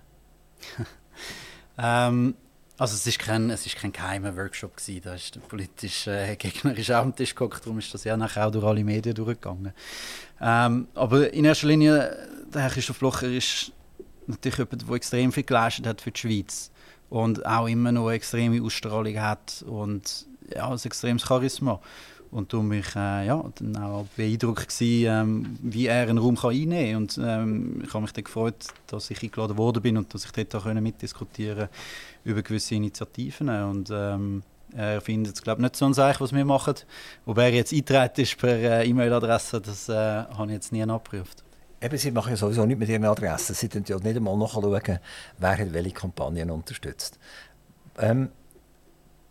ähm, 1.78 2.34
also 2.78 2.94
es 2.94 3.06
ist 3.06 3.18
kein, 3.18 3.48
es 3.50 3.64
ist 3.64 3.76
kein 3.76 3.92
geheimer 3.92 4.36
Workshop 4.36 4.76
gewesen. 4.76 5.00
Da 5.04 5.14
ist 5.14 5.34
der 5.34 5.40
politische 5.40 6.10
äh, 6.10 6.36
Gegner 6.36 6.76
ist 6.76 6.90
auch 6.90 7.02
am 7.02 7.14
Tisch 7.14 7.34
geguckt, 7.34 7.64
darum 7.64 7.78
ist 7.78 7.92
das 7.94 8.04
ja 8.04 8.16
nachher 8.16 8.46
auch 8.46 8.50
durch 8.50 8.64
alle 8.64 8.84
Medien 8.84 9.14
durchgegangen. 9.14 9.72
Ähm, 10.40 10.88
aber 10.94 11.32
in 11.32 11.44
erster 11.44 11.68
Linie, 11.68 12.16
der 12.52 12.62
Herr 12.62 12.70
Christoph 12.70 12.98
Blocher 12.98 13.28
ist 13.28 13.72
natürlich 14.26 14.58
jemand, 14.58 14.88
der 14.88 14.94
extrem 14.94 15.32
viel 15.32 15.44
geleistet 15.44 15.86
hat 15.86 16.00
für 16.00 16.10
die 16.10 16.20
Schweiz 16.20 16.70
und 17.08 17.46
auch 17.46 17.66
immer 17.66 17.92
noch 17.92 18.08
eine 18.08 18.16
extreme 18.16 18.62
Ausstrahlung 18.62 19.20
hat 19.20 19.64
und 19.66 20.26
ja, 20.54 20.68
ein 20.70 20.78
extremes 20.82 21.26
Charisma. 21.26 21.80
Und 22.37 22.53
darum 22.53 22.70
war 22.70 22.76
äh, 22.76 23.26
ja, 23.26 23.43
dann 23.59 23.76
auch 23.82 24.05
beeindruckt, 24.14 24.68
gewesen, 24.68 25.07
ähm, 25.09 25.59
wie 25.62 25.87
er 25.87 26.03
einen 26.03 26.18
Raum 26.18 26.37
kann 26.37 26.51
einnehmen 26.51 27.09
kann. 27.09 27.24
Und 27.24 27.26
ähm, 27.26 27.82
ich 27.82 27.95
habe 27.95 28.03
mich 28.03 28.12
dann 28.12 28.24
gefreut, 28.24 28.66
dass 28.89 29.11
ich 29.11 29.22
eingeladen 29.22 29.57
worden 29.57 29.82
bin 29.82 29.97
und 29.97 30.12
dass 30.12 30.26
ich 30.26 30.32
dort 30.32 30.55
auch 30.55 30.66
mitdiskutieren 30.66 31.68
über 32.24 32.43
gewisse 32.43 32.74
Initiativen. 32.74 33.49
Und 33.49 33.89
ähm, 33.91 34.43
er 34.76 35.01
findet 35.01 35.34
es, 35.34 35.43
glaube 35.43 35.62
nicht 35.62 35.76
so 35.76 35.87
ein 35.87 35.95
Zeichen, 35.95 36.20
was 36.20 36.34
wir 36.34 36.45
machen. 36.45 36.74
Ob 37.24 37.39
er 37.39 37.55
jetzt 37.55 37.72
eintritt 37.72 38.18
ist 38.18 38.37
per 38.37 38.51
äh, 38.51 38.87
E-Mail-Adresse, 38.87 39.62
das 39.62 39.89
äh, 39.89 39.95
habe 39.95 40.49
ich 40.49 40.53
jetzt 40.53 40.72
nie 40.72 40.82
abgeprüft. 40.82 41.43
Eben, 41.80 41.97
Sie 41.97 42.11
machen 42.11 42.32
ja 42.32 42.37
sowieso 42.37 42.66
nicht 42.66 42.78
mit 42.78 42.91
Ihren 42.91 43.07
Adressen. 43.07 43.55
Sie 43.55 43.70
schauen 43.72 43.84
ja 43.87 43.97
nicht 43.97 44.16
einmal 44.16 44.37
nachschauen, 44.37 44.78
wer 45.39 45.59
hat 45.59 45.72
welche 45.72 45.91
Kampagnen 45.93 46.51
unterstützt. 46.51 47.18
Ähm, 47.99 48.28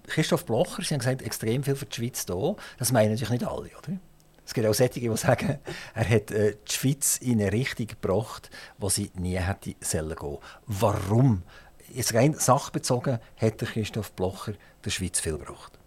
Christoph 0.08 0.46
Blocher, 0.46 0.84
Sie 0.84 0.94
haben 0.94 1.00
gesagt, 1.00 1.22
extrem 1.22 1.64
viel 1.64 1.76
für 1.76 1.86
die 1.86 1.96
Schweiz 1.96 2.26
da. 2.26 2.56
Das 2.78 2.92
meinen 2.92 3.12
natürlich 3.12 3.30
nicht 3.30 3.46
alle, 3.46 3.70
oder? 3.78 4.00
Es 4.46 4.54
gibt 4.54 4.68
auch 4.68 4.74
solche, 4.74 5.00
die 5.00 5.18
sagen, 5.18 5.60
er 5.94 6.10
hat 6.10 6.32
äh, 6.32 6.56
die 6.68 6.72
Schweiz 6.72 7.18
in 7.18 7.42
eine 7.42 7.52
Richtung 7.52 7.88
gebracht, 7.88 8.50
wo 8.78 8.90
sie 8.90 9.12
nie 9.16 9.38
hätte 9.38 9.76
sollen 9.82 10.16
gehen. 10.16 10.38
Warum? 10.68 11.44
Jetzt 11.94 12.14
rein 12.14 12.34
sachbezogen 12.34 13.20
hat 13.38 13.58
Christoph 13.60 14.12
Blocher 14.14 14.54
der 14.84 14.90
Schweiz 14.90 15.20
viel 15.20 15.38
gebracht. 15.38 15.80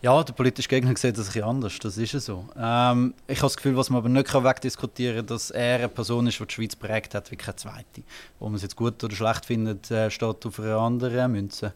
Ja, 0.00 0.22
der 0.22 0.32
politische 0.32 0.68
Gegner 0.68 0.96
sieht 0.96 1.18
das 1.18 1.34
ein 1.34 1.42
anders, 1.42 1.76
das 1.80 1.98
ist 1.98 2.12
ja 2.12 2.20
so. 2.20 2.44
Ähm, 2.56 3.14
ich 3.26 3.38
habe 3.38 3.46
das 3.46 3.56
Gefühl, 3.56 3.76
was 3.76 3.90
man 3.90 3.98
aber 3.98 4.08
nicht 4.08 4.32
wegdiskutieren 4.32 5.16
kann, 5.16 5.26
dass 5.26 5.50
er 5.50 5.78
eine 5.78 5.88
Person 5.88 6.28
ist, 6.28 6.38
die 6.38 6.46
die 6.46 6.54
Schweiz 6.54 6.76
prägt 6.76 7.16
hat, 7.16 7.32
wie 7.32 7.36
keine 7.36 7.56
zweite. 7.56 8.02
Ob 8.38 8.50
man 8.50 8.54
es 8.54 8.62
jetzt 8.62 8.76
gut 8.76 9.02
oder 9.02 9.16
schlecht 9.16 9.46
findet, 9.46 9.90
äh, 9.90 10.08
steht 10.08 10.46
auf 10.46 10.60
einer 10.60 10.76
anderen 10.76 11.32
Münze. 11.32 11.72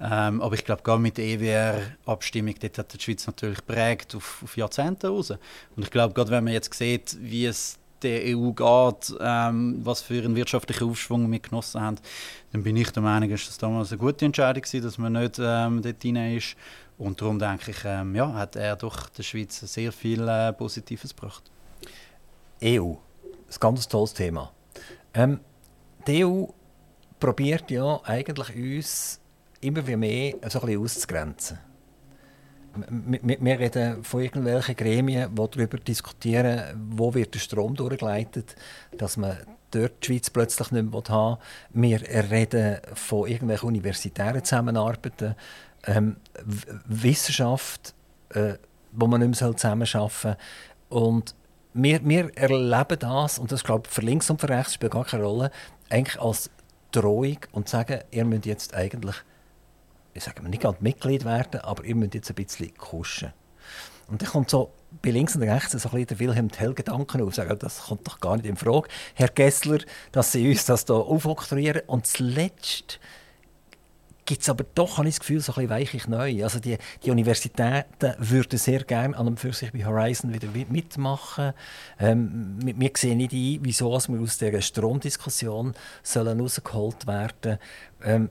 Ähm, 0.00 0.40
aber 0.40 0.54
ich 0.54 0.64
glaube, 0.64 0.82
gerade 0.84 1.02
mit 1.02 1.18
der 1.18 1.24
EWR-Abstimmung, 1.24 2.54
dort 2.60 2.78
hat 2.78 2.94
die 2.94 3.00
Schweiz 3.00 3.26
natürlich 3.26 3.66
prägt 3.66 4.14
auf, 4.14 4.42
auf 4.44 4.56
Jahrzehnte 4.56 5.08
raus. 5.08 5.30
Und 5.30 5.82
ich 5.82 5.90
glaube, 5.90 6.14
gerade 6.14 6.30
wenn 6.30 6.44
man 6.44 6.52
jetzt 6.52 6.72
sieht, 6.74 7.16
wie 7.20 7.46
es 7.46 7.80
der 8.04 8.36
EU 8.36 8.52
geht, 8.52 9.16
ähm, 9.20 9.80
was 9.82 10.02
für 10.02 10.22
einen 10.22 10.36
wirtschaftlichen 10.36 10.88
Aufschwung 10.88 11.30
wir 11.32 11.40
genossen 11.40 11.80
haben, 11.80 11.96
dann 12.52 12.62
bin 12.62 12.76
ich 12.76 12.90
der 12.90 13.02
Meinung, 13.02 13.30
dass 13.30 13.46
das 13.46 13.58
damals 13.58 13.90
eine 13.90 13.98
gute 13.98 14.26
Entscheidung 14.26 14.62
war, 14.62 14.80
dass 14.80 14.98
man 14.98 15.12
nicht 15.14 15.40
ähm, 15.40 15.82
dort 15.82 16.04
rein 16.04 16.36
ist. 16.36 16.54
Und 16.96 17.20
darum 17.20 17.38
denke 17.38 17.72
ich, 17.72 17.84
ähm, 17.84 18.14
ja, 18.14 18.32
hat 18.32 18.56
er 18.56 18.76
doch 18.76 19.08
der 19.08 19.22
Schweiz 19.22 19.58
sehr 19.60 19.92
viel 19.92 20.26
äh, 20.28 20.52
Positives 20.52 21.14
gebracht. 21.14 21.42
EU, 22.62 22.92
ein 22.92 23.60
ganz 23.60 23.88
tolles 23.88 24.14
Thema. 24.14 24.52
Ähm, 25.12 25.40
die 26.06 26.24
EU 26.24 26.44
probiert 27.18 27.70
ja 27.70 28.00
eigentlich 28.04 28.54
uns 28.54 29.20
immer 29.60 29.86
wie 29.86 29.96
mehr 29.96 30.34
so 30.48 30.60
ein 30.60 30.66
bisschen 30.66 30.82
auszugrenzen. 30.82 31.58
Wir 32.76 33.58
reden 33.58 34.02
von 34.02 34.20
irgendwelchen 34.20 34.74
Gremien, 34.74 35.32
die 35.32 35.48
darüber 35.50 35.78
diskutieren, 35.78 36.88
wo 36.90 37.14
wird 37.14 37.34
der 37.34 37.38
Strom 37.38 37.74
durchgeleitet, 37.76 38.56
dass 38.98 39.16
man 39.16 39.36
dort 39.70 40.02
die 40.02 40.06
Schweiz 40.06 40.30
plötzlich 40.30 40.72
nicht 40.72 40.90
mehr 40.90 41.02
haben 41.08 41.38
will. 41.70 42.00
Wir 42.00 42.30
reden 42.30 42.78
von 42.94 43.28
irgendwelchen 43.28 43.68
universitären 43.68 44.42
Zusammenarbeiten, 44.44 45.36
ähm, 45.86 46.16
Wissenschaft, 46.86 47.94
äh, 48.30 48.54
wo 48.92 49.06
man 49.06 49.20
nicht 49.20 49.40
mehr 49.40 49.56
zusammenarbeiten 49.56 50.10
soll. 50.22 50.36
Und 50.88 51.34
wir, 51.74 52.04
wir 52.04 52.36
erleben 52.36 52.98
das, 52.98 53.38
und 53.38 53.50
das 53.50 53.64
glaube 53.64 53.84
ich 53.88 53.94
für 53.94 54.02
links 54.02 54.30
und 54.30 54.40
für 54.40 54.48
rechts 54.48 54.74
spielt 54.74 54.92
gar 54.92 55.04
keine 55.04 55.24
Rolle, 55.24 55.50
eigentlich 55.90 56.20
als 56.20 56.50
Drohung 56.92 57.38
und 57.52 57.68
sagen, 57.68 58.00
ihr 58.10 58.24
müsst 58.24 58.46
jetzt 58.46 58.74
eigentlich, 58.74 59.16
ich 60.14 60.22
sage 60.22 60.48
nicht 60.48 60.62
gerade 60.62 60.78
Mitglied 60.80 61.24
werden, 61.24 61.60
aber 61.60 61.84
ihr 61.84 61.96
müsst 61.96 62.14
jetzt 62.14 62.30
ein 62.30 62.36
bisschen 62.36 62.74
kuschen. 62.76 63.32
Und 64.06 64.22
dann 64.22 64.28
kommt 64.28 64.50
so 64.50 64.72
bei 65.02 65.10
links 65.10 65.34
und 65.34 65.42
rechts 65.42 65.72
so 65.72 65.88
ein 65.88 65.92
bisschen 65.92 66.06
der 66.06 66.18
Wilhelm 66.20 66.50
Tell-Gedanken 66.50 67.22
auf. 67.22 67.34
Sagen, 67.34 67.58
das 67.58 67.84
kommt 67.84 68.06
doch 68.06 68.20
gar 68.20 68.36
nicht 68.36 68.46
in 68.46 68.56
Frage. 68.56 68.88
Herr 69.14 69.28
Gessler, 69.28 69.78
dass 70.12 70.32
Sie 70.32 70.48
uns 70.48 70.66
das 70.66 70.84
hier 70.84 70.94
aufoktroyieren. 70.94 71.82
Und 71.86 72.06
zuletzt 72.06 73.00
gibt 74.24 74.42
es 74.42 74.48
aber 74.48 74.64
doch, 74.74 74.98
habe 74.98 75.08
ich 75.08 75.14
das 75.14 75.20
Gefühl, 75.20 75.40
so 75.40 75.52
ein 75.52 75.54
bisschen 75.54 75.70
weichlich 75.70 76.08
neu. 76.08 76.44
Also 76.44 76.58
die, 76.58 76.78
die 77.04 77.10
Universitäten 77.10 78.14
würden 78.18 78.58
sehr 78.58 78.84
gerne 78.84 79.16
an 79.16 79.26
und 79.26 79.40
für 79.40 79.52
sich 79.52 79.72
bei 79.72 79.84
Horizon 79.84 80.32
wieder 80.32 80.48
mitmachen. 80.68 81.52
Ähm, 81.98 82.58
wir, 82.62 82.78
wir 82.78 82.90
sehen 82.96 83.18
nicht 83.18 83.32
ein, 83.32 83.58
wieso 83.62 83.90
wir 83.90 84.20
aus 84.20 84.38
dieser 84.38 84.60
Stromdiskussion 84.60 85.74
sollen 86.02 86.40
rausgeholt 86.40 87.06
werden 87.06 87.58
ähm, 88.02 88.30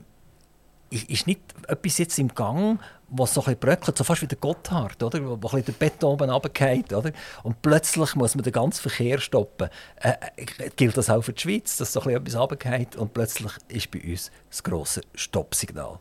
ist 0.90 1.26
nicht 1.26 1.40
etwas 1.66 1.98
jetzt 1.98 2.18
im 2.18 2.28
Gang, 2.28 2.78
was 3.16 3.34
so 3.34 3.40
ein 3.40 3.44
bisschen 3.44 3.60
bröckelt, 3.60 3.98
so 3.98 4.04
fast 4.04 4.22
wie 4.22 4.26
der 4.26 4.38
Gotthard, 4.38 5.02
oder? 5.02 5.24
wo 5.24 5.34
ein 5.34 5.40
bisschen 5.40 5.64
der 5.66 5.72
Beton 5.72 6.12
oben 6.12 6.30
runterfällt, 6.30 6.92
oder? 6.92 7.12
Und 7.42 7.62
plötzlich 7.62 8.14
muss 8.14 8.34
man 8.34 8.42
den 8.42 8.52
ganzen 8.52 8.82
Verkehr 8.82 9.18
stoppen. 9.18 9.68
Äh, 9.96 10.12
äh, 10.36 10.70
gilt 10.76 10.96
das 10.96 11.10
auch 11.10 11.22
für 11.22 11.32
die 11.32 11.40
Schweiz, 11.40 11.76
dass 11.76 11.92
so 11.92 12.00
ein 12.00 12.04
bisschen 12.04 12.20
etwas 12.22 12.40
runterfällt 12.40 12.96
und 12.96 13.14
plötzlich 13.14 13.52
ist 13.68 13.90
bei 13.90 14.00
uns 14.02 14.30
das 14.50 14.62
grosse 14.62 15.00
Stoppsignal? 15.14 15.98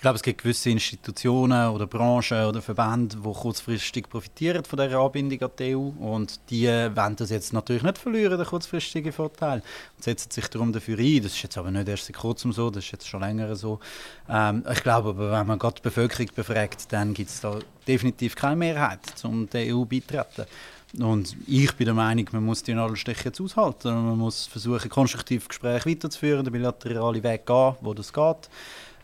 Ich 0.00 0.02
glaube, 0.02 0.16
es 0.16 0.22
gibt 0.22 0.40
gewisse 0.40 0.70
Institutionen 0.70 1.68
oder 1.68 1.86
Branchen 1.86 2.46
oder 2.46 2.62
Verbände, 2.62 3.16
die 3.16 3.22
kurzfristig 3.22 4.08
profitieren 4.08 4.64
von 4.64 4.78
dieser 4.78 4.98
Anbindung 4.98 5.42
an 5.42 5.50
die 5.58 5.76
EU 5.76 5.90
und 6.00 6.40
die 6.48 6.68
wollen 6.68 7.16
das 7.16 7.28
jetzt 7.28 7.52
natürlich 7.52 7.82
nicht 7.82 7.98
verlieren, 7.98 8.38
den 8.38 8.46
kurzfristigen 8.46 9.12
Vorteil, 9.12 9.62
und 9.96 10.02
setzen 10.02 10.30
sich 10.30 10.48
darum 10.48 10.72
dafür 10.72 10.98
ein. 10.98 11.22
Das 11.22 11.32
ist 11.32 11.42
jetzt 11.42 11.58
aber 11.58 11.70
nicht 11.70 11.86
erst 11.86 12.06
seit 12.06 12.16
kurzem 12.16 12.50
so, 12.50 12.70
das 12.70 12.86
ist 12.86 12.92
jetzt 12.92 13.08
schon 13.08 13.20
länger 13.20 13.54
so. 13.54 13.78
Ähm, 14.26 14.64
ich 14.72 14.82
glaube 14.82 15.10
aber, 15.10 15.32
wenn 15.32 15.46
man 15.46 15.58
gerade 15.58 15.74
die 15.74 15.82
Bevölkerung 15.82 16.28
befragt, 16.34 16.90
dann 16.90 17.12
gibt 17.12 17.28
es 17.28 17.42
da 17.42 17.58
definitiv 17.86 18.34
keine 18.34 18.56
Mehrheit, 18.56 19.00
um 19.24 19.50
der 19.50 19.76
EU 19.76 19.84
beitreten. 19.84 20.46
Und 20.98 21.36
ich 21.46 21.74
bin 21.74 21.84
der 21.84 21.94
Meinung, 21.94 22.26
man 22.32 22.44
muss 22.46 22.62
die 22.62 22.72
Nadelstiche 22.72 23.26
jetzt 23.26 23.40
aushalten. 23.40 23.88
Man 23.88 24.16
muss 24.16 24.46
versuchen, 24.46 24.88
konstruktiv 24.88 25.46
Gespräche 25.46 25.90
weiterzuführen, 25.90 26.42
den 26.42 26.52
bilateralen 26.52 27.22
Weg 27.22 27.44
gehen, 27.44 27.74
wo 27.82 27.92
das 27.92 28.10
geht. 28.10 28.48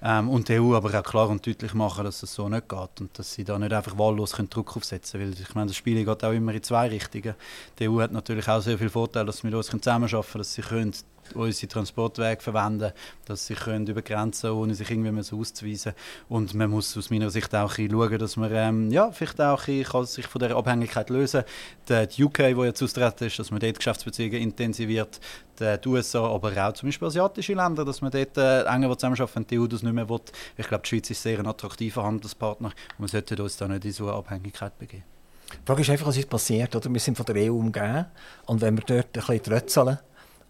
Ähm, 0.09 0.29
und 0.29 0.49
die 0.49 0.61
EU 0.61 0.77
aber 0.77 0.97
auch 0.97 1.03
klar 1.03 1.29
und 1.29 1.45
deutlich 1.45 1.75
machen, 1.75 2.05
dass 2.05 2.21
das 2.21 2.33
so 2.33 2.49
nicht 2.49 2.69
geht 2.69 3.01
und 3.01 3.19
dass 3.19 3.33
sie 3.33 3.43
da 3.43 3.59
nicht 3.59 3.73
einfach 3.73 3.99
wahllos 3.99 4.37
Druck 4.49 4.77
aufsetzen 4.77 5.19
können. 5.19 5.35
Weil 5.35 5.43
ich 5.43 5.55
meine, 5.57 5.67
das 5.67 5.77
Spiel 5.77 6.05
geht 6.05 6.23
auch 6.23 6.31
immer 6.31 6.55
in 6.55 6.63
zwei 6.63 6.87
Richtungen. 6.87 7.35
Die 7.77 7.89
EU 7.89 8.01
hat 8.01 8.13
natürlich 8.13 8.49
auch 8.49 8.61
sehr 8.61 8.79
viel 8.79 8.89
Vorteil, 8.89 9.27
dass 9.27 9.43
wir 9.43 9.53
uns 9.57 9.67
zusammenarbeiten 9.67 10.23
können, 10.23 10.39
dass 10.39 10.55
sie 10.55 10.63
können 10.63 10.95
unsere 11.35 11.68
Transportwege 11.68 12.41
verwenden, 12.41 12.93
dass 13.24 13.47
sie 13.47 13.55
können 13.55 13.87
über 13.87 14.03
Grenzen 14.03 14.51
ohne 14.51 14.74
sich 14.74 14.91
irgendwie 14.91 15.22
so 15.22 15.39
auszuweisen 15.39 15.93
und 16.29 16.55
man 16.55 16.70
muss 16.70 16.97
aus 16.97 17.11
meiner 17.11 17.31
Sicht 17.31 17.55
auch 17.55 17.72
schauen, 17.72 18.18
dass 18.18 18.37
man 18.37 18.51
ähm, 18.53 18.91
ja, 18.91 19.11
vielleicht 19.11 19.41
auch 19.41 19.66
ein 19.68 19.83
kann 19.85 20.07
sich 20.07 20.27
von 20.27 20.41
der 20.41 20.57
Abhängigkeit 20.57 21.11
lösen 21.11 21.45
kann. 21.87 22.09
Die 22.09 22.24
UK, 22.24 22.39
wo 22.55 22.64
jetzt 22.64 22.83
austreten 22.83 23.24
ist, 23.24 23.39
dass 23.39 23.51
man 23.51 23.61
dort 23.61 23.77
Geschäftsbeziehungen 23.77 24.41
intensiviert, 24.41 25.20
die 25.59 25.89
USA, 25.89 26.27
aber 26.27 26.53
auch 26.66 26.72
zum 26.74 26.89
Beispiel 26.89 27.09
asiatische 27.09 27.55
Länder, 27.55 27.85
dass 27.85 28.01
man 28.01 28.11
dort 28.11 28.37
äh, 28.37 28.62
enger 28.64 28.97
zusammenarbeiten 28.97 29.37
wenn 29.37 29.47
die 29.47 29.59
EU 29.59 29.66
das 29.66 29.83
nicht 29.83 29.93
mehr 29.93 30.09
will. 30.09 30.20
Ich 30.57 30.68
glaube, 30.68 30.83
die 30.83 30.89
Schweiz 30.89 31.11
ist 31.11 31.22
sehr 31.22 31.39
ein 31.39 31.47
attraktiver 31.47 32.05
Handelspartner 32.05 32.72
und 32.99 33.05
wir 33.05 33.09
sollten 33.09 33.41
uns 33.41 33.57
da 33.57 33.68
nicht 33.68 33.85
in 33.85 33.93
so 33.93 34.09
eine 34.09 34.16
Abhängigkeit 34.16 34.79
begeben. 34.79 35.05
Die 35.53 35.66
Frage 35.66 35.83
ist 35.83 35.91
einfach, 35.91 36.07
was 36.07 36.16
ist 36.16 36.29
passiert. 36.29 36.74
Oder? 36.74 36.93
Wir 36.93 37.01
sind 37.01 37.16
von 37.16 37.27
der 37.27 37.37
EU 37.37 37.57
umgeben 37.57 38.07
und 38.47 38.61
wenn 38.61 38.77
wir 38.77 38.85
dort 38.85 39.07
ein 39.07 39.12
bisschen 39.12 39.43
trötzeln, 39.43 39.99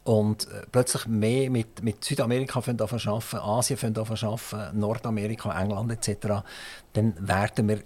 und 0.06 0.46
äh, 0.46 0.62
plötzlich 0.70 1.06
mehr 1.06 1.50
mit, 1.50 1.82
mit 1.82 2.04
Südamerika 2.04 2.60
arbeiten, 2.60 3.38
Asien 3.38 3.96
arbeiten, 3.96 4.78
Nordamerika, 4.78 5.60
England 5.60 5.90
etc., 5.90 6.44
dann 6.92 7.14
werden 7.18 7.68
wir 7.68 7.82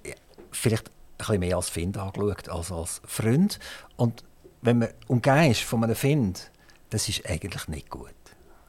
vielleicht 0.50 0.88
ein 0.88 0.92
bisschen 1.16 1.40
mehr 1.40 1.56
als 1.56 1.70
Find 1.70 1.96
angeschaut 1.96 2.48
als 2.50 2.70
als 2.70 3.00
Freund. 3.06 3.58
Und 3.96 4.22
wenn 4.60 4.80
man 4.80 4.90
umgeben 5.08 5.50
ist 5.50 5.62
von 5.62 5.82
einem 5.82 5.96
Find, 5.96 6.50
das 6.90 7.08
ist 7.08 7.24
eigentlich 7.28 7.68
nicht 7.68 7.88
gut. 7.88 8.19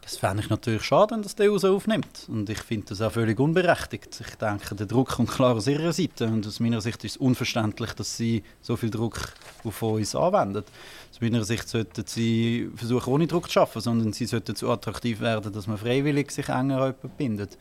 Das 0.01 0.17
fände 0.17 0.41
ich 0.41 0.49
natürlich 0.49 0.81
schade, 0.81 1.13
wenn 1.13 1.21
das 1.21 1.35
die 1.35 1.43
EU 1.43 1.57
so 1.59 1.75
aufnimmt. 1.75 2.27
Und 2.27 2.49
ich 2.49 2.57
finde 2.57 2.87
das 2.89 3.01
auch 3.01 3.11
völlig 3.11 3.39
unberechtigt. 3.39 4.19
Ich 4.19 4.35
denke, 4.35 4.73
der 4.73 4.87
Druck 4.87 5.09
kommt 5.09 5.29
klar 5.29 5.55
aus 5.55 5.67
ihrer 5.67 5.93
Seite. 5.93 6.25
Und 6.25 6.45
aus 6.47 6.59
meiner 6.59 6.81
Sicht 6.81 7.03
ist 7.03 7.11
es 7.11 7.17
unverständlich, 7.17 7.93
dass 7.93 8.17
sie 8.17 8.43
so 8.61 8.75
viel 8.75 8.89
Druck 8.89 9.19
auf 9.63 9.81
uns 9.83 10.15
anwenden. 10.15 10.63
Aus 11.11 11.21
meiner 11.21 11.43
Sicht 11.43 11.69
sollten 11.69 12.03
sie 12.07 12.69
versuchen, 12.75 13.13
ohne 13.13 13.27
Druck 13.27 13.45
zu 13.45 13.53
schaffen, 13.53 13.79
sondern 13.79 14.11
sie 14.11 14.25
sollten 14.25 14.55
so 14.55 14.71
attraktiv 14.71 15.19
werden, 15.19 15.53
dass 15.53 15.67
man 15.67 15.77
freiwillig 15.77 16.31
sich 16.31 16.49
enger 16.49 16.93
bindet. 17.17 17.59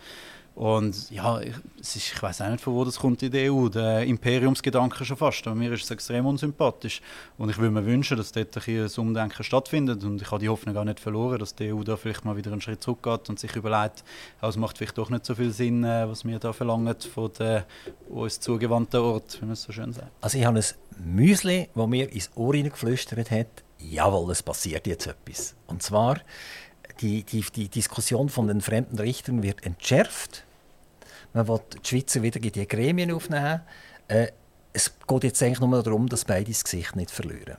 Und 0.60 1.10
ja, 1.10 1.40
ich, 1.40 1.54
ist, 1.80 1.96
ich 1.96 2.22
weiß 2.22 2.42
auch 2.42 2.50
nicht, 2.50 2.62
von 2.62 2.74
wo 2.74 2.84
das 2.84 2.98
kommt 2.98 3.22
in 3.22 3.30
der 3.30 3.50
EU, 3.50 3.70
der 3.70 4.02
Imperiumsgedanke 4.02 5.06
schon 5.06 5.16
fast. 5.16 5.46
Aber 5.46 5.56
mir 5.56 5.72
ist 5.72 5.84
es 5.84 5.90
extrem 5.90 6.26
unsympathisch. 6.26 7.00
Und 7.38 7.48
ich 7.48 7.56
würde 7.56 7.70
mir 7.70 7.86
wünschen, 7.86 8.18
dass 8.18 8.30
dort 8.30 8.68
ein, 8.68 8.90
Umdenken 8.98 9.42
stattfindet. 9.42 10.04
Und 10.04 10.20
ich 10.20 10.30
habe 10.30 10.38
die 10.38 10.50
Hoffnung 10.50 10.74
gar 10.74 10.84
nicht 10.84 11.00
verloren, 11.00 11.38
dass 11.38 11.54
die 11.54 11.72
EU 11.72 11.82
da 11.82 11.96
vielleicht 11.96 12.26
mal 12.26 12.36
wieder 12.36 12.52
einen 12.52 12.60
Schritt 12.60 12.82
zurückgeht 12.82 13.30
und 13.30 13.38
sich 13.38 13.56
überlegt, 13.56 14.04
es 14.42 14.58
macht 14.58 14.76
vielleicht 14.76 14.98
doch 14.98 15.08
nicht 15.08 15.24
so 15.24 15.34
viel 15.34 15.50
Sinn, 15.50 15.82
äh, 15.82 16.06
was 16.06 16.26
wir 16.26 16.38
da 16.38 16.52
verlangen 16.52 16.94
von 17.14 17.32
den 17.38 17.62
uns 18.10 18.38
zugewandten 18.38 19.00
Ort, 19.00 19.40
wie 19.40 19.50
es 19.50 19.62
so 19.62 19.72
schön 19.72 19.94
sagt. 19.94 20.12
Also 20.20 20.36
ich 20.36 20.44
habe 20.44 20.58
ein 20.58 20.64
Müsli, 21.02 21.70
das 21.74 21.86
mir 21.86 22.12
ins 22.12 22.30
Ohr 22.34 22.52
geflüstert 22.52 23.30
hat, 23.30 23.64
jawohl, 23.78 24.30
es 24.32 24.42
passiert 24.42 24.86
jetzt 24.86 25.06
etwas. 25.06 25.54
Und 25.68 25.82
zwar 25.82 26.18
die, 27.00 27.22
die, 27.22 27.46
die 27.56 27.70
Diskussion 27.70 28.28
von 28.28 28.46
den 28.46 28.60
fremden 28.60 28.98
Richtern 28.98 29.42
wird 29.42 29.64
entschärft. 29.64 30.44
Man 31.32 31.48
will 31.48 31.60
die 31.72 31.88
Schweizer 31.88 32.22
wieder 32.22 32.42
in 32.42 32.52
die 32.52 32.66
Gremien 32.66 33.12
aufnehmen. 33.12 33.60
Äh, 34.08 34.28
es 34.72 34.92
geht 35.06 35.24
jetzt 35.24 35.42
eigentlich 35.42 35.60
nur 35.60 35.82
darum, 35.82 36.08
dass 36.08 36.24
beide 36.24 36.50
das 36.50 36.64
Gesicht 36.64 36.96
nicht 36.96 37.10
verlieren. 37.10 37.56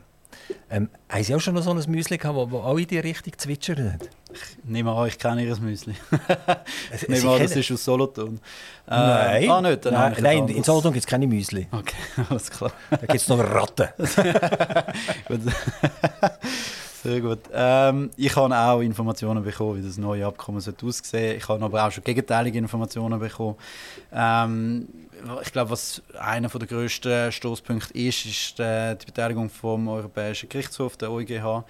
Ähm, 0.69 0.89
haben 1.09 1.23
Sie 1.23 1.35
auch 1.35 1.39
schon 1.39 1.53
noch 1.53 1.63
so 1.63 1.71
ein 1.71 1.83
Müsli 1.87 2.17
gehabt, 2.17 2.37
das 2.37 2.53
auch 2.53 2.77
in 2.77 2.87
die 2.87 2.99
Richtung 2.99 3.33
zwitschert? 3.37 4.09
Ich 4.33 4.39
nehme 4.63 4.91
an, 4.91 5.07
ich 5.07 5.17
kenne 5.17 5.43
Ihr 5.43 5.55
Müsli. 5.57 5.95
ich 6.93 7.07
nehme 7.07 7.31
an, 7.31 7.41
das 7.41 7.55
ist 7.55 7.71
aus 7.71 7.83
Solothurn. 7.83 8.39
Äh, 8.87 8.91
nein, 8.91 9.49
ah, 9.49 9.61
nicht, 9.61 9.85
nein, 9.85 10.15
nein 10.21 10.47
in 10.47 10.63
Solothurn 10.63 10.93
gibt 10.93 11.05
es 11.05 11.09
keine 11.09 11.27
Müsli. 11.27 11.67
Okay, 11.71 11.95
alles 12.29 12.49
klar. 12.49 12.71
Da 12.89 12.97
gibt 12.97 13.13
es 13.13 13.27
noch 13.27 13.39
Ratten. 13.39 13.89
Sehr 17.03 17.19
gut. 17.19 17.39
Ähm, 17.51 18.11
ich 18.15 18.35
habe 18.35 18.55
auch 18.55 18.79
Informationen 18.79 19.43
bekommen, 19.43 19.81
wie 19.81 19.87
das 19.87 19.97
neue 19.97 20.23
Abkommen 20.27 20.59
aussehen 20.59 20.75
sollte. 20.77 21.33
Ich 21.33 21.49
habe 21.49 21.65
aber 21.65 21.87
auch 21.87 21.91
schon 21.91 22.03
gegenteilige 22.03 22.59
Informationen 22.59 23.19
bekommen. 23.19 23.55
Ähm, 24.13 24.87
ich 25.41 25.51
glaube, 25.51 25.71
was 25.71 26.03
einer 26.19 26.47
der 26.47 26.67
grössten 26.67 27.31
Stoßpunkte 27.31 27.97
ist, 27.97 28.25
ist 28.27 28.59
die, 28.59 28.97
die 29.01 29.05
Beteiligung 29.07 29.49
vom 29.49 29.87
Europäischen 29.87 30.47
Gerichtshof, 30.47 30.95
der 30.95 31.11
EuGH. 31.11 31.63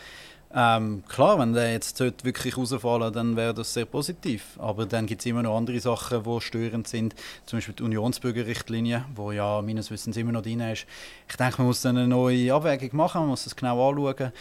Ähm, 0.53 1.03
klar, 1.07 1.39
wenn 1.39 1.53
der 1.53 1.71
jetzt 1.71 1.97
wirklich 2.25 2.57
rausfallen 2.57 3.13
dann 3.13 3.37
wäre 3.37 3.53
das 3.53 3.73
sehr 3.73 3.85
positiv. 3.85 4.57
Aber 4.57 4.85
dann 4.85 5.05
gibt 5.05 5.21
es 5.21 5.25
immer 5.25 5.43
noch 5.43 5.55
andere 5.55 5.79
Sachen, 5.79 6.23
die 6.23 6.41
störend 6.41 6.87
sind. 6.87 7.15
Zum 7.45 7.57
Beispiel 7.57 7.75
die 7.75 7.83
Unionsbürgerrichtlinie, 7.83 9.05
die 9.17 9.35
ja 9.35 9.61
meines 9.61 9.91
Wissens 9.91 10.17
immer 10.17 10.33
noch 10.33 10.41
drin 10.41 10.59
ist. 10.59 10.85
Ich 11.29 11.37
denke, 11.37 11.55
man 11.59 11.67
muss 11.67 11.81
dann 11.81 11.97
eine 11.97 12.07
neue 12.07 12.53
Abwägung 12.53 12.89
machen, 12.97 13.21
man 13.21 13.29
muss 13.29 13.45
es 13.45 13.55
genau 13.55 13.89
anschauen. 13.89 14.33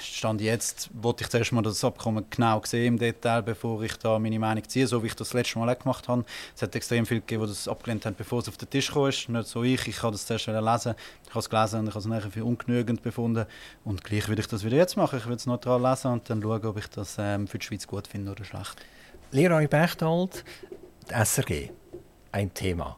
Stand 0.00 0.40
jetzt 0.40 0.88
wollte 0.94 1.24
ich 1.24 1.30
zuerst 1.30 1.52
mal 1.52 1.60
das 1.60 1.84
Abkommen 1.84 2.24
genau 2.30 2.62
sehen 2.64 2.94
im 2.94 2.98
Detail, 2.98 3.42
bevor 3.42 3.82
ich 3.82 3.96
da 3.98 4.18
meine 4.18 4.38
Meinung 4.38 4.66
ziehe, 4.66 4.86
so 4.86 5.02
wie 5.02 5.08
ich 5.08 5.14
das 5.14 5.34
letzte 5.34 5.58
Mal 5.58 5.68
auch 5.68 5.78
gemacht 5.78 6.08
habe. 6.08 6.24
Es 6.54 6.62
hat 6.62 6.74
extrem 6.74 7.04
viele 7.04 7.20
gegeben, 7.20 7.42
die 7.42 7.48
das 7.48 7.68
abgelehnt 7.68 8.06
haben, 8.06 8.14
bevor 8.16 8.38
es 8.38 8.48
auf 8.48 8.56
den 8.56 8.70
Tisch 8.70 8.90
kam. 8.90 9.04
Nicht 9.04 9.28
so 9.28 9.62
ich, 9.62 9.86
ich 9.86 10.02
habe 10.02 10.12
das 10.12 10.24
zuerst 10.24 10.46
lesen, 10.46 10.94
ich 11.24 11.30
habe 11.30 11.40
es 11.40 11.50
gelesen 11.50 11.80
und 11.80 11.88
ich 11.88 11.94
habe 11.94 11.98
es 11.98 12.06
nachher 12.06 12.30
für 12.30 12.44
ungenügend 12.44 13.02
befunden. 13.02 13.44
Und 13.84 14.02
gleich 14.02 14.28
würde 14.28 14.40
ich 14.40 14.48
das 14.48 14.64
wieder 14.64 14.76
jetzt 14.76 14.96
machen. 14.96 15.18
Ich 15.18 15.26
würde 15.26 15.36
es 15.36 15.46
neutral 15.46 15.82
lesen 15.82 16.12
und 16.12 16.30
dann 16.30 16.40
schauen, 16.40 16.64
ob 16.64 16.78
ich 16.78 16.88
das 16.88 17.16
ähm, 17.18 17.46
für 17.46 17.58
die 17.58 17.66
Schweiz 17.66 17.86
gut 17.86 18.06
finde 18.06 18.32
oder 18.32 18.44
schlecht. 18.44 18.76
Leroy 19.32 19.66
Bechtold, 19.66 20.42
SRG, 21.08 21.70
ein 22.32 22.54
Thema. 22.54 22.96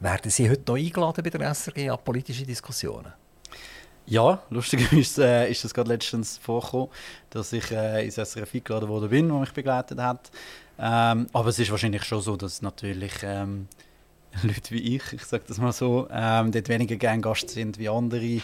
Werden 0.00 0.30
Sie 0.30 0.50
heute 0.50 0.62
noch 0.66 0.76
eingeladen 0.76 1.22
bei 1.22 1.30
der 1.30 1.54
SRG 1.54 1.90
an 1.90 1.98
politische 2.04 2.44
Diskussionen? 2.44 3.12
Ja, 4.08 4.40
lustigerweise 4.50 5.26
äh, 5.26 5.50
ist 5.50 5.64
das 5.64 5.74
gerade 5.74 5.88
letztens 5.88 6.38
vorgekommen, 6.38 6.88
dass 7.30 7.52
ich 7.52 7.70
äh, 7.72 8.04
ins 8.04 8.14
SRF 8.14 8.54
eingeladen 8.54 8.88
worden 8.88 9.10
bin, 9.10 9.32
wo 9.32 9.38
mich 9.38 9.52
begleitet 9.52 9.98
hat. 9.98 10.30
Ähm, 10.78 11.26
aber 11.32 11.48
es 11.48 11.58
ist 11.58 11.70
wahrscheinlich 11.72 12.04
schon 12.04 12.20
so, 12.20 12.36
dass 12.36 12.62
natürlich 12.62 13.14
ähm, 13.24 13.66
Leute 14.42 14.70
wie 14.70 14.96
ich, 14.96 15.12
ich 15.12 15.24
sage 15.24 15.44
das 15.48 15.58
mal 15.58 15.72
so, 15.72 16.06
ähm, 16.10 16.52
dort 16.52 16.68
weniger 16.68 16.96
gerne 16.96 17.20
Gast 17.20 17.50
sind 17.50 17.78
wie 17.78 17.88
andere 17.88 18.40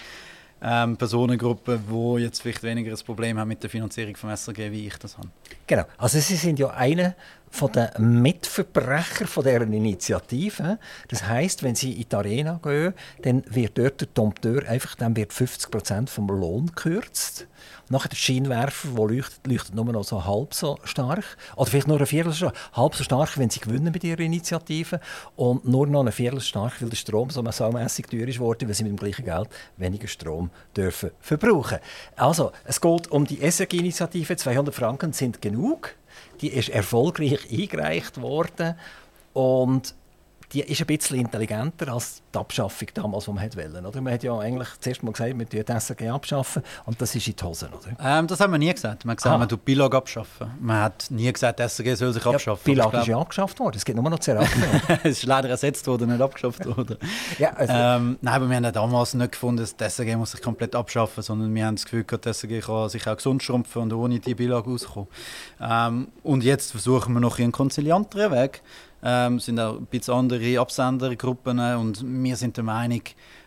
ähm, 0.62 0.96
Personengruppen, 0.96 1.82
die 1.90 2.22
jetzt 2.22 2.40
vielleicht 2.42 2.62
weniger 2.62 2.92
ein 2.92 3.04
Problem 3.04 3.38
haben 3.38 3.48
mit 3.48 3.62
der 3.62 3.70
Finanzierung 3.70 4.16
vom 4.16 4.30
SRG, 4.34 4.70
wie 4.70 4.86
ich 4.86 4.96
das 4.96 5.18
habe. 5.18 5.28
Genau, 5.66 5.84
also 5.98 6.18
Sie 6.18 6.36
sind 6.36 6.58
ja 6.58 6.70
einer 6.70 7.14
von 7.52 7.70
den 7.70 8.22
Mitverbrecher 8.22 9.26
von 9.26 9.44
dieser 9.44 9.60
Initiative. 9.60 10.78
Das 11.08 11.26
heißt, 11.26 11.62
wenn 11.62 11.74
Sie 11.74 11.92
in 11.92 12.08
die 12.08 12.16
Arena 12.16 12.58
gehen, 12.62 12.94
dann 13.22 13.44
wird 13.46 13.76
dort 13.76 14.00
der 14.00 14.08
Dompteur 14.14 14.66
einfach 14.68 14.94
dann 14.94 15.14
wird 15.16 15.32
50 15.32 15.70
Prozent 15.70 16.10
vom 16.10 16.28
Lohn 16.28 16.66
gekürzt. 16.66 17.46
Nachher 17.88 18.08
der 18.08 18.16
Scheinwerfer, 18.16 18.88
der 18.96 19.06
leuchtet, 19.06 19.46
leuchtet 19.46 19.74
nur 19.74 19.84
noch 19.84 20.04
so 20.04 20.24
halb 20.24 20.54
so 20.54 20.78
stark. 20.84 21.36
Oder 21.56 21.70
vielleicht 21.70 21.88
nur 21.88 22.00
ein 22.00 22.06
Viertel 22.06 22.32
stark. 22.32 22.54
Halb 22.72 22.94
so 22.94 23.04
stark, 23.04 23.36
wenn 23.36 23.50
sie 23.50 23.60
gewinnen 23.60 23.92
mit 23.92 24.02
ihrer 24.02 24.20
Initiative. 24.20 24.98
Und 25.36 25.68
nur 25.68 25.86
noch 25.86 26.06
ein 26.06 26.10
Viertel 26.10 26.40
stark, 26.40 26.80
weil 26.80 26.88
der 26.88 26.96
Strom 26.96 27.28
so 27.28 27.44
saumässig 27.50 28.06
teuer 28.06 28.26
ist 28.26 28.40
worden, 28.40 28.66
weil 28.66 28.74
sie 28.74 28.84
mit 28.84 28.92
dem 28.92 28.98
gleichen 28.98 29.26
Geld 29.26 29.48
weniger 29.76 30.08
Strom 30.08 30.50
dürfen 30.76 31.10
verbrauchen. 31.20 31.78
Also, 32.16 32.52
es 32.64 32.80
geht 32.80 33.10
um 33.10 33.26
die 33.26 33.40
SRG-Initiative. 33.40 34.36
200 34.36 34.74
Franken 34.74 35.12
sind 35.12 35.42
genug. 35.42 35.94
Die 36.40 36.48
ist 36.48 36.68
erfolgreich 36.68 37.48
eingereicht 37.50 38.20
worden. 38.20 38.76
Und 39.32 39.94
die 40.52 40.60
ist 40.60 40.80
ein 40.80 40.86
bisschen 40.86 41.18
intelligenter 41.18 41.92
als 41.92 42.22
die 42.32 42.38
Abschaffung 42.38 42.88
damals, 42.94 43.24
die 43.24 43.32
man 43.32 43.42
wollte. 43.42 43.88
Oder? 43.88 44.00
Man 44.00 44.12
hat 44.12 44.22
ja 44.22 44.38
eigentlich 44.38 44.68
zuerst 44.80 45.02
mal 45.02 45.12
gesagt, 45.12 45.34
man 45.34 45.48
tut 45.48 45.68
die 45.68 45.72
SRG 45.72 46.10
abschaffen 46.10 46.62
und 46.84 47.00
das 47.00 47.14
ist 47.14 47.26
in 47.26 47.36
die 47.36 47.44
Hose. 47.44 47.68
Oder? 47.68 47.96
Ähm, 48.00 48.26
das 48.26 48.40
haben 48.40 48.52
wir 48.52 48.58
nie 48.58 48.72
gesagt. 48.72 49.04
Man 49.04 49.12
hat 49.12 49.18
gesagt, 49.18 49.34
ah. 49.34 49.38
man 49.38 49.48
tut 49.48 49.64
Bilag 49.64 49.94
abschaffen. 49.94 50.50
Man 50.60 50.80
hat 50.80 51.06
nie 51.10 51.32
gesagt, 51.32 51.58
die 51.58 51.62
SRG 51.62 51.94
soll 51.94 52.12
sich 52.12 52.26
abschaffen. 52.26 52.74
Ja, 52.74 52.84
Bilag 52.86 53.02
ist 53.02 53.06
ja 53.06 53.18
abgeschafft 53.18 53.58
worden, 53.60 53.76
es 53.76 53.84
gibt 53.84 53.98
nur 53.98 54.10
noch 54.10 54.18
Zeraffen. 54.18 54.62
es 55.02 55.18
ist 55.18 55.24
leider 55.24 55.48
ersetzt 55.48 55.86
worden, 55.86 56.10
nicht 56.10 56.20
abgeschafft 56.20 56.64
worden. 56.66 56.96
ja, 57.38 57.52
also 57.54 57.72
ähm, 57.74 58.18
nein, 58.20 58.34
aber 58.34 58.48
wir 58.48 58.56
haben 58.56 58.72
damals 58.72 59.14
nicht 59.14 59.32
gefunden, 59.32 59.62
dass 59.62 59.76
die 59.76 59.84
SRG 59.84 60.16
muss 60.16 60.32
sich 60.32 60.42
komplett 60.42 60.74
abschaffen 60.74 61.22
sondern 61.22 61.54
wir 61.54 61.66
haben 61.66 61.76
das 61.76 61.84
Gefühl, 61.84 62.04
die 62.04 62.32
SRG 62.32 62.60
kann 62.60 62.88
sich 62.88 63.06
auch 63.06 63.16
gesund 63.16 63.42
schrumpfen 63.42 63.82
und 63.82 63.92
ohne 63.92 64.18
die 64.18 64.34
Bilag 64.34 64.66
auskommen. 64.66 65.08
Ähm, 65.60 66.08
und 66.22 66.44
jetzt 66.44 66.72
versuchen 66.72 67.14
wir 67.14 67.20
noch 67.20 67.38
einen 67.38 67.52
konzilianteren 67.52 68.32
Weg 68.32 68.62
ähm, 69.02 69.40
sind 69.40 69.58
auch 69.58 69.78
ein 69.78 69.86
bisschen 69.86 70.14
andere 70.14 70.60
Absendergruppen 70.60 71.58
und 71.76 72.04
wir 72.04 72.36
sind 72.36 72.56
der 72.56 72.64
Meinung, 72.64 73.02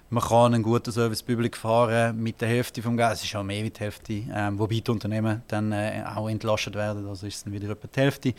man 0.09 0.23
kann 0.23 0.53
einen 0.53 0.61
guten 0.61 0.91
Service 0.91 1.23
Public 1.23 1.57
fahren 1.57 2.21
mit 2.21 2.39
der 2.39 2.47
Hälfte 2.47 2.81
vom 2.81 2.95
Geld. 2.95 3.13
Es 3.13 3.23
ist 3.23 3.35
auch 3.35 3.43
mehr 3.43 3.63
wie 3.63 3.71
die 3.71 3.79
Hälfte, 3.79 4.13
ähm, 4.13 4.59
wobei 4.59 4.79
die 4.79 4.91
Unternehmen 4.91 5.41
dann 5.47 5.71
äh, 5.71 6.03
auch 6.15 6.29
entlastet 6.29 6.75
werden. 6.75 7.07
Also 7.07 7.25
ist 7.25 7.37
es 7.37 7.43
dann 7.43 7.53
wieder 7.53 7.69
etwa 7.69 7.87
die 7.87 7.99
Hälfte. 7.99 8.33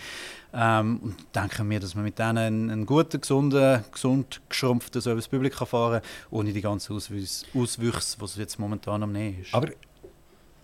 Ähm, 0.54 1.00
und 1.02 1.16
denken 1.34 1.68
wir, 1.68 1.80
dass 1.80 1.96
man 1.96 2.04
mit 2.04 2.18
denen 2.20 2.38
einen, 2.38 2.70
einen 2.70 2.86
guten, 2.86 3.20
gesunden, 3.20 3.84
gesund 3.90 4.40
geschrumpften 4.48 5.02
Service 5.02 5.26
Public 5.26 5.54
fahren 5.56 6.00
kann, 6.00 6.10
ohne 6.30 6.52
die 6.52 6.60
ganzen 6.60 6.94
Auswüchse, 6.94 7.44
Auswüchse 7.52 8.24
es 8.24 8.36
jetzt 8.36 8.58
momentan 8.60 9.02
am 9.02 9.12
Nähe 9.12 9.40
ist. 9.40 9.52
Aber 9.52 9.68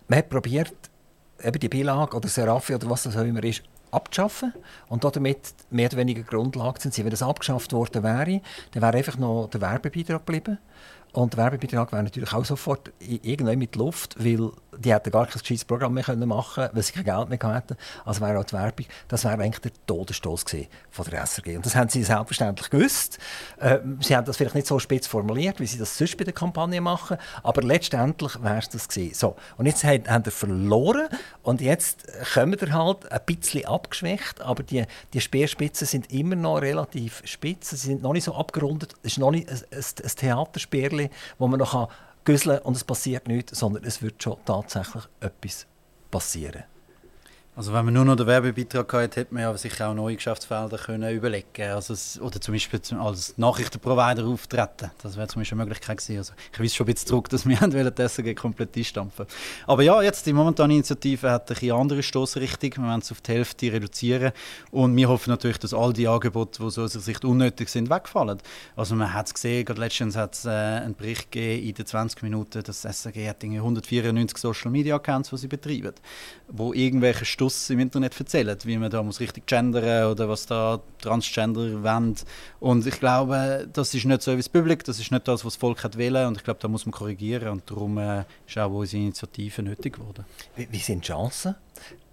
man 0.07 0.19
hat 0.19 0.31
probiert, 0.31 0.75
eben 1.43 1.59
die 1.59 1.69
Beilage 1.69 2.17
oder 2.17 2.29
Seraphi 2.29 2.77
oder 2.77 2.89
was 2.89 3.03
das 3.03 3.17
auch 3.17 3.25
immer 3.25 3.43
ist, 3.43 3.63
abzuschaffen 3.93 4.53
und 4.89 5.05
damit 5.05 5.55
mehr 5.71 5.89
oder 5.89 5.99
weniger 5.99 6.23
Grundlage 6.23 6.81
sein. 6.81 6.93
Wenn 7.05 7.11
das 7.11 7.23
abgeschafft 7.23 7.73
worden 7.73 8.03
wäre, 8.03 8.41
dann 8.73 8.83
wäre 8.83 8.97
einfach 8.97 9.19
noch 9.19 9.49
der 9.49 9.61
Werbebeitrag 9.61 10.27
geblieben. 10.27 10.59
Und 11.13 11.35
der 11.35 11.45
Werbebeitrag 11.45 11.93
wäre 11.93 12.03
natürlich 12.03 12.33
auch 12.33 12.45
sofort 12.45 12.91
irgendwann 12.99 13.59
mit 13.59 13.77
Luft, 13.77 14.17
weil 14.19 14.51
die 14.79 14.93
hätten 14.93 15.11
gar 15.11 15.27
kein 15.27 15.41
gescheites 15.41 15.65
Programm 15.65 15.95
mehr 15.95 16.05
machen 16.17 16.55
können, 16.55 16.71
weil 16.73 16.83
sie 16.83 16.93
kein 16.93 17.05
Geld 17.05 17.29
mehr 17.29 17.55
hatten. 17.55 17.77
Also 18.05 18.21
wäre 18.21 18.39
auch 18.39 18.45
die 18.45 18.55
Werbung, 18.55 18.87
das 19.09 19.25
wäre 19.25 19.35
eigentlich 19.35 19.61
der 19.61 19.73
Todesstoß 19.87 20.45
von 20.91 21.05
der 21.11 21.27
SRG. 21.27 21.57
Und 21.57 21.67
das 21.67 21.77
haben 21.77 21.89
sie 21.89 22.03
selbstverständlich 22.03 22.71
gewusst. 22.71 23.19
Äh, 23.59 23.79
sie 24.01 24.17
haben 24.17 24.25
das 24.25 24.37
vielleicht 24.37 24.55
nicht 24.55 24.67
so 24.67 24.79
spitz 24.79 25.07
formuliert, 25.07 25.61
wie 25.61 25.67
sie 25.67 25.79
das 25.79 25.97
sonst 25.97 26.17
bei 26.17 26.25
der 26.25 26.33
Kampagne 26.33 26.81
machen, 26.81 27.19
aber 27.43 27.63
letztendlich 27.63 28.43
wäre 28.43 28.59
es 28.59 28.69
das 28.69 28.89
gewesen. 28.89 29.15
So, 29.15 29.37
und 29.57 29.67
jetzt 29.67 29.85
haben, 29.85 30.09
haben 30.09 30.25
sie 30.25 30.31
verloren 30.31 31.09
und 31.43 31.61
jetzt 31.61 32.07
kommen 32.35 32.61
wir 32.61 32.73
halt 32.73 33.11
ein 33.11 33.21
bisschen 33.27 33.67
abgeschwächt, 33.67 34.41
aber 34.41 34.63
die, 34.63 34.85
die 35.13 35.21
Speerspitzen 35.21 35.87
sind 35.87 36.13
immer 36.13 36.37
noch 36.37 36.59
relativ 36.59 37.23
spitz, 37.25 37.71
sie 37.71 37.77
sind 37.77 38.03
noch 38.03 38.13
nicht 38.13 38.25
so 38.25 38.35
abgerundet, 38.35 38.95
es 39.03 39.13
ist 39.13 39.19
noch 39.19 39.31
nicht 39.31 39.49
ein, 39.49 39.57
ein, 39.57 39.85
ein 40.03 40.11
Theaterspierli 40.17 40.63
Spielchen, 40.63 41.11
wo 41.39 41.49
man 41.49 41.59
noch 41.59 41.73
güsseln 41.73 42.12
kann 42.25 42.59
und 42.61 42.77
es 42.77 42.85
passiert 42.85 43.29
nichts, 43.29 43.59
sondern 43.59 43.85
es 43.85 44.03
wird 44.03 44.23
schon 44.23 44.39
tatsächlich 44.45 45.05
etwas 45.21 45.67
passieren. 46.11 46.65
Also 47.55 47.75
wenn 47.75 47.85
man 47.85 47.93
nur 47.93 48.07
noch 48.07 48.17
den 48.17 48.27
Werbebeitrag 48.27 48.91
hatte, 48.95 49.21
hätte 49.21 49.35
man 49.35 49.43
ja 49.43 49.55
sicher 49.59 49.91
auch 49.91 49.95
neue 49.95 50.17
Geschäftsfelder 50.17 50.79
können 50.79 51.15
überlegen 51.15 51.71
also 51.75 51.93
es, 51.93 52.19
Oder 52.19 52.41
zum 52.41 52.55
Beispiel 52.55 52.81
als 52.99 53.37
Nachrichtenprovider 53.37 54.25
auftreten. 54.25 54.91
Das 55.03 55.19
wäre 55.19 55.29
zum 55.29 55.43
Beispiel 55.43 55.59
eine 55.59 55.67
Möglichkeit 55.67 55.99
gewesen. 55.99 56.17
Also 56.17 56.33
ich 56.51 56.59
weiß 56.59 56.75
schon 56.75 56.87
ein 56.87 56.95
bisschen 56.95 57.09
zurück, 57.09 57.29
dass 57.29 57.45
wir 57.47 57.59
die 58.25 58.35
komplett 58.35 58.75
einstampfen 58.75 59.27
Aber 59.67 59.83
ja, 59.83 60.01
jetzt 60.01 60.25
die 60.25 60.33
momentane 60.33 60.73
Initiative 60.73 61.31
hat 61.31 61.51
eine 61.51 61.75
andere 61.75 62.03
Stoßrichtung. 62.03 62.71
Wir 62.75 62.85
wollen 62.85 63.01
es 63.01 63.13
auf 63.13 63.21
die 63.21 63.33
Hälfte 63.33 63.71
reduzieren. 63.71 64.33
Und 64.71 64.97
wir 64.97 65.11
hoffen 65.11 65.29
natürlich, 65.29 65.59
dass 65.59 65.75
all 65.75 65.93
die 65.93 66.09
Angebote, 66.09 66.59
die 66.59 66.65
aus 66.65 66.79
unserer 66.79 67.03
Sicht 67.03 67.23
unnötig 67.23 67.69
sind, 67.69 67.91
wegfallen. 67.91 68.39
Also 68.77 68.95
man 68.95 69.13
hat 69.13 69.27
es 69.27 69.35
gesehen, 69.35 69.67
gerade 69.67 69.81
letztens 69.81 70.17
hat 70.17 70.33
es 70.33 70.47
äh, 70.47 70.49
einen 70.49 70.95
Bericht 70.95 71.31
gegeben 71.31 71.69
in 71.69 71.75
den 71.75 71.85
20 71.85 72.23
Minuten, 72.23 72.63
dass 72.63 72.81
das 72.81 73.03
SRG 73.03 73.29
hat 73.29 73.45
194 73.45 74.39
Social 74.39 74.71
Media 74.71 74.97
Accounts, 74.97 75.29
die 75.29 75.37
sie 75.37 75.49
betreiben, 75.49 75.93
wo 76.49 76.73
irgendwelche 76.73 77.27
Stuss 77.43 77.71
im 77.71 77.81
Internet 77.81 78.19
erzählen, 78.21 78.57
wie 78.63 78.79
man 78.79 78.89
da 78.89 79.03
muss 79.03 79.19
richtig 79.19 79.47
gendern 79.47 80.13
oder 80.13 80.29
was 80.29 80.47
da 80.47 80.81
Transgender 81.01 81.83
wollen. 81.83 82.15
Und 82.61 82.87
ich 82.87 83.01
glaube, 83.01 83.69
das 83.73 83.93
ist 83.95 84.05
nicht 84.05 84.23
so 84.23 84.39
wie 84.39 84.43
Publikum, 84.43 84.85
das 84.87 85.01
ist 85.01 85.11
nicht 85.11 85.27
das, 85.27 85.45
was 85.45 85.55
das 85.55 85.61
Volk 85.61 85.83
hat 85.83 85.99
wollen 85.99 86.27
und 86.29 86.37
ich 86.37 86.45
glaube, 86.45 86.61
da 86.61 86.69
muss 86.69 86.87
man 86.87 86.93
korrigieren 86.93 87.49
und 87.49 87.69
darum 87.69 87.99
äh, 87.99 88.25
ist 88.47 88.59
auch 88.59 88.71
unsere 88.71 89.03
Initiative 89.03 89.61
nötig 89.61 89.95
geworden. 89.95 90.25
Wie, 90.55 90.69
wie 90.71 90.79
sind 90.79 91.03
die 91.03 91.09
Chancen? 91.09 91.57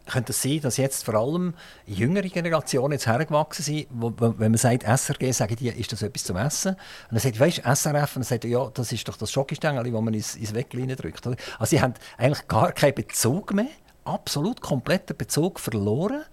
könnte 0.08 0.32
es 0.32 0.42
sein, 0.42 0.60
dass 0.62 0.78
jetzt 0.78 1.06
vor 1.06 1.14
allem 1.14 1.54
jüngere 1.86 2.28
Generationen 2.28 2.94
jetzt 2.94 3.06
hergewachsen 3.06 3.62
sind, 3.62 3.86
wo, 3.92 4.12
wenn 4.18 4.52
man 4.52 4.58
sagt 4.58 4.82
SRG, 4.82 5.32
sagen 5.32 5.56
die, 5.58 5.68
ist 5.68 5.92
das 5.92 6.02
etwas 6.02 6.24
zum 6.24 6.36
Essen? 6.38 6.72
Und 6.72 6.80
dann 7.12 7.20
sagt, 7.20 7.40
weißt 7.40 7.60
du, 7.60 7.76
SRF, 7.76 8.16
und 8.16 8.24
dann 8.24 8.24
sagt 8.24 8.46
ja, 8.46 8.72
das 8.74 8.92
ist 8.92 9.08
doch 9.08 9.18
das 9.18 9.32
Schokostängel, 9.32 9.84
das 9.84 10.02
man 10.02 10.16
ins, 10.16 10.34
ins 10.34 10.56
Wegglein 10.56 10.88
drückt. 10.96 11.28
Also 11.28 11.38
sie 11.64 11.80
haben 11.80 11.94
eigentlich 12.18 12.48
gar 12.48 12.72
keinen 12.72 12.96
Bezug 12.96 13.54
mehr 13.54 13.68
absolut 14.06 14.62
kompletten 14.62 15.16
Bezug 15.16 15.60
verloren. 15.60 16.24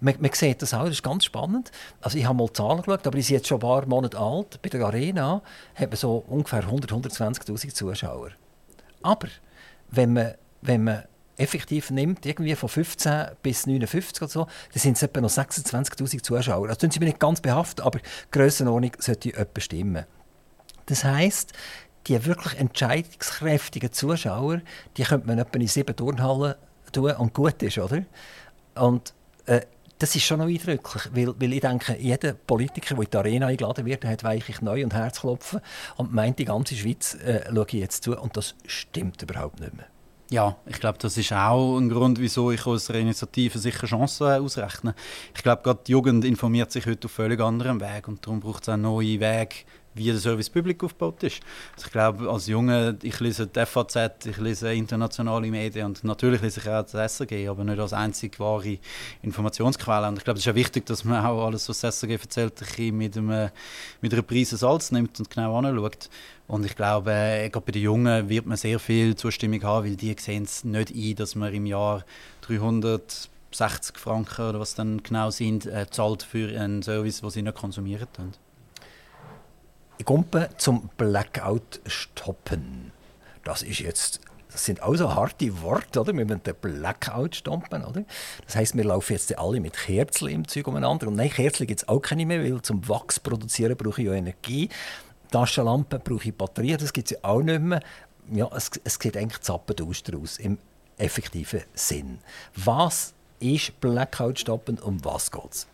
Man, 0.00 0.14
man 0.20 0.32
sieht 0.32 0.62
das 0.62 0.74
auch, 0.74 0.84
das 0.84 0.92
ist 0.92 1.02
ganz 1.02 1.24
spannend. 1.24 1.70
Also 2.00 2.18
ich 2.18 2.26
habe 2.26 2.38
mal 2.38 2.52
Zahlen 2.52 2.82
geschaut, 2.82 3.06
aber 3.06 3.16
die 3.16 3.22
sind 3.22 3.36
jetzt 3.36 3.48
schon 3.48 3.58
ein 3.58 3.60
paar 3.60 3.86
Monate 3.86 4.18
alt. 4.18 4.60
Bei 4.62 4.68
der 4.68 4.84
Arena 4.84 5.42
hat 5.74 5.90
man 5.90 5.96
so 5.96 6.24
ungefähr 6.28 6.60
100, 6.60 6.90
120'000 6.90 7.74
Zuschauer. 7.74 8.30
Aber 9.02 9.28
wenn 9.90 10.12
man, 10.12 10.34
wenn 10.62 10.84
man 10.84 11.04
effektiv 11.36 11.90
nimmt, 11.90 12.24
irgendwie 12.24 12.54
von 12.54 12.68
15 12.68 13.28
bis 13.42 13.66
59 13.66 14.22
oder 14.22 14.30
so, 14.30 14.44
dann 14.44 14.80
sind 14.80 14.96
es 14.96 15.02
etwa 15.02 15.20
noch 15.20 15.30
26'000 15.30 16.22
Zuschauer. 16.22 16.68
Also 16.68 16.80
sind 16.80 16.94
sie 16.94 17.00
nicht 17.00 17.20
ganz 17.20 17.40
behaftet, 17.40 17.84
aber 17.84 17.98
die 17.98 18.04
Grössenordnung 18.30 18.92
sollte 18.98 19.34
etwa 19.34 19.60
stimmen. 19.60 20.06
Das 20.86 21.04
heisst, 21.04 21.52
die 22.06 22.24
wirklich 22.24 22.58
entscheidungskräftigen 22.58 23.92
Zuschauer, 23.92 24.60
die 24.96 25.02
könnte 25.02 25.26
man 25.26 25.38
etwa 25.38 25.58
in 25.58 25.66
sieben 25.66 25.94
Turnhallen 25.94 26.54
tun 26.92 27.12
und 27.12 27.34
gut 27.34 27.62
ist, 27.62 27.78
oder? 27.78 28.02
Und 28.74 29.14
äh, 29.46 29.62
das 29.98 30.14
ist 30.14 30.24
schon 30.24 30.38
noch 30.38 30.46
eindrücklich, 30.46 31.08
weil, 31.12 31.34
weil 31.40 31.52
ich 31.54 31.60
denke, 31.60 31.96
jeder 31.98 32.34
Politiker, 32.34 32.94
der 32.94 33.04
in 33.04 33.10
die 33.10 33.16
Arena 33.16 33.46
eingeladen 33.46 33.86
wird, 33.86 34.04
hat 34.04 34.24
weichlich 34.24 34.60
neu 34.60 34.84
und 34.84 34.92
Herzklopfen 34.92 35.60
und 35.96 36.12
meint, 36.12 36.38
die 36.38 36.44
ganze 36.44 36.74
Schweiz 36.74 37.14
äh, 37.14 37.44
schaue 37.52 37.66
ich 37.68 37.74
jetzt 37.74 38.04
zu 38.04 38.18
und 38.18 38.36
das 38.36 38.54
stimmt 38.66 39.22
überhaupt 39.22 39.60
nicht 39.60 39.74
mehr. 39.74 39.86
Ja, 40.28 40.56
ich 40.66 40.80
glaube, 40.80 40.98
das 40.98 41.16
ist 41.16 41.32
auch 41.32 41.78
ein 41.78 41.88
Grund, 41.88 42.18
wieso 42.18 42.50
ich 42.50 42.66
aus 42.66 42.90
Initiative 42.90 43.58
sicher 43.58 43.86
Chancen 43.86 44.26
ausrechne. 44.26 44.94
Ich 45.34 45.42
glaube, 45.42 45.62
gerade 45.62 45.80
die 45.86 45.92
Jugend 45.92 46.24
informiert 46.24 46.72
sich 46.72 46.84
heute 46.86 47.06
auf 47.06 47.12
völlig 47.12 47.40
anderem 47.40 47.80
Weg 47.80 48.08
und 48.08 48.26
darum 48.26 48.40
braucht 48.40 48.64
es 48.64 48.68
auch 48.68 48.76
neue 48.76 49.20
Wege, 49.20 49.54
wie 49.96 50.06
der 50.06 50.18
Service 50.18 50.50
Public 50.50 50.82
aufgebaut 50.84 51.22
ist. 51.22 51.40
Also 51.74 51.86
ich 51.86 51.92
glaube, 51.92 52.30
als 52.30 52.46
Junge, 52.46 52.98
ich 53.02 53.18
lese 53.20 53.46
die 53.46 53.64
FAZ, 53.64 54.26
ich 54.26 54.36
lese 54.38 54.72
internationale 54.72 55.50
Medien 55.50 55.86
und 55.86 56.04
natürlich 56.04 56.42
lese 56.42 56.60
ich 56.60 56.68
auch 56.68 56.84
das 56.84 57.12
SRG, 57.12 57.48
aber 57.48 57.64
nicht 57.64 57.78
als 57.78 57.92
einzige 57.92 58.38
wahre 58.38 58.78
Informationsquelle. 59.22 60.08
Und 60.08 60.18
ich 60.18 60.24
glaube, 60.24 60.38
es 60.38 60.42
ist 60.42 60.46
ja 60.46 60.54
wichtig, 60.54 60.86
dass 60.86 61.04
man 61.04 61.24
auch 61.24 61.46
alles, 61.46 61.68
was 61.68 61.80
das 61.80 62.00
SRG 62.00 62.12
erzählt, 62.12 62.52
ein 62.78 62.96
mit, 62.96 63.16
einem, 63.16 63.50
mit 64.00 64.12
einer 64.12 64.22
Prise 64.22 64.56
Salz 64.56 64.92
nimmt 64.92 65.18
und 65.18 65.30
genau 65.30 65.56
anschaut. 65.58 66.08
Und 66.48 66.64
ich 66.64 66.76
glaube, 66.76 67.12
äh, 67.12 67.48
gerade 67.48 67.66
bei 67.66 67.72
den 67.72 67.82
Jungen 67.82 68.28
wird 68.28 68.46
man 68.46 68.56
sehr 68.56 68.78
viel 68.78 69.16
Zustimmung 69.16 69.62
haben, 69.62 69.86
weil 69.86 69.96
die 69.96 70.14
sehen 70.18 70.44
es 70.44 70.64
nicht 70.64 70.94
ein, 70.94 71.14
dass 71.16 71.34
man 71.34 71.52
im 71.52 71.66
Jahr 71.66 72.04
360 72.42 73.98
Franken 73.98 74.48
oder 74.48 74.60
was 74.60 74.74
dann 74.74 75.02
genau 75.02 75.30
sind, 75.30 75.66
äh, 75.66 75.86
zahlt 75.90 76.22
für 76.22 76.48
einen 76.58 76.82
Service, 76.82 77.20
den 77.20 77.30
sie 77.30 77.42
nicht 77.42 77.56
konsumieren. 77.56 78.06
Können. 78.14 78.45
Komme 80.04 80.50
zum 80.56 80.90
Blackout 80.96 81.80
stoppen. 81.86 82.92
Das 83.44 83.62
ist 83.62 83.80
jetzt 83.80 84.20
das 84.56 84.64
sind 84.64 84.82
auch 84.82 84.94
so 84.94 85.14
harte 85.14 85.60
Worte, 85.60 86.00
oder? 86.00 86.16
Wir 86.16 86.24
müssen 86.24 86.42
den 86.42 86.54
Blackout 86.54 87.36
stoppen, 87.36 87.84
oder? 87.84 88.04
Das 88.46 88.56
heisst, 88.56 88.74
wir 88.74 88.84
laufen 88.84 89.12
jetzt 89.12 89.36
alle 89.38 89.60
mit 89.60 89.74
Kerzen 89.74 90.28
im 90.28 90.48
Zeug 90.48 90.66
umeinander. 90.66 91.08
Und 91.08 91.16
nein, 91.16 91.28
Kerzen 91.28 91.66
gibt 91.66 91.82
es 91.82 91.88
auch 91.88 92.00
keine 92.00 92.24
mehr, 92.24 92.42
weil 92.42 92.62
zum 92.62 92.88
Wachs 92.88 93.20
produzieren 93.20 93.76
brauche 93.76 94.00
ich 94.00 94.06
ja 94.06 94.14
Energie. 94.14 94.70
Taschenlampen 95.30 96.00
brauche 96.02 96.28
ich 96.30 96.34
Batterien, 96.34 96.78
das 96.78 96.94
gibt 96.94 97.10
es 97.10 97.18
ja 97.18 97.28
auch 97.28 97.42
nicht 97.42 97.60
mehr. 97.60 97.80
Ja, 98.32 98.48
es, 98.56 98.70
es 98.82 98.94
sieht 98.94 99.18
eigentlich 99.18 99.42
zappendaus 99.42 100.02
daraus, 100.02 100.38
im 100.38 100.56
effektiven 100.96 101.62
Sinn. 101.74 102.20
Was 102.54 103.12
ist 103.40 103.78
Blackout 103.80 104.38
stoppen 104.38 104.78
und 104.78 104.84
um 104.84 105.04
was 105.04 105.30
geht 105.30 105.50
es? 105.52 105.66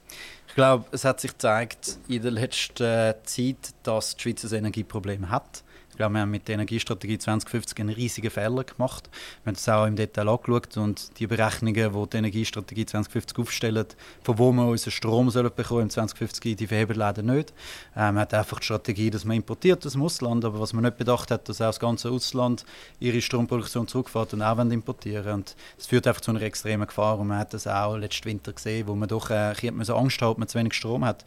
Ich 0.48 0.54
glaube, 0.54 0.84
es 0.92 1.04
hat 1.04 1.20
sich 1.20 1.32
gezeigt 1.32 1.98
in 2.08 2.22
der 2.22 2.30
letzten 2.30 3.14
Zeit, 3.24 3.74
dass 3.82 4.16
die 4.16 4.22
Schweiz 4.22 4.44
ein 4.44 4.58
Energieproblem 4.58 5.30
hat. 5.30 5.62
Ich 5.92 5.98
glaube, 5.98 6.14
wir 6.14 6.22
haben 6.22 6.30
mit 6.30 6.48
der 6.48 6.54
Energiestrategie 6.54 7.18
2050 7.18 7.78
einen 7.78 7.90
riesigen 7.90 8.30
Fehler 8.30 8.64
gemacht. 8.64 9.10
Wir 9.44 9.50
haben 9.50 9.54
das 9.56 9.68
auch 9.68 9.84
im 9.84 9.94
Detail 9.94 10.26
angeschaut 10.26 10.78
und 10.78 11.18
die 11.18 11.26
Berechnungen, 11.26 11.74
die 11.92 12.10
die 12.10 12.16
Energiestrategie 12.16 12.86
2050 12.86 13.38
aufstellen, 13.38 13.84
von 14.22 14.38
wo 14.38 14.52
wir 14.52 14.68
unseren 14.68 14.90
Strom 14.90 15.28
sollen 15.28 15.50
bekommen 15.54 15.82
im 15.82 15.90
2050, 15.90 16.56
die 16.56 16.66
verheben 16.66 16.96
leider 16.96 17.22
nicht. 17.22 17.52
Ähm, 17.94 18.14
man 18.14 18.20
hat 18.20 18.32
einfach 18.32 18.58
die 18.60 18.64
Strategie, 18.64 19.10
dass 19.10 19.26
man 19.26 19.36
importiert 19.36 19.84
aus 19.84 19.92
dem 19.92 20.02
Ausland, 20.02 20.46
aber 20.46 20.60
was 20.60 20.72
man 20.72 20.84
nicht 20.84 20.96
bedacht 20.96 21.30
hat, 21.30 21.46
dass 21.50 21.60
auch 21.60 21.66
das 21.66 21.78
ganze 21.78 22.10
Ausland 22.10 22.64
ihre 22.98 23.20
Stromproduktion 23.20 23.86
zurückfährt 23.86 24.32
und 24.32 24.40
auch 24.40 24.58
importieren 24.58 25.34
und 25.34 25.56
Das 25.76 25.88
führt 25.88 26.06
einfach 26.06 26.22
zu 26.22 26.30
einer 26.30 26.40
extremen 26.40 26.86
Gefahr 26.86 27.18
und 27.18 27.26
man 27.26 27.38
hat 27.38 27.52
das 27.52 27.66
auch 27.66 27.98
letzten 27.98 28.30
Winter 28.30 28.54
gesehen, 28.54 28.88
wo 28.88 28.94
man 28.94 29.10
doch 29.10 29.28
äh, 29.28 29.52
Angst 29.68 30.22
hat, 30.22 30.30
dass 30.30 30.38
man 30.38 30.48
zu 30.48 30.58
wenig 30.58 30.72
Strom 30.72 31.04
hat. 31.04 31.22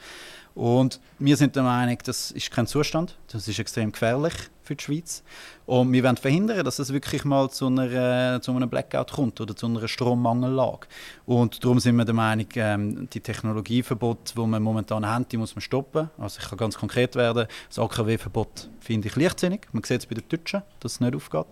Und 0.55 1.01
wir 1.19 1.35
sind 1.35 1.55
der 1.55 1.63
Meinung, 1.63 1.97
das 2.05 2.31
ist 2.31 2.49
kein 2.49 2.65
Zustand, 2.65 3.17
das 3.27 3.47
ist 3.47 3.59
extrem 3.59 3.91
gefährlich 3.91 4.33
für 4.63 4.75
die 4.75 4.83
Schweiz. 4.83 5.23
Und 5.65 5.91
wir 5.91 6.03
wollen 6.03 6.17
verhindern, 6.17 6.63
dass 6.63 6.79
es 6.79 6.93
wirklich 6.93 7.25
mal 7.25 7.49
zu, 7.49 7.67
einer, 7.67 8.41
zu 8.41 8.51
einem 8.51 8.69
Blackout 8.69 9.11
kommt 9.11 9.41
oder 9.41 9.55
zu 9.55 9.65
einer 9.65 9.87
Strommangellage. 9.87 10.87
Und 11.25 11.63
darum 11.63 11.79
sind 11.79 11.95
wir 11.97 12.05
der 12.05 12.13
Meinung, 12.13 12.47
ähm, 12.55 13.07
die 13.11 13.19
Technologieverbote, 13.19 14.33
die 14.33 14.39
wir 14.39 14.59
momentan 14.59 15.05
haben, 15.05 15.27
die 15.27 15.37
muss 15.37 15.55
man 15.55 15.61
stoppen. 15.61 16.09
Also 16.17 16.39
ich 16.41 16.47
kann 16.47 16.57
ganz 16.57 16.77
konkret 16.77 17.15
werden, 17.15 17.47
das 17.67 17.79
AKW-Verbot 17.79 18.69
finde 18.79 19.07
ich 19.07 19.15
leichtsinnig. 19.15 19.67
Man 19.71 19.83
sieht 19.83 20.01
es 20.01 20.05
bei 20.05 20.15
den 20.15 20.27
Deutschen, 20.29 20.61
dass 20.79 20.93
es 20.93 20.99
nicht 20.99 21.15
aufgeht. 21.15 21.47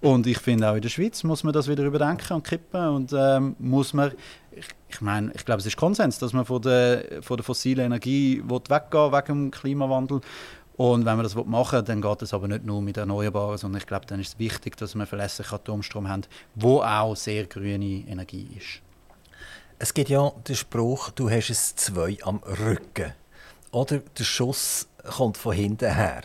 Und 0.00 0.26
ich 0.26 0.38
finde 0.38 0.70
auch 0.70 0.76
in 0.76 0.82
der 0.82 0.88
Schweiz 0.88 1.24
muss 1.24 1.44
man 1.44 1.52
das 1.52 1.68
wieder 1.68 1.84
überdenken 1.84 2.34
und 2.34 2.44
kippen 2.44 2.88
und 2.88 3.12
ähm, 3.12 3.56
muss 3.58 3.92
man 3.92 4.12
ich, 4.56 4.68
ich 4.88 5.00
meine, 5.00 5.32
ich 5.34 5.44
glaube, 5.44 5.60
es 5.60 5.66
ist 5.66 5.76
Konsens, 5.76 6.18
dass 6.18 6.32
man 6.32 6.44
von 6.44 6.62
der, 6.62 7.22
von 7.22 7.36
der 7.36 7.44
fossilen 7.44 7.86
Energie 7.86 8.42
weggehen 8.42 9.12
wegen 9.12 9.26
dem 9.26 9.50
Klimawandel. 9.50 10.20
Und 10.76 11.06
wenn 11.06 11.16
man 11.16 11.22
das 11.22 11.34
machen 11.34 11.78
will, 11.78 11.82
dann 11.84 12.02
geht 12.02 12.22
es 12.22 12.34
aber 12.34 12.48
nicht 12.48 12.64
nur 12.64 12.82
mit 12.82 12.96
Erneuerbaren, 12.96 13.56
sondern 13.56 13.80
ich 13.80 13.86
glaube, 13.86 14.06
dann 14.06 14.20
ist 14.20 14.34
es 14.34 14.38
wichtig, 14.38 14.76
dass 14.76 14.94
wir 14.94 15.06
verlässlichen 15.06 15.54
Atomstrom 15.54 16.08
haben, 16.08 16.22
wo 16.54 16.82
auch 16.82 17.16
sehr 17.16 17.46
grüne 17.46 18.04
Energie 18.06 18.48
ist. 18.56 18.82
Es 19.78 19.94
gibt 19.94 20.10
ja 20.10 20.30
den 20.46 20.56
Spruch, 20.56 21.10
du 21.10 21.30
hast 21.30 21.50
es 21.50 21.76
zwei 21.76 22.18
am 22.22 22.38
Rücken. 22.38 23.12
Oder 23.72 23.98
der 23.98 24.24
Schuss 24.24 24.88
kommt 25.16 25.36
von 25.36 25.54
hinten 25.54 25.94
her. 25.94 26.22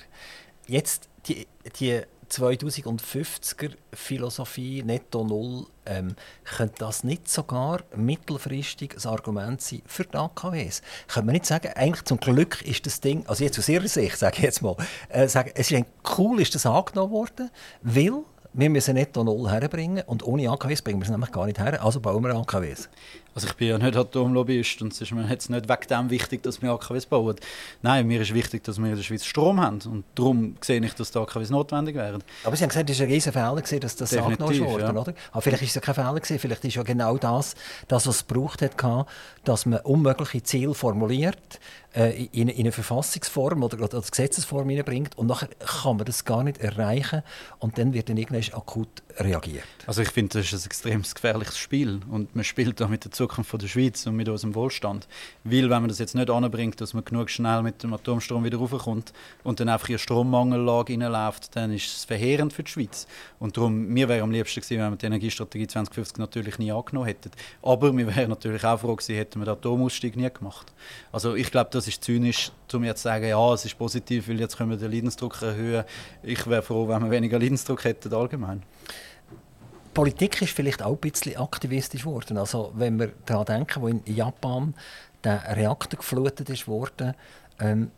Jetzt, 0.68 1.10
die, 1.28 1.48
die 1.80 2.02
2050er 2.32 3.72
Philosophie 3.94 4.84
Netto 4.84 5.24
Null, 5.24 5.66
ähm, 5.86 6.16
könnte 6.46 6.76
das 6.80 7.04
nicht 7.04 7.30
sogar 7.30 7.82
mittelfristig 7.96 8.96
ein 8.96 9.10
Argument 9.10 9.62
sein 9.62 9.82
für 9.86 10.06
die 10.06 10.16
AKWs? 10.16 10.82
Könnte 11.08 11.26
man 11.26 11.34
nicht 11.34 11.46
sagen, 11.46 11.72
eigentlich 11.76 12.06
zum 12.06 12.20
Glück 12.20 12.62
ist 12.62 12.86
das 12.86 13.02
Ding, 13.02 13.26
also 13.28 13.44
jetzt 13.44 13.60
aus 13.60 13.68
Ihrer 13.68 13.88
Sicht, 13.88 14.18
sage 14.18 14.38
ich 14.38 14.44
jetzt 14.44 14.62
mal, 14.62 14.78
äh, 15.10 15.28
sagen, 15.28 15.52
es 15.56 15.72
ist 15.72 15.86
cool 16.18 16.40
ist 16.42 16.56
das 16.56 16.66
angenommen 16.66 17.12
worden, 17.12 17.52
weil 17.82 18.24
wir 18.54 18.70
müssen 18.70 18.96
Netto 18.96 19.24
Null 19.24 19.50
herbringen 19.50 20.04
und 20.06 20.24
ohne 20.24 20.50
AKWs 20.50 20.82
bringen 20.82 21.00
wir 21.00 21.06
es 21.06 21.10
nämlich 21.12 21.32
gar 21.32 21.46
nicht 21.46 21.60
her, 21.60 21.84
also 21.84 22.00
bauen 22.00 22.24
wir 22.24 22.36
AKWs. 22.36 22.90
Also 23.34 23.48
ich 23.48 23.54
bin 23.54 23.70
ja 23.70 23.78
nicht 23.78 23.96
Atomlobbyist 23.96 24.82
und 24.82 24.92
es 24.92 25.02
ist 25.02 25.12
mir 25.12 25.26
jetzt 25.30 25.50
nicht 25.50 25.70
wegen 25.70 25.88
dem 25.90 26.10
wichtig, 26.10 26.44
dass 26.44 26.62
wir 26.62 26.72
AKWs 26.72 27.06
bauen. 27.06 27.36
Nein, 27.82 28.08
mir 28.08 28.22
ist 28.22 28.34
wichtig, 28.34 28.64
dass 28.64 28.78
wir 28.78 28.90
in 28.90 28.96
der 28.96 29.04
Schweiz 29.04 29.24
Strom 29.26 29.62
haben 29.62 29.80
und 29.86 30.04
darum 30.16 30.58
sehe 30.62 30.84
ich, 30.84 30.94
dass 30.94 31.12
die 31.12 31.20
AKWs 31.20 31.50
notwendig 31.50 31.96
wären. 31.96 32.24
Aber 32.44 32.56
Sie 32.56 32.64
haben 32.64 32.70
gesagt, 32.70 32.90
es 32.90 33.00
war 33.00 33.06
ein 33.06 33.12
riesen 33.12 33.32
Fehler, 33.32 33.62
dass 33.80 33.96
das 33.96 34.18
angenommen 34.18 34.60
wurde, 34.60 34.84
ja. 34.84 34.92
oder? 34.92 35.14
Aber 35.32 35.42
vielleicht 35.42 35.64
ist 35.64 35.70
es 35.70 35.76
ja 35.76 35.82
kein 35.82 35.96
Fehler, 35.96 36.14
gewesen. 36.14 36.40
vielleicht 36.40 36.66
ist 36.66 36.76
ja 36.76 36.84
genau 36.84 37.18
das, 37.18 37.56
das 37.88 38.08
was 38.08 38.18
es 38.18 38.28
gebraucht 38.28 38.62
hat, 38.62 38.76
dass 39.44 39.66
man 39.66 39.80
unmögliche 39.80 40.44
Ziele 40.44 40.74
formuliert, 40.74 41.60
äh, 41.94 42.26
in, 42.32 42.48
in, 42.48 42.60
eine 42.60 42.72
Verfassungsform 42.72 43.64
oder, 43.64 43.82
oder 43.84 43.98
als 43.98 44.12
Gesetzesform 44.12 44.70
hineinbringt 44.70 45.18
und 45.18 45.28
nachher 45.28 45.50
kann 45.60 45.98
man 45.98 46.06
das 46.06 46.24
gar 46.26 46.44
nicht 46.44 46.60
erreichen 46.60 47.22
und 47.60 47.78
dann 47.78 47.94
wird 47.94 48.10
dann 48.10 48.18
irgendwann 48.18 48.58
akut 48.58 49.04
reagiert. 49.18 49.64
Also 49.88 50.02
ich 50.02 50.10
finde, 50.10 50.40
das 50.40 50.54
ist 50.54 50.64
ein 50.64 50.66
extrem 50.66 51.02
gefährliches 51.02 51.58
Spiel 51.58 52.00
und 52.10 52.36
man 52.36 52.44
spielt 52.44 52.80
da 52.80 52.88
mit 52.88 53.04
der 53.04 53.12
Zukunft 53.12 53.54
der 53.62 53.68
Schweiz 53.68 54.06
und 54.06 54.16
mit 54.16 54.30
unserem 54.30 54.56
Wohlstand. 54.56 55.08
Weil, 55.44 55.64
wenn 55.64 55.82
man 55.82 55.88
das 55.88 56.00
jetzt 56.00 56.16
nicht 56.16 56.30
anbringt, 56.30 56.80
dass 56.82 56.94
man 56.94 57.04
genug 57.04 57.30
schnell 57.30 57.62
mit 57.64 57.84
dem 57.84 57.94
Atomstrom 57.94 58.44
wieder 58.44 58.58
raufkommt 58.58 59.14
und 59.44 59.60
dann 59.60 59.70
einfach 59.70 59.90
in 59.90 59.94
eine 59.94 60.00
Strommangellage 60.00 60.94
reinläuft, 60.94 61.56
dann 61.56 61.74
ist 61.74 61.88
es 61.88 62.06
verheerend 62.06 62.54
für 62.54 62.64
die 62.64 62.72
Schweiz. 62.72 63.08
Und 63.40 63.58
darum, 63.58 63.88
mir 63.88 64.08
wäre 64.08 64.24
am 64.24 64.32
liebsten 64.32 64.62
gewesen, 64.62 64.82
wenn 64.82 64.92
wir 64.92 64.98
die 64.98 65.06
Energiestrategie 65.06 65.68
2050 65.68 66.18
natürlich 66.18 66.60
nie 66.60 66.72
angenommen 66.72 67.08
hätten. 67.08 67.32
Aber 67.62 67.96
wir 67.96 68.16
wären 68.16 68.30
natürlich 68.30 68.64
auch 68.64 68.80
froh 68.80 68.96
gewesen, 68.96 69.16
hätten 69.16 69.40
wir 69.40 69.46
den 69.46 69.54
Atomausstieg 69.54 70.16
nie 70.16 70.30
gemacht. 70.30 70.72
Also 71.12 71.36
ich 71.36 71.52
glaube, 71.52 71.70
das 71.72 71.88
ist 71.88 72.04
zynisch, 72.04 72.52
um 72.74 72.84
jetzt 72.84 73.02
zu 73.02 73.10
sagen, 73.10 73.28
ja, 73.28 73.54
es 73.54 73.66
ist 73.66 73.78
positiv, 73.78 74.28
weil 74.28 74.40
jetzt 74.40 74.58
können 74.58 74.70
wir 74.70 74.78
den 74.78 74.92
Leidensdruck 74.92 75.42
erhöhen. 75.42 75.84
Ich 76.24 76.46
wäre 76.48 76.62
froh, 76.62 76.88
wenn 76.88 77.04
wir 77.04 77.12
weniger 77.12 77.40
Leidensdruck 77.40 77.84
hätten 77.84 78.14
allgemein. 78.14 78.64
Politik 79.94 80.42
ist 80.42 80.54
vielleicht 80.54 80.82
auch 80.82 80.94
ein 80.94 80.98
bisschen 80.98 81.38
aktivistisch 81.38 82.04
geworden. 82.04 82.38
Also 82.38 82.72
wenn 82.76 82.98
wir 83.00 83.12
daran 83.26 83.46
denken, 83.46 83.82
wo 83.82 83.88
in 83.88 84.02
Japan 84.06 84.74
der 85.24 85.56
Reaktor 85.56 85.98
geflutet 85.98 86.50
ist 86.50 86.68
worden, 86.68 87.14
ähm, 87.60 87.92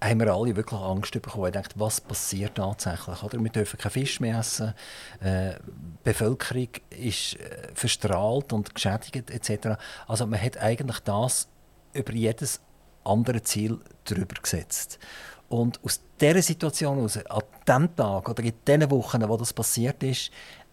haben 0.00 0.20
wir 0.20 0.32
alle 0.32 0.54
wirklich 0.54 0.80
Angst 0.80 1.12
bekommen. 1.12 1.46
Ich 1.46 1.52
dachte, 1.52 1.74
was 1.76 2.00
passiert 2.00 2.54
tatsächlich? 2.56 3.22
Oder? 3.22 3.42
Wir 3.42 3.50
dürfen 3.50 3.78
keinen 3.78 3.90
Fisch 3.90 4.20
mehr 4.20 4.38
essen. 4.38 4.74
Äh, 5.20 5.54
die 5.54 5.98
Bevölkerung 6.04 6.68
ist 6.90 7.34
äh, 7.34 7.68
verstrahlt 7.74 8.52
und 8.52 8.74
geschädigt 8.74 9.30
etc. 9.30 9.78
Also 10.06 10.26
man 10.26 10.40
hat 10.40 10.56
eigentlich 10.58 11.00
das 11.00 11.48
über 11.92 12.12
jedes 12.12 12.60
andere 13.04 13.42
Ziel 13.42 13.78
drüber 14.04 14.40
gesetzt. 14.40 14.98
Und 15.48 15.82
aus 15.82 16.00
dieser 16.20 16.42
Situation 16.42 16.96
heraus, 16.96 17.16
an 17.16 17.42
dem 17.66 17.96
Tag 17.96 18.28
oder 18.28 18.42
in 18.42 18.52
den 18.66 18.90
Wochen, 18.90 19.26
wo 19.28 19.36
das 19.36 19.52
passiert 19.52 20.02
ist, 20.02 20.30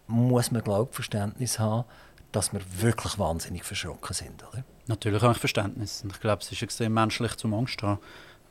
muss 0.07 0.51
man 0.51 0.63
glaube 0.63 0.93
Verständnis 0.93 1.59
haben, 1.59 1.85
dass 2.31 2.51
wir 2.51 2.61
wirklich 2.79 3.17
wahnsinnig 3.17 3.63
verschrocken 3.63 4.13
sind. 4.13 4.43
Oder? 4.51 4.63
Natürlich 4.87 5.21
habe 5.21 5.33
ich 5.33 5.39
Verständnis. 5.39 6.01
Und 6.03 6.11
ich 6.11 6.19
glaube, 6.19 6.41
es 6.41 6.51
ist 6.51 6.61
extrem 6.61 6.93
menschlich 6.93 7.35
zum 7.37 7.53
Angst 7.53 7.81
haben. 7.81 7.99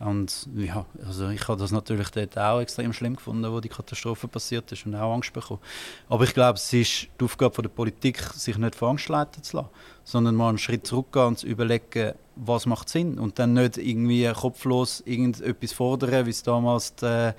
Und 0.01 0.49
ja, 0.57 0.87
also 1.07 1.29
ich 1.29 1.47
habe 1.47 1.61
das 1.61 1.71
natürlich 1.71 2.11
dort 2.11 2.37
auch 2.37 2.61
extrem 2.61 2.93
schlimm 2.93 3.15
gefunden, 3.15 3.51
wo 3.51 3.61
die 3.61 3.69
Katastrophe 3.69 4.27
passiert 4.27 4.71
ist 4.73 4.87
und 4.87 4.95
auch 4.95 5.15
Angst 5.15 5.33
bekommen. 5.33 5.61
Aber 6.09 6.25
ich 6.25 6.35
glaube, 6.35 6.57
es 6.57 6.73
ist 6.73 7.09
die 7.21 7.25
Aufgabe 7.25 7.63
der 7.63 7.69
Politik, 7.69 8.19
sich 8.35 8.59
nicht 8.59 8.75
von 8.75 8.91
Angst 8.91 9.09
leiten 9.09 9.43
zu 9.43 9.59
lassen, 9.59 9.69
sondern 10.03 10.35
mal 10.35 10.49
einen 10.49 10.59
Schritt 10.59 10.87
zurückgehen 10.87 11.27
und 11.27 11.39
zu 11.39 11.47
überlegen, 11.47 12.15
was 12.37 12.67
macht 12.67 12.89
Sinn 12.89 13.19
und 13.19 13.39
dann 13.39 13.55
nicht 13.55 13.79
irgendwie 13.79 14.31
kopflos 14.33 15.03
irgendetwas 15.07 15.73
fordern, 15.73 16.27
wie 16.27 16.31
es 16.31 16.43
damals 16.43 16.95
die, 16.97 17.31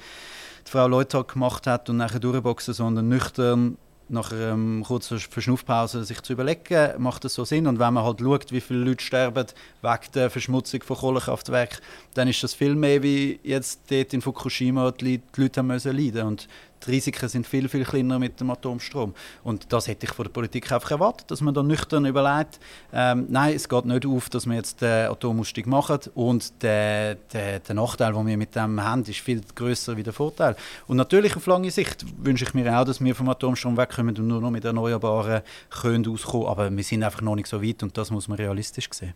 die 0.65 0.71
Frau 0.71 0.87
Leuthard 0.87 1.33
gemacht 1.33 1.67
hat 1.67 1.89
und 1.89 1.97
nachher 1.97 2.19
durchboxen, 2.19 2.73
sondern 2.73 3.09
nüchtern 3.09 3.77
nach 4.07 4.31
einer 4.31 4.51
ähm, 4.51 4.83
kurzen 4.85 5.19
Verschnaufpause 5.19 6.03
sich 6.03 6.21
zu 6.21 6.33
überlegen, 6.33 7.01
macht 7.01 7.23
das 7.23 7.33
so 7.33 7.43
Sinn? 7.43 7.67
Und 7.67 7.79
wenn 7.79 7.93
man 7.93 8.03
halt 8.03 8.19
schaut, 8.19 8.51
wie 8.51 8.61
viele 8.61 8.79
Leute 8.79 9.03
sterben 9.03 9.47
wegen 9.81 10.11
der 10.13 10.29
Verschmutzung 10.29 10.83
von 10.83 10.97
Kohlekraftwerken, 10.97 11.79
dann 12.13 12.27
ist 12.27 12.43
das 12.43 12.53
viel 12.53 12.75
mehr 12.75 13.01
wie 13.01 13.39
jetzt 13.43 13.81
dort 13.89 14.13
in 14.13 14.21
Fukushima 14.21 14.91
die 14.91 15.21
Leute 15.35 15.59
haben 15.59 15.67
müssen 15.67 15.97
leiden. 15.97 16.27
Und 16.27 16.47
die 16.85 16.91
Risiken 16.91 17.29
sind 17.29 17.47
viel, 17.47 17.69
viel 17.69 17.83
kleiner 17.83 18.19
mit 18.19 18.39
dem 18.39 18.49
Atomstrom. 18.49 19.13
Und 19.43 19.71
das 19.71 19.87
hätte 19.87 20.05
ich 20.05 20.13
von 20.13 20.25
der 20.25 20.31
Politik 20.31 20.71
einfach 20.71 20.91
erwartet, 20.91 21.31
dass 21.31 21.41
man 21.41 21.53
dann 21.53 21.67
nüchtern 21.67 22.05
überlegt, 22.05 22.59
ähm, 22.93 23.27
nein, 23.29 23.55
es 23.55 23.67
geht 23.69 23.85
nicht 23.85 24.05
auf, 24.05 24.29
dass 24.29 24.45
wir 24.45 24.55
jetzt 24.55 24.81
den 24.81 25.09
Atomausstieg 25.09 25.67
machen 25.67 25.99
und 26.13 26.61
der, 26.61 27.15
der, 27.15 27.59
der 27.59 27.75
Nachteil, 27.75 28.13
den 28.13 28.27
wir 28.27 28.37
mit 28.37 28.55
dem 28.55 28.83
haben, 28.83 29.03
ist 29.03 29.19
viel 29.19 29.41
größer 29.55 29.97
wie 29.97 30.03
der 30.03 30.13
Vorteil. 30.13 30.55
Und 30.87 30.97
natürlich 30.97 31.35
auf 31.35 31.45
lange 31.47 31.71
Sicht 31.71 32.05
wünsche 32.17 32.45
ich 32.45 32.53
mir 32.53 32.79
auch, 32.79 32.85
dass 32.85 33.03
wir 33.03 33.15
vom 33.15 33.29
Atomstrom 33.29 33.77
wegkommen 33.77 34.15
und 34.17 34.27
nur 34.27 34.41
noch 34.41 34.51
mit 34.51 34.65
Erneuerbaren 34.65 35.41
können 35.69 36.07
auskommen, 36.07 36.47
aber 36.47 36.75
wir 36.75 36.83
sind 36.83 37.03
einfach 37.03 37.21
noch 37.21 37.35
nicht 37.35 37.47
so 37.47 37.63
weit 37.63 37.83
und 37.83 37.97
das 37.97 38.11
muss 38.11 38.27
man 38.27 38.37
realistisch 38.37 38.89
sehen. 38.91 39.13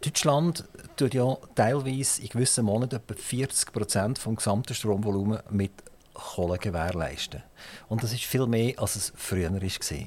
Deutschland 0.00 0.64
tut 0.96 1.14
ja 1.14 1.36
teilweise 1.56 2.22
in 2.22 2.28
gewissen 2.28 2.64
Monaten 2.64 2.96
etwa 2.96 3.14
40 3.14 3.72
Prozent 3.72 4.18
vom 4.18 4.36
gesamten 4.36 4.74
Stromvolumen 4.74 5.40
mit 5.50 5.72
Kohle 6.18 6.58
gewährleisten. 6.58 7.42
Und 7.88 8.02
das 8.02 8.12
ist 8.12 8.24
viel 8.24 8.46
mehr, 8.46 8.78
als 8.78 8.96
es 8.96 9.12
früher 9.16 9.52
war. 9.52 9.98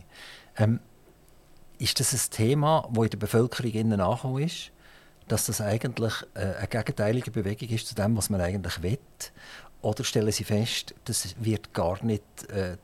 Ähm, 0.58 0.80
ist 1.80 2.00
das 2.00 2.14
ein 2.14 2.30
Thema, 2.30 2.88
das 2.92 3.04
in 3.06 3.10
der 3.10 3.18
Bevölkerung 3.18 3.92
angekommen 3.94 4.44
ist? 4.44 4.72
Dass 5.28 5.46
das 5.46 5.62
eigentlich 5.62 6.14
äh, 6.36 6.56
eine 6.58 6.68
gegenteilige 6.68 7.32
Bewegung 7.32 7.70
ist 7.70 7.88
zu 7.88 7.96
dem, 7.96 8.16
was 8.18 8.30
man 8.30 8.42
eigentlich 8.42 8.82
will? 8.84 9.00
Oder 9.82 10.04
stellen 10.04 10.32
Sie 10.32 10.44
fest, 10.44 10.94
das 11.06 11.36
wird 11.40 11.74
gar 11.74 12.04
nicht 12.04 12.24
äh, 12.50 12.78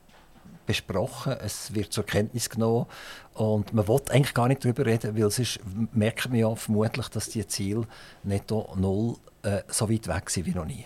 besprochen, 0.66 1.36
es 1.40 1.74
wird 1.74 1.92
zur 1.92 2.04
Kenntnis 2.04 2.50
genommen 2.50 2.86
und 3.34 3.72
man 3.72 3.86
will 3.86 4.00
eigentlich 4.10 4.34
gar 4.34 4.48
nicht 4.48 4.64
darüber 4.64 4.84
reden, 4.84 5.16
weil 5.16 5.30
sonst 5.30 5.60
merkt 5.92 6.28
man 6.28 6.38
ja 6.38 6.54
vermutlich, 6.56 7.08
dass 7.08 7.28
die 7.30 7.46
Ziele 7.46 7.86
netto 8.22 8.74
null 8.76 9.16
äh, 9.42 9.62
so 9.68 9.88
weit 9.88 10.08
weg 10.08 10.28
sind 10.28 10.46
wie 10.46 10.50
noch 10.54 10.66
nie. 10.66 10.84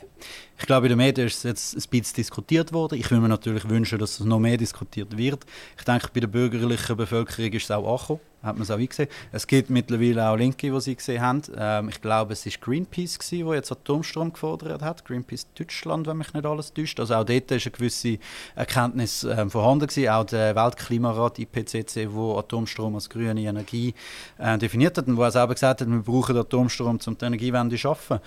Ich 0.63 0.67
glaube, 0.67 0.87
in 0.87 0.91
den 0.91 0.99
Medien 0.99 1.27
ist 1.27 1.39
es 1.39 1.43
jetzt 1.43 1.75
ein 1.75 1.91
bisschen 1.91 2.15
diskutiert 2.15 2.73
worden. 2.73 2.97
Ich 2.97 3.11
würde 3.11 3.21
mir 3.21 3.29
natürlich 3.29 3.69
wünschen, 3.69 3.99
dass 3.99 4.21
es 4.21 4.25
noch 4.25 4.39
mehr 4.39 4.57
diskutiert 4.57 5.19
wird. 5.19 5.45
Ich 5.77 5.83
denke, 5.83 6.07
bei 6.15 6.21
der 6.21 6.29
bürgerlichen 6.29 6.97
Bevölkerung 6.97 7.53
ist 7.53 7.65
es 7.65 7.71
auch 7.73 7.85
angekommen 7.85 8.21
hat 8.43 8.57
man 8.57 8.63
es 8.63 8.71
auch 8.71 8.79
eingesehen. 8.79 9.09
Es 9.31 9.47
gibt 9.47 9.71
mittlerweile 9.71 10.29
auch 10.29 10.37
Linke, 10.37 10.71
die 10.71 10.81
sie 10.81 10.97
gesehen 10.97 11.23
haben. 11.23 11.43
Ähm, 11.57 11.89
ich 11.89 12.01
glaube, 12.01 12.33
es 12.33 12.45
war 12.45 12.53
Greenpeace, 12.61 13.19
gewesen, 13.19 13.47
der 13.47 13.55
jetzt 13.55 13.73
Atomstrom 13.73 14.33
gefordert 14.33 14.83
hat. 14.83 15.05
Greenpeace 15.05 15.47
Deutschland, 15.57 16.07
wenn 16.07 16.19
mich 16.19 16.35
nicht 16.35 16.45
alles 16.45 16.73
täuscht. 16.73 16.99
Also 16.99 17.15
auch 17.15 17.25
dort 17.25 17.51
war 17.51 17.59
eine 17.59 17.71
gewisse 17.71 18.19
Erkenntnis 18.57 19.25
ähm, 19.25 19.51
vorhanden. 19.51 19.87
Gewesen. 19.87 20.09
Auch 20.09 20.25
der 20.25 20.57
Weltklimarat 20.57 21.39
IPCC, 21.39 22.09
wo 22.11 22.37
Atomstrom 22.37 22.95
als 22.97 23.09
grüne 23.09 23.41
Energie 23.41 23.95
äh, 24.39 24.59
definiert 24.59 24.99
hat 24.99 25.07
und 25.07 25.17
wo 25.17 25.23
er 25.23 25.31
selber 25.31 25.55
gesagt 25.55 25.81
hat, 25.81 25.89
wir 25.89 26.01
brauchen 26.01 26.37
Atomstrom, 26.37 26.99
um 27.05 27.19
die 27.19 27.25
Energiewende 27.25 27.77
zu 27.77 27.81
schaffen. 27.81 28.19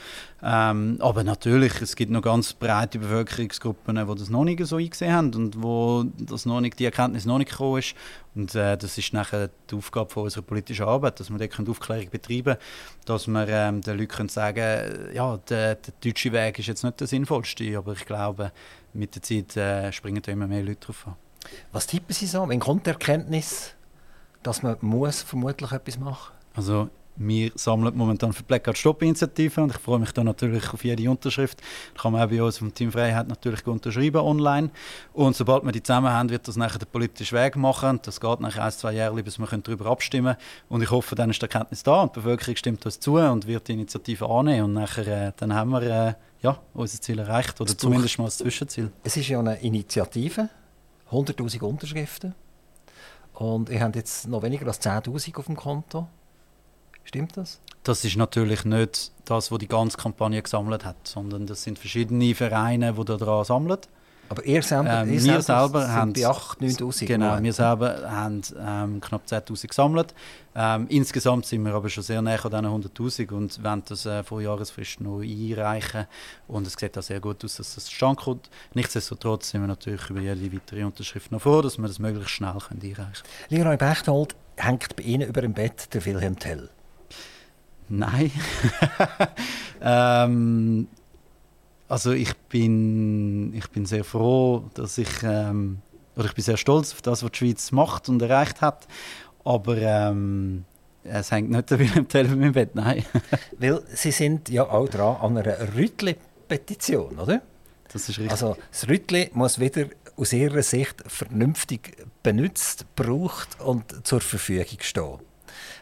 Ähm, 0.42 0.98
aber 1.00 1.24
natürlich, 1.24 1.82
es 1.82 1.96
gibt 1.96 2.12
noch 2.12 2.22
ganz 2.26 2.54
breite 2.54 2.98
Bevölkerungsgruppen, 2.98 3.96
die 3.96 4.16
das 4.16 4.30
noch 4.32 4.44
nicht 4.44 4.66
so 4.66 4.78
eingesehen 4.78 5.14
haben 5.14 5.34
und 5.36 5.62
wo 5.62 6.06
das 6.18 6.48
noch 6.48 6.60
nicht, 6.60 6.80
die 6.80 6.86
Erkenntnis 6.86 7.26
noch 7.26 7.38
nicht 7.38 7.52
gekommen 7.52 7.78
ist. 7.78 7.94
Und 8.34 8.56
äh, 8.56 8.76
das 8.76 8.98
ist 8.98 9.14
nachher 9.14 9.52
die 9.70 9.76
Aufgabe 9.76 10.10
von 10.10 10.24
unserer 10.24 10.42
politischen 10.42 10.88
Arbeit, 10.88 11.20
dass 11.20 11.30
wir 11.30 11.38
dort 11.38 11.70
Aufklärung 11.70 12.10
betreiben 12.10 12.44
können, 12.44 12.58
dass 13.06 13.28
wir 13.28 13.48
ähm, 13.48 13.82
den 13.82 14.00
Leuten 14.00 14.28
sagen 14.28 14.56
können, 14.56 15.16
ja, 15.16 15.38
der, 15.38 15.76
der, 15.76 15.94
deutsche 16.04 16.32
Weg 16.32 16.58
ist 16.58 16.66
jetzt 16.66 16.84
nicht 16.84 17.00
der 17.00 17.06
sinnvollste, 17.06 17.78
aber 17.78 17.94
ich 17.94 18.06
glaube, 18.08 18.52
mit 18.94 19.14
der 19.14 19.22
Zeit 19.22 19.56
äh, 19.56 19.92
springen 19.92 20.24
da 20.24 20.32
immer 20.32 20.48
mehr 20.48 20.64
Leute 20.64 20.88
drauf 20.88 21.06
an. 21.06 21.16
Was 21.74 21.86
tippen 21.86 22.12
Sie 22.16 22.26
so? 22.26 22.50
Wann 22.50 22.60
kommt 22.60 22.88
die 22.88 22.90
Erkenntnis, 22.90 23.76
dass 24.42 24.64
man 24.64 24.78
muss 24.82 25.22
vermutlich 25.22 25.72
etwas 25.72 26.00
machen 26.00 26.34
muss? 26.56 26.58
Also 26.58 26.90
wir 27.18 27.52
sammeln 27.56 27.96
momentan 27.96 28.34
für 28.34 28.44
Blackout 28.44 28.78
Stop 28.78 29.02
Initiative 29.02 29.62
und 29.62 29.72
ich 29.72 29.78
freue 29.78 30.00
mich 30.00 30.12
dann 30.12 30.26
natürlich 30.26 30.74
auf 30.74 30.84
jede 30.84 31.10
Unterschrift. 31.10 31.62
Da 31.94 32.02
kann 32.02 32.12
man 32.12 32.24
auch 32.24 32.30
bei 32.30 32.42
uns 32.42 32.58
vom 32.58 32.74
Team 32.74 32.92
Freiheit 32.92 33.28
natürlich 33.28 33.66
unterschreiben 33.66 34.22
online. 34.22 34.70
Und 35.14 35.36
sobald 35.36 35.64
wir 35.64 35.72
die 35.72 35.82
zusammen 35.82 36.12
haben, 36.12 36.30
wird 36.30 36.48
das 36.48 36.56
nachher 36.56 36.80
der 36.80 36.86
politische 36.86 37.36
Weg 37.36 37.56
machen. 37.56 38.00
Das 38.04 38.20
geht 38.20 38.40
nach 38.40 38.58
ein, 38.58 38.72
zwei 38.72 38.94
Jahren, 38.94 39.24
bis 39.24 39.40
wir 39.40 39.48
darüber 39.48 39.88
abstimmen 39.88 40.36
können. 40.36 40.38
Und 40.70 40.82
ich 40.82 40.92
hoffe, 40.92 41.16
dann 41.16 41.30
ist 41.30 41.42
die 41.42 41.46
Erkenntnis 41.46 41.84
da 41.84 42.02
und 42.02 42.16
die 42.16 42.20
Bevölkerung 42.20 42.56
stimmt 42.56 42.86
uns 42.86 43.00
zu 43.00 43.16
und 43.16 43.48
wird 43.48 43.68
die 43.68 43.74
Initiative 43.74 44.30
annehmen. 44.30 44.66
Und 44.66 44.74
nachher 44.74 45.08
äh, 45.08 45.32
dann 45.38 45.54
haben 45.54 45.72
wir 45.72 45.82
äh, 45.82 46.14
ja, 46.42 46.60
unser 46.74 47.02
Ziel 47.02 47.20
erreicht 47.20 47.60
oder 47.62 47.78
zumindest 47.78 48.18
mal 48.18 48.26
das 48.26 48.38
Zwischenziel. 48.38 48.92
Es 49.04 49.18
ist 49.18 49.28
ja 49.28 49.40
eine 49.40 49.62
Initiative, 49.62 50.50
100'000 51.12 51.62
Unterschriften. 51.64 52.36
Und 53.34 53.70
ihr 53.70 53.82
habt 53.82 53.96
jetzt 53.96 54.28
noch 54.28 54.44
weniger 54.44 54.68
als 54.68 54.82
10'000 54.82 55.38
auf 55.38 55.46
dem 55.46 55.56
Konto. 55.56 56.08
Stimmt 57.06 57.38
das? 57.38 57.62
Das 57.84 58.04
ist 58.04 58.18
natürlich 58.18 58.66
nicht 58.66 59.12
das, 59.26 59.52
was 59.52 59.60
die 59.60 59.68
ganze 59.68 59.98
Kampagne 59.98 60.42
gesammelt 60.42 60.84
hat, 60.84 61.08
sondern 61.08 61.46
das 61.46 61.64
sind 61.64 61.80
verschiedene 61.80 62.36
Vereine, 62.36 62.94
die 62.94 63.06
daran 63.06 63.46
sammeln. 63.46 63.78
Aber 64.28 64.44
ihr 64.44 64.64
selber, 64.64 65.04
Ähm, 65.04 65.14
ihr 65.14 65.24
wir 65.24 65.42
selber 65.42 65.88
haben 65.88 66.14
bei 66.14 66.22
8'000, 66.22 66.80
9'000 66.80 67.06
Genau, 67.06 67.42
wir 67.42 67.54
selber 67.54 68.10
haben 68.10 68.42
ähm, 68.60 69.00
knapp 69.00 69.22
10'000 69.28 69.68
gesammelt. 69.68 70.16
Ähm, 70.56 70.88
insgesamt 70.90 71.46
sind 71.46 71.64
wir 71.64 71.76
aber 71.76 71.90
schon 71.90 72.04
sehr 72.04 72.24
nah 72.24 72.34
an 72.34 72.42
diesen 72.50 72.66
100'000 72.66 73.32
und 73.32 73.64
wollen 73.64 73.84
das 73.88 74.06
äh, 74.08 74.24
vor 74.24 74.42
Jahresfrist 74.42 75.02
noch 75.02 75.22
einreichen. 75.22 76.08
Und 76.48 76.66
es 76.66 76.74
sieht 76.74 76.98
auch 76.98 77.04
sehr 77.04 77.20
gut 77.20 77.46
aus, 77.46 77.58
dass 77.58 77.76
das 77.76 77.86
zustande 77.86 78.24
kommt. 78.24 78.50
Nichtsdestotrotz 78.74 79.52
sind 79.52 79.62
wir 79.62 79.68
natürlich 79.68 80.10
über 80.10 80.22
jede 80.22 80.52
weitere 80.54 80.84
Unterschrift 80.84 81.32
noch 81.32 81.42
vor, 81.42 81.62
dass 81.62 81.78
wir 81.78 81.88
das 81.88 82.00
möglichst 82.00 82.32
schnell 82.32 82.58
können 82.68 82.82
einreichen 82.82 82.96
können. 82.96 83.64
Leroy 83.64 83.78
Bechtold 83.78 84.36
hängt 84.58 84.96
bei 84.96 85.04
Ihnen 85.04 85.30
über 85.30 85.42
dem 85.42 85.54
Bett 85.54 85.94
der 85.94 86.04
Wilhelm 86.04 86.40
Tell. 86.40 86.70
Nein. 87.90 88.32
ähm, 89.82 90.88
also 91.88 92.12
ich 92.12 92.36
bin, 92.50 93.54
ich 93.54 93.70
bin 93.70 93.86
sehr 93.86 94.04
froh, 94.04 94.66
dass 94.74 94.98
ich, 94.98 95.10
ähm, 95.24 95.80
oder 96.16 96.26
ich 96.26 96.34
bin 96.34 96.44
sehr 96.44 96.58
stolz 96.58 96.94
auf 96.94 97.02
das, 97.02 97.24
was 97.24 97.32
die 97.32 97.38
Schweiz 97.38 97.72
macht 97.72 98.10
und 98.10 98.22
erreicht 98.22 98.62
hat. 98.62 98.88
Aber 99.44 99.78
ähm, 99.78 100.66
es 101.04 101.32
hängt 101.32 101.52
nicht 101.52 101.70
der 101.70 101.80
Wilhelm 101.80 102.08
Tell 102.08 102.26
über 102.26 102.36
meinem 102.36 102.54
Bett, 102.54 102.74
nein. 102.74 103.06
Weil 103.60 103.82
Sie 103.94 104.12
sind 104.12 104.50
ja 104.50 104.64
auch 104.64 104.90
dran 104.90 105.18
an 105.22 105.38
einer 105.38 105.76
Rütli-Petition, 105.76 107.20
oder? 107.20 107.42
Das 107.92 108.10
ist 108.10 108.18
richtig. 108.18 108.32
Also 108.32 108.58
das 108.72 108.90
Rütli 108.90 109.30
muss 109.34 109.60
wieder 109.60 109.86
aus 110.18 110.34
Ihrer 110.34 110.64
Sicht 110.64 111.04
vernünftig 111.06 111.96
benutzt, 112.24 112.86
gebraucht 112.96 113.60
und 113.62 114.06
zur 114.06 114.22
Verfügung 114.22 114.80
stehen. 114.82 115.20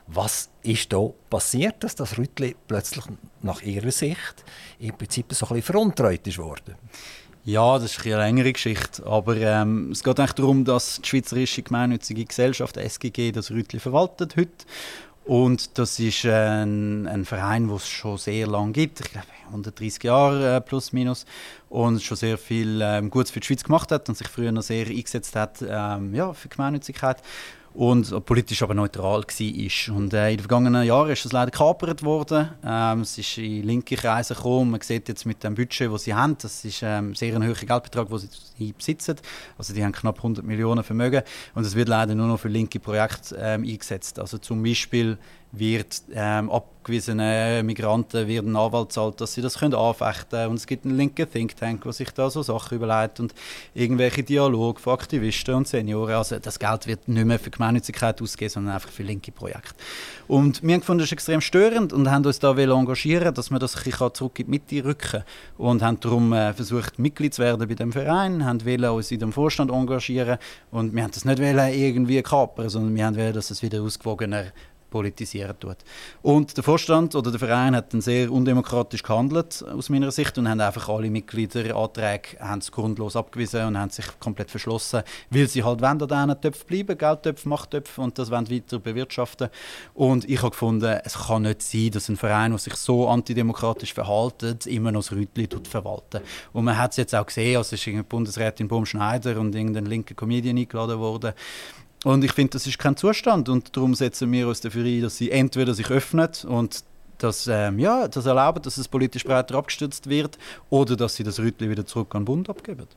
Was 0.07 0.49
ist 0.63 0.91
da 0.91 1.09
passiert, 1.29 1.83
dass 1.83 1.95
das 1.95 2.17
Rütli 2.17 2.55
plötzlich 2.67 3.05
nach 3.41 3.61
Ihrer 3.61 3.91
Sicht 3.91 4.43
im 4.79 4.95
Prinzip 4.97 5.33
so 5.33 5.47
ein 5.47 5.61
veruntreut 5.61 6.27
ist 6.27 6.37
worden? 6.37 6.75
Ja, 7.45 7.77
das 7.77 7.97
ist 7.97 8.05
eine 8.05 8.17
längere 8.17 8.53
Geschichte. 8.53 9.05
Aber 9.05 9.35
ähm, 9.35 9.91
es 9.91 10.03
geht 10.03 10.17
eigentlich 10.19 10.33
darum, 10.33 10.63
dass 10.63 11.01
die 11.01 11.09
Schweizerische 11.09 11.61
Gemeinnützige 11.61 12.23
Gesellschaft, 12.23 12.77
SGG, 12.77 13.31
das 13.33 13.51
Rütli 13.51 13.79
verwaltet 13.79 14.37
heute. 14.37 14.65
Und 15.25 15.77
das 15.77 15.99
ist 15.99 16.25
ein, 16.25 17.07
ein 17.07 17.23
Verein, 17.23 17.67
den 17.67 17.75
es 17.77 17.87
schon 17.87 18.17
sehr 18.17 18.47
lange 18.47 18.73
gibt. 18.73 18.99
Ich 18.99 19.11
glaube, 19.11 19.27
130 19.47 20.03
Jahre 20.03 20.57
äh, 20.57 20.61
plus 20.61 20.91
minus. 20.91 21.25
Und 21.69 22.01
schon 22.01 22.17
sehr 22.17 22.37
viel 22.37 22.81
ähm, 22.81 23.09
Gutes 23.09 23.31
für 23.31 23.39
die 23.39 23.47
Schweiz 23.47 23.63
gemacht 23.63 23.91
hat 23.91 24.09
und 24.09 24.17
sich 24.17 24.27
früher 24.27 24.51
noch 24.51 24.63
sehr 24.63 24.87
eingesetzt 24.87 25.35
hat 25.35 25.63
ähm, 25.67 26.13
ja, 26.13 26.33
für 26.33 26.49
Gemeinnützigkeit. 26.49 27.21
Und 27.73 28.25
politisch 28.25 28.61
aber 28.61 28.75
neutral 28.75 29.23
war. 29.23 29.95
Und 29.95 30.13
äh, 30.13 30.29
in 30.29 30.37
den 30.37 30.39
vergangenen 30.39 30.85
Jahren 30.85 31.09
ist 31.09 31.25
das 31.25 31.31
leider 31.31 31.49
gekapert 31.49 32.03
worden. 32.03 32.49
Ähm, 32.63 33.01
es 33.01 33.17
ist 33.17 33.39
in 33.39 33.63
linke 33.63 33.95
Kreise 33.95 34.35
gekommen. 34.35 34.71
Man 34.71 34.81
sieht 34.81 35.09
jetzt 35.09 35.25
mit 35.25 35.43
dem 35.43 35.55
Budget, 35.55 35.91
das 35.91 36.03
sie 36.03 36.13
haben, 36.13 36.37
das 36.39 36.63
ist 36.65 36.83
ähm, 36.83 37.15
sehr 37.15 37.35
ein 37.35 37.43
hoher 37.43 37.55
Geldbetrag, 37.55 38.09
den 38.09 38.19
sie 38.19 38.73
besitzen. 38.73 39.15
Also 39.57 39.73
die 39.73 39.83
haben 39.83 39.91
knapp 39.91 40.17
100 40.17 40.45
Millionen 40.45 40.83
Vermögen. 40.83 41.23
Und 41.55 41.65
es 41.65 41.73
wird 41.73 41.89
leider 41.89 42.13
nur 42.13 42.27
noch 42.27 42.39
für 42.39 42.47
linke 42.47 42.79
Projekte 42.79 43.35
ähm, 43.39 43.63
eingesetzt. 43.63 44.19
Also 44.19 44.37
zum 44.37 44.61
Beispiel 44.61 45.17
wird 45.55 46.01
ähm, 46.13 46.49
abgewiesene 46.49 47.61
Migranten 47.63 48.27
wird 48.27 48.45
ein 48.45 48.55
Anwalt 48.55 48.91
zahlt, 48.91 49.21
dass 49.21 49.35
sie 49.35 49.41
das 49.41 49.59
können 49.59 49.75
anfechten. 49.75 50.47
Und 50.47 50.55
es 50.55 50.65
gibt 50.65 50.83
einen 50.83 50.97
linken 50.97 51.29
Think 51.29 51.55
Tank, 51.55 51.83
der 51.83 51.93
sich 51.93 52.09
da 52.09 52.29
so 52.31 52.41
Sachen 52.41 52.75
überlegt 52.75 53.19
und 53.19 53.35
irgendwelche 53.75 54.23
Dialoge 54.23 54.79
von 54.79 54.93
Aktivisten 54.93 55.53
und 55.53 55.67
Senioren. 55.67 56.15
Also 56.15 56.39
das 56.39 56.57
Geld 56.57 56.87
wird 56.87 57.07
nicht 57.07 57.25
mehr 57.25 57.37
für 57.37 57.51
Gemeinnützigkeit 57.51 58.19
ausgegeben, 58.19 58.49
sondern 58.49 58.73
einfach 58.73 58.89
für 58.89 59.03
linke 59.03 59.31
Projekte. 59.31 59.75
Und 60.27 60.63
wir 60.63 60.73
haben 60.73 60.79
gefunden, 60.79 60.99
das 60.99 61.09
ist 61.09 61.13
extrem 61.13 61.39
störend 61.39 61.93
und 61.93 62.09
haben 62.09 62.25
uns 62.25 62.39
da 62.39 62.57
engagieren, 62.57 63.33
dass 63.33 63.51
man 63.51 63.59
das 63.59 63.75
ein 63.75 64.13
zurück 64.13 64.39
in 64.39 64.45
die 64.45 64.51
Mitte 64.51 64.83
rücken 64.83 65.23
und 65.59 65.83
haben 65.83 65.99
darum 65.99 66.33
äh, 66.33 66.53
versucht, 66.53 66.97
Mitglied 66.97 67.35
zu 67.35 67.43
werden 67.43 67.67
bei 67.67 67.75
dem 67.75 67.91
Verein, 67.91 68.43
haben 68.43 68.65
wollen 68.65 68.85
uns 68.85 69.11
in 69.11 69.19
dem 69.19 69.31
Vorstand 69.31 69.69
engagieren 69.69 70.39
und 70.71 70.95
wir 70.95 71.03
haben 71.03 71.11
das 71.11 71.25
nicht 71.25 71.39
irgendwie 71.39 72.21
kapern, 72.23 72.69
sondern 72.69 72.95
wir 72.95 73.05
haben 73.05 73.17
wollen, 73.17 73.33
dass 73.33 73.51
es 73.51 73.61
wieder 73.61 73.83
ausgewogener 73.83 74.45
politisieren 74.93 75.59
tut. 75.59 75.77
Und 76.21 76.55
der 76.55 76.63
Vorstand 76.63 77.15
oder 77.15 77.31
der 77.31 77.39
Verein 77.39 77.75
hat 77.75 77.91
dann 77.93 78.01
sehr 78.01 78.31
undemokratisch 78.31 79.01
gehandelt, 79.01 79.65
aus 79.67 79.89
meiner 79.89 80.11
Sicht, 80.11 80.37
und 80.37 80.47
haben 80.47 80.61
einfach 80.61 80.87
alle 80.87 81.09
Mitgliederanträge 81.09 82.37
haben 82.39 82.59
es 82.59 82.71
grundlos 82.71 83.15
abgewiesen 83.15 83.65
und 83.65 83.77
haben 83.77 83.89
sich 83.89 84.05
komplett 84.19 84.51
verschlossen, 84.51 85.01
weil 85.31 85.47
sie 85.49 85.63
halt 85.63 85.81
wollen 85.81 85.99
an 85.99 86.07
diesen 86.07 86.41
Töpfen 86.41 86.67
bleiben, 86.67 86.97
Geldtöpfe, 86.97 87.49
Machttöpfe, 87.49 88.01
und 88.01 88.19
das 88.19 88.29
wollen 88.29 88.51
weiter 88.51 88.77
bewirtschaften. 88.77 89.49
Und 89.95 90.29
ich 90.29 90.37
habe 90.43 90.51
gefunden, 90.51 90.99
es 91.03 91.15
kann 91.15 91.41
nicht 91.41 91.63
sein, 91.63 91.89
dass 91.89 92.09
ein 92.09 92.17
Verein, 92.17 92.51
der 92.51 92.59
sich 92.59 92.75
so 92.75 93.09
antidemokratisch 93.09 93.95
verhält, 93.95 94.67
immer 94.67 94.91
noch 94.91 95.01
das 95.01 95.11
Rütli 95.11 95.49
verwalten. 95.67 96.21
Und 96.53 96.65
man 96.65 96.77
hat 96.77 96.91
es 96.91 96.97
jetzt 96.97 97.15
auch 97.15 97.25
gesehen, 97.25 97.57
also 97.57 97.75
ist 97.75 98.09
Bundesrätin 98.09 98.67
Baum 98.67 98.85
Schneider 98.85 99.39
und 99.39 99.55
irgendein 99.55 99.87
linker 99.87 100.13
Comedian 100.13 100.57
eingeladen 100.57 100.99
worden, 100.99 101.33
und 102.03 102.23
ich 102.23 102.33
finde, 102.33 102.51
das 102.51 102.67
ist 102.67 102.79
kein 102.79 102.97
Zustand 102.97 103.49
und 103.49 103.75
darum 103.75 103.95
setzen 103.95 104.31
wir 104.31 104.47
uns 104.47 104.61
dafür 104.61 104.85
ein, 104.85 105.01
dass 105.01 105.17
sie 105.17 105.31
entweder 105.31 105.73
sich 105.73 105.89
öffnet 105.89 106.45
und 106.45 106.83
das, 107.17 107.47
ähm, 107.47 107.79
ja, 107.79 108.07
das 108.07 108.25
erlauben, 108.25 108.61
dass 108.61 108.77
es 108.77 108.87
politisch 108.87 109.23
breiter 109.23 109.55
abgestützt 109.55 110.09
wird 110.09 110.37
oder 110.69 110.95
dass 110.95 111.15
sie 111.15 111.23
das 111.23 111.39
Rütli 111.39 111.69
wieder 111.69 111.85
zurück 111.85 112.13
an 112.15 112.21
den 112.21 112.25
Bund 112.25 112.49
abgeben. 112.49 112.87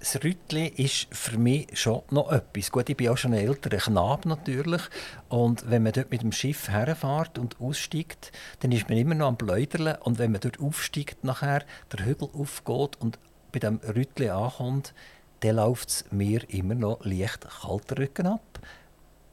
Das 0.00 0.22
Rütli 0.22 0.68
ist 0.68 1.08
für 1.10 1.36
mich 1.38 1.66
schon 1.76 2.02
noch 2.10 2.30
etwas. 2.30 2.70
Gut, 2.70 2.88
ich 2.88 2.96
bin 2.96 3.08
auch 3.08 3.18
schon 3.18 3.34
ein 3.34 3.40
älterer 3.40 3.78
Knabe 3.78 4.28
natürlich. 4.28 4.82
Und 5.28 5.68
wenn 5.68 5.82
man 5.82 5.92
dort 5.92 6.12
mit 6.12 6.22
dem 6.22 6.30
Schiff 6.30 6.68
herfährt 6.68 7.36
und 7.36 7.60
aussteigt, 7.60 8.30
dann 8.60 8.70
ist 8.70 8.88
man 8.88 8.96
immer 8.96 9.16
noch 9.16 9.26
am 9.26 9.36
Bläuderle. 9.36 9.98
Und 10.04 10.20
wenn 10.20 10.30
man 10.30 10.40
dort 10.40 10.60
aufsteigt, 10.60 11.24
nachher 11.24 11.64
der 11.92 12.06
Hügel 12.06 12.28
aufgeht 12.32 12.92
und 13.00 13.18
bei 13.50 13.58
dem 13.58 13.80
Rütli 13.84 14.28
ankommt, 14.28 14.94
dann 15.40 15.56
läuft 15.56 15.88
es 15.88 16.04
mir 16.10 16.48
immer 16.50 16.74
noch 16.74 17.04
leicht 17.04 17.46
kalter 17.62 17.98
Rücken 17.98 18.26
ab. 18.26 18.60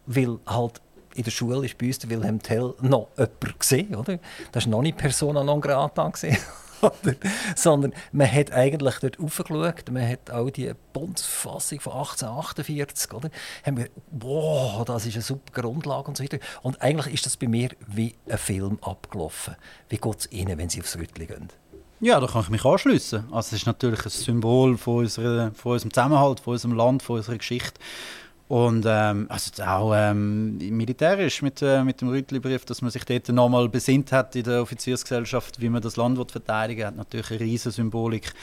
Weil 0.06 0.40
halt 0.46 0.82
in 1.16 1.24
der 1.24 1.32
Schule 1.32 1.66
ist 1.66 1.78
bei 1.78 1.88
uns 1.88 2.00
der 2.00 2.10
Wilhelm 2.10 2.42
Tell 2.42 2.74
noch 2.82 3.08
jemand 3.18 3.60
gesehen, 3.60 3.96
oder? 3.96 4.20
Das 4.52 4.66
war 4.66 4.72
noch 4.72 4.82
nicht 4.82 4.98
Persona 4.98 5.44
non 5.44 5.62
grata. 5.62 6.10
Gewesen? 6.10 6.38
Sondern 7.56 7.94
man 8.12 8.32
hat 8.32 8.52
eigentlich 8.52 8.96
dort 9.00 9.20
aufgeschaut, 9.20 9.90
man 9.92 10.08
hat 10.08 10.30
auch 10.30 10.50
die 10.50 10.72
Bundesfassung 10.94 11.80
von 11.80 11.94
1848, 11.94 13.14
oder? 13.14 13.30
Haben 13.66 13.78
wir, 13.78 13.88
wow, 14.12 14.84
das 14.86 15.06
ist 15.06 15.16
eine 15.16 15.24
super 15.24 15.62
Grundlage 15.62 16.08
und 16.10 16.18
so 16.18 16.24
weiter. 16.24 16.40
Und 16.62 16.82
eigentlich 16.82 17.14
ist 17.14 17.26
das 17.26 17.38
bei 17.38 17.48
mir 17.48 17.70
wie 17.88 18.16
ein 18.30 18.38
Film 18.38 18.78
abgelaufen. 18.82 19.56
Wie 19.90 19.98
geht 19.98 20.20
es 20.20 20.32
Ihnen, 20.32 20.58
wenn 20.58 20.70
Sie 20.70 20.82
aufs 20.82 20.98
Rütli 20.98 21.28
gehen? 21.28 21.50
Ja, 22.02 22.20
da 22.20 22.28
kann 22.28 22.42
ich 22.42 22.50
mich 22.50 22.66
anschließen. 22.66 23.26
Also 23.32 23.48
es 23.48 23.54
ist 23.54 23.66
natürlich 23.66 24.04
ein 24.06 24.10
Symbol 24.10 24.78
von, 24.78 24.98
unserer, 24.98 25.52
von 25.52 25.74
unserem 25.74 25.94
Zusammenhalt, 25.94 26.42
von 26.42 26.54
unserem 26.54 26.76
Land, 26.76 27.04
von 27.04 27.18
unserer 27.18 27.38
Geschichte. 27.38 27.80
Und 28.48 28.86
ähm, 28.88 29.26
also 29.30 29.64
auch 29.64 29.94
ähm, 29.96 30.58
militärisch 30.58 31.42
mit, 31.42 31.64
äh, 31.64 31.84
mit 31.84 32.02
dem 32.02 32.10
Rütli-Brief, 32.10 32.64
dass 32.66 32.84
man 32.84 32.92
sich 32.92 33.04
dort 33.04 33.28
nochmal 33.30 33.68
besinnt 33.70 34.12
hat 34.12 34.36
in 34.36 34.44
der 34.44 34.62
Offiziersgesellschaft, 34.62 35.60
wie 35.60 35.70
man 35.70 35.82
das 35.82 35.96
Land 35.96 36.20
wird 36.20 36.32
verteidigen 36.32 36.86
hat 36.86 36.96
natürlich 36.96 37.32
eine 37.32 37.40
riesige 37.40 37.72
Symbolik. 37.72 38.34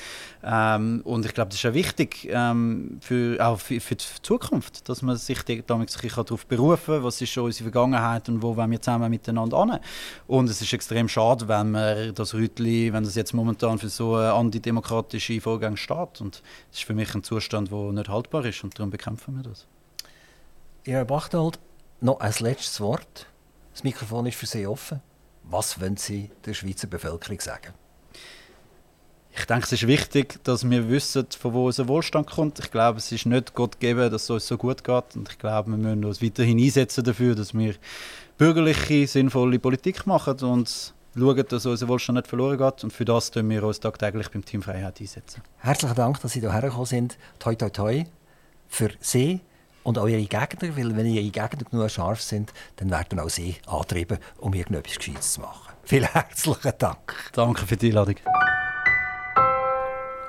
Ähm, 0.42 1.02
und 1.04 1.24
ich 1.24 1.32
glaube, 1.34 1.50
das 1.50 1.58
ist 1.58 1.62
ja 1.62 1.72
wichtig, 1.72 2.28
ähm, 2.32 2.98
für, 3.00 3.38
auch 3.46 3.60
für, 3.60 3.78
für, 3.78 3.94
die 3.94 4.04
Zukunft, 4.22 4.88
dass 4.88 5.02
man 5.02 5.16
sich 5.16 5.38
damit 5.68 5.96
darauf 5.96 6.46
berufen 6.46 6.94
kann, 6.94 7.04
was 7.04 7.20
ist 7.20 7.30
schon 7.30 7.44
unsere 7.44 7.70
Vergangenheit 7.70 8.28
und 8.28 8.42
wo 8.42 8.56
wollen 8.56 8.72
wir 8.72 8.82
zusammen 8.82 9.08
miteinander 9.08 9.56
an. 9.56 9.78
Und 10.26 10.50
es 10.50 10.60
ist 10.60 10.72
extrem 10.72 11.08
schade, 11.08 11.46
wenn 11.46 11.70
man 11.70 12.12
das 12.12 12.34
Rütli, 12.34 12.92
wenn 12.92 13.04
das 13.04 13.14
jetzt 13.14 13.34
momentan 13.34 13.78
für 13.78 13.88
so 13.88 14.16
antidemokratische 14.16 15.40
Vorgänge 15.40 15.76
steht. 15.76 16.20
Und 16.20 16.42
das 16.70 16.80
ist 16.80 16.84
für 16.84 16.94
mich 16.94 17.14
ein 17.14 17.22
Zustand, 17.22 17.70
der 17.70 17.92
nicht 17.92 18.08
haltbar 18.08 18.44
ist 18.44 18.64
und 18.64 18.76
darum 18.76 18.90
bekämpfen 18.90 19.36
wir 19.36 19.44
das. 19.44 19.68
Herr 20.84 21.04
Bachtold, 21.04 21.60
noch 22.00 22.18
ein 22.18 22.34
letztes 22.40 22.80
Wort. 22.80 23.26
Das 23.72 23.84
Mikrofon 23.84 24.26
ist 24.26 24.34
für 24.34 24.46
Sie 24.46 24.66
offen. 24.66 25.00
Was 25.44 25.80
wollen 25.80 25.96
Sie 25.96 26.28
der 26.44 26.54
Schweizer 26.54 26.88
Bevölkerung 26.88 27.40
sagen? 27.40 27.72
Ich 29.30 29.44
denke, 29.44 29.64
es 29.64 29.72
ist 29.72 29.86
wichtig, 29.86 30.42
dass 30.42 30.68
wir 30.68 30.88
wissen, 30.88 31.28
von 31.38 31.52
wo 31.52 31.66
unser 31.66 31.86
Wohlstand 31.86 32.28
kommt. 32.28 32.58
Ich 32.58 32.72
glaube, 32.72 32.98
es 32.98 33.12
ist 33.12 33.26
nicht 33.26 33.54
Gott 33.54 33.78
gegeben, 33.78 34.10
dass 34.10 34.24
es 34.24 34.30
uns 34.30 34.48
so 34.48 34.58
gut 34.58 34.82
geht. 34.82 35.14
Und 35.14 35.28
ich 35.30 35.38
glaube, 35.38 35.70
wir 35.70 35.78
müssen 35.78 36.04
uns 36.04 36.20
weiterhin 36.20 36.58
einsetzen 36.58 37.04
dafür, 37.04 37.36
dass 37.36 37.54
wir 37.54 37.76
bürgerliche, 38.36 39.06
sinnvolle 39.06 39.60
Politik 39.60 40.04
machen 40.08 40.40
und 40.40 40.94
schauen, 41.16 41.44
dass 41.48 41.64
unser 41.64 41.86
Wohlstand 41.86 42.16
nicht 42.16 42.26
verloren 42.26 42.58
geht. 42.58 42.82
Und 42.82 42.92
für 42.92 43.04
das 43.04 43.30
tun 43.30 43.48
wir 43.48 43.62
uns 43.62 43.78
tagtäglich 43.78 44.28
beim 44.30 44.44
Team 44.44 44.62
Freiheit 44.62 45.00
einsetzen. 45.00 45.42
Herzlichen 45.58 45.94
Dank, 45.94 46.20
dass 46.20 46.32
Sie 46.32 46.40
hierher 46.40 46.62
gekommen 46.62 46.86
sind. 46.86 47.18
Toi, 47.38 47.54
toi, 47.54 47.70
toi. 47.70 48.04
Für 48.66 48.90
Sie 48.98 49.42
und 49.82 49.98
auch 49.98 50.06
Ihre 50.06 50.22
Gegner, 50.22 50.76
weil 50.76 50.96
wenn 50.96 51.06
Ihre 51.06 51.30
Gegner 51.30 51.64
genug 51.70 51.90
scharf 51.90 52.20
sind, 52.20 52.52
dann 52.76 52.90
werden 52.90 53.18
auch 53.18 53.28
Sie 53.28 53.56
antrieben, 53.66 54.18
um 54.38 54.54
irgendetwas 54.54 54.96
Gescheites 54.96 55.32
zu 55.32 55.40
machen. 55.40 55.72
Vielen 55.84 56.08
herzlichen 56.12 56.72
Dank. 56.78 57.30
Danke 57.32 57.66
für 57.66 57.76
die 57.76 57.88
Einladung. 57.88 58.16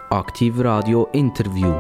Aktiv 0.10 0.54
Radio 0.60 1.08
Interview. 1.12 1.74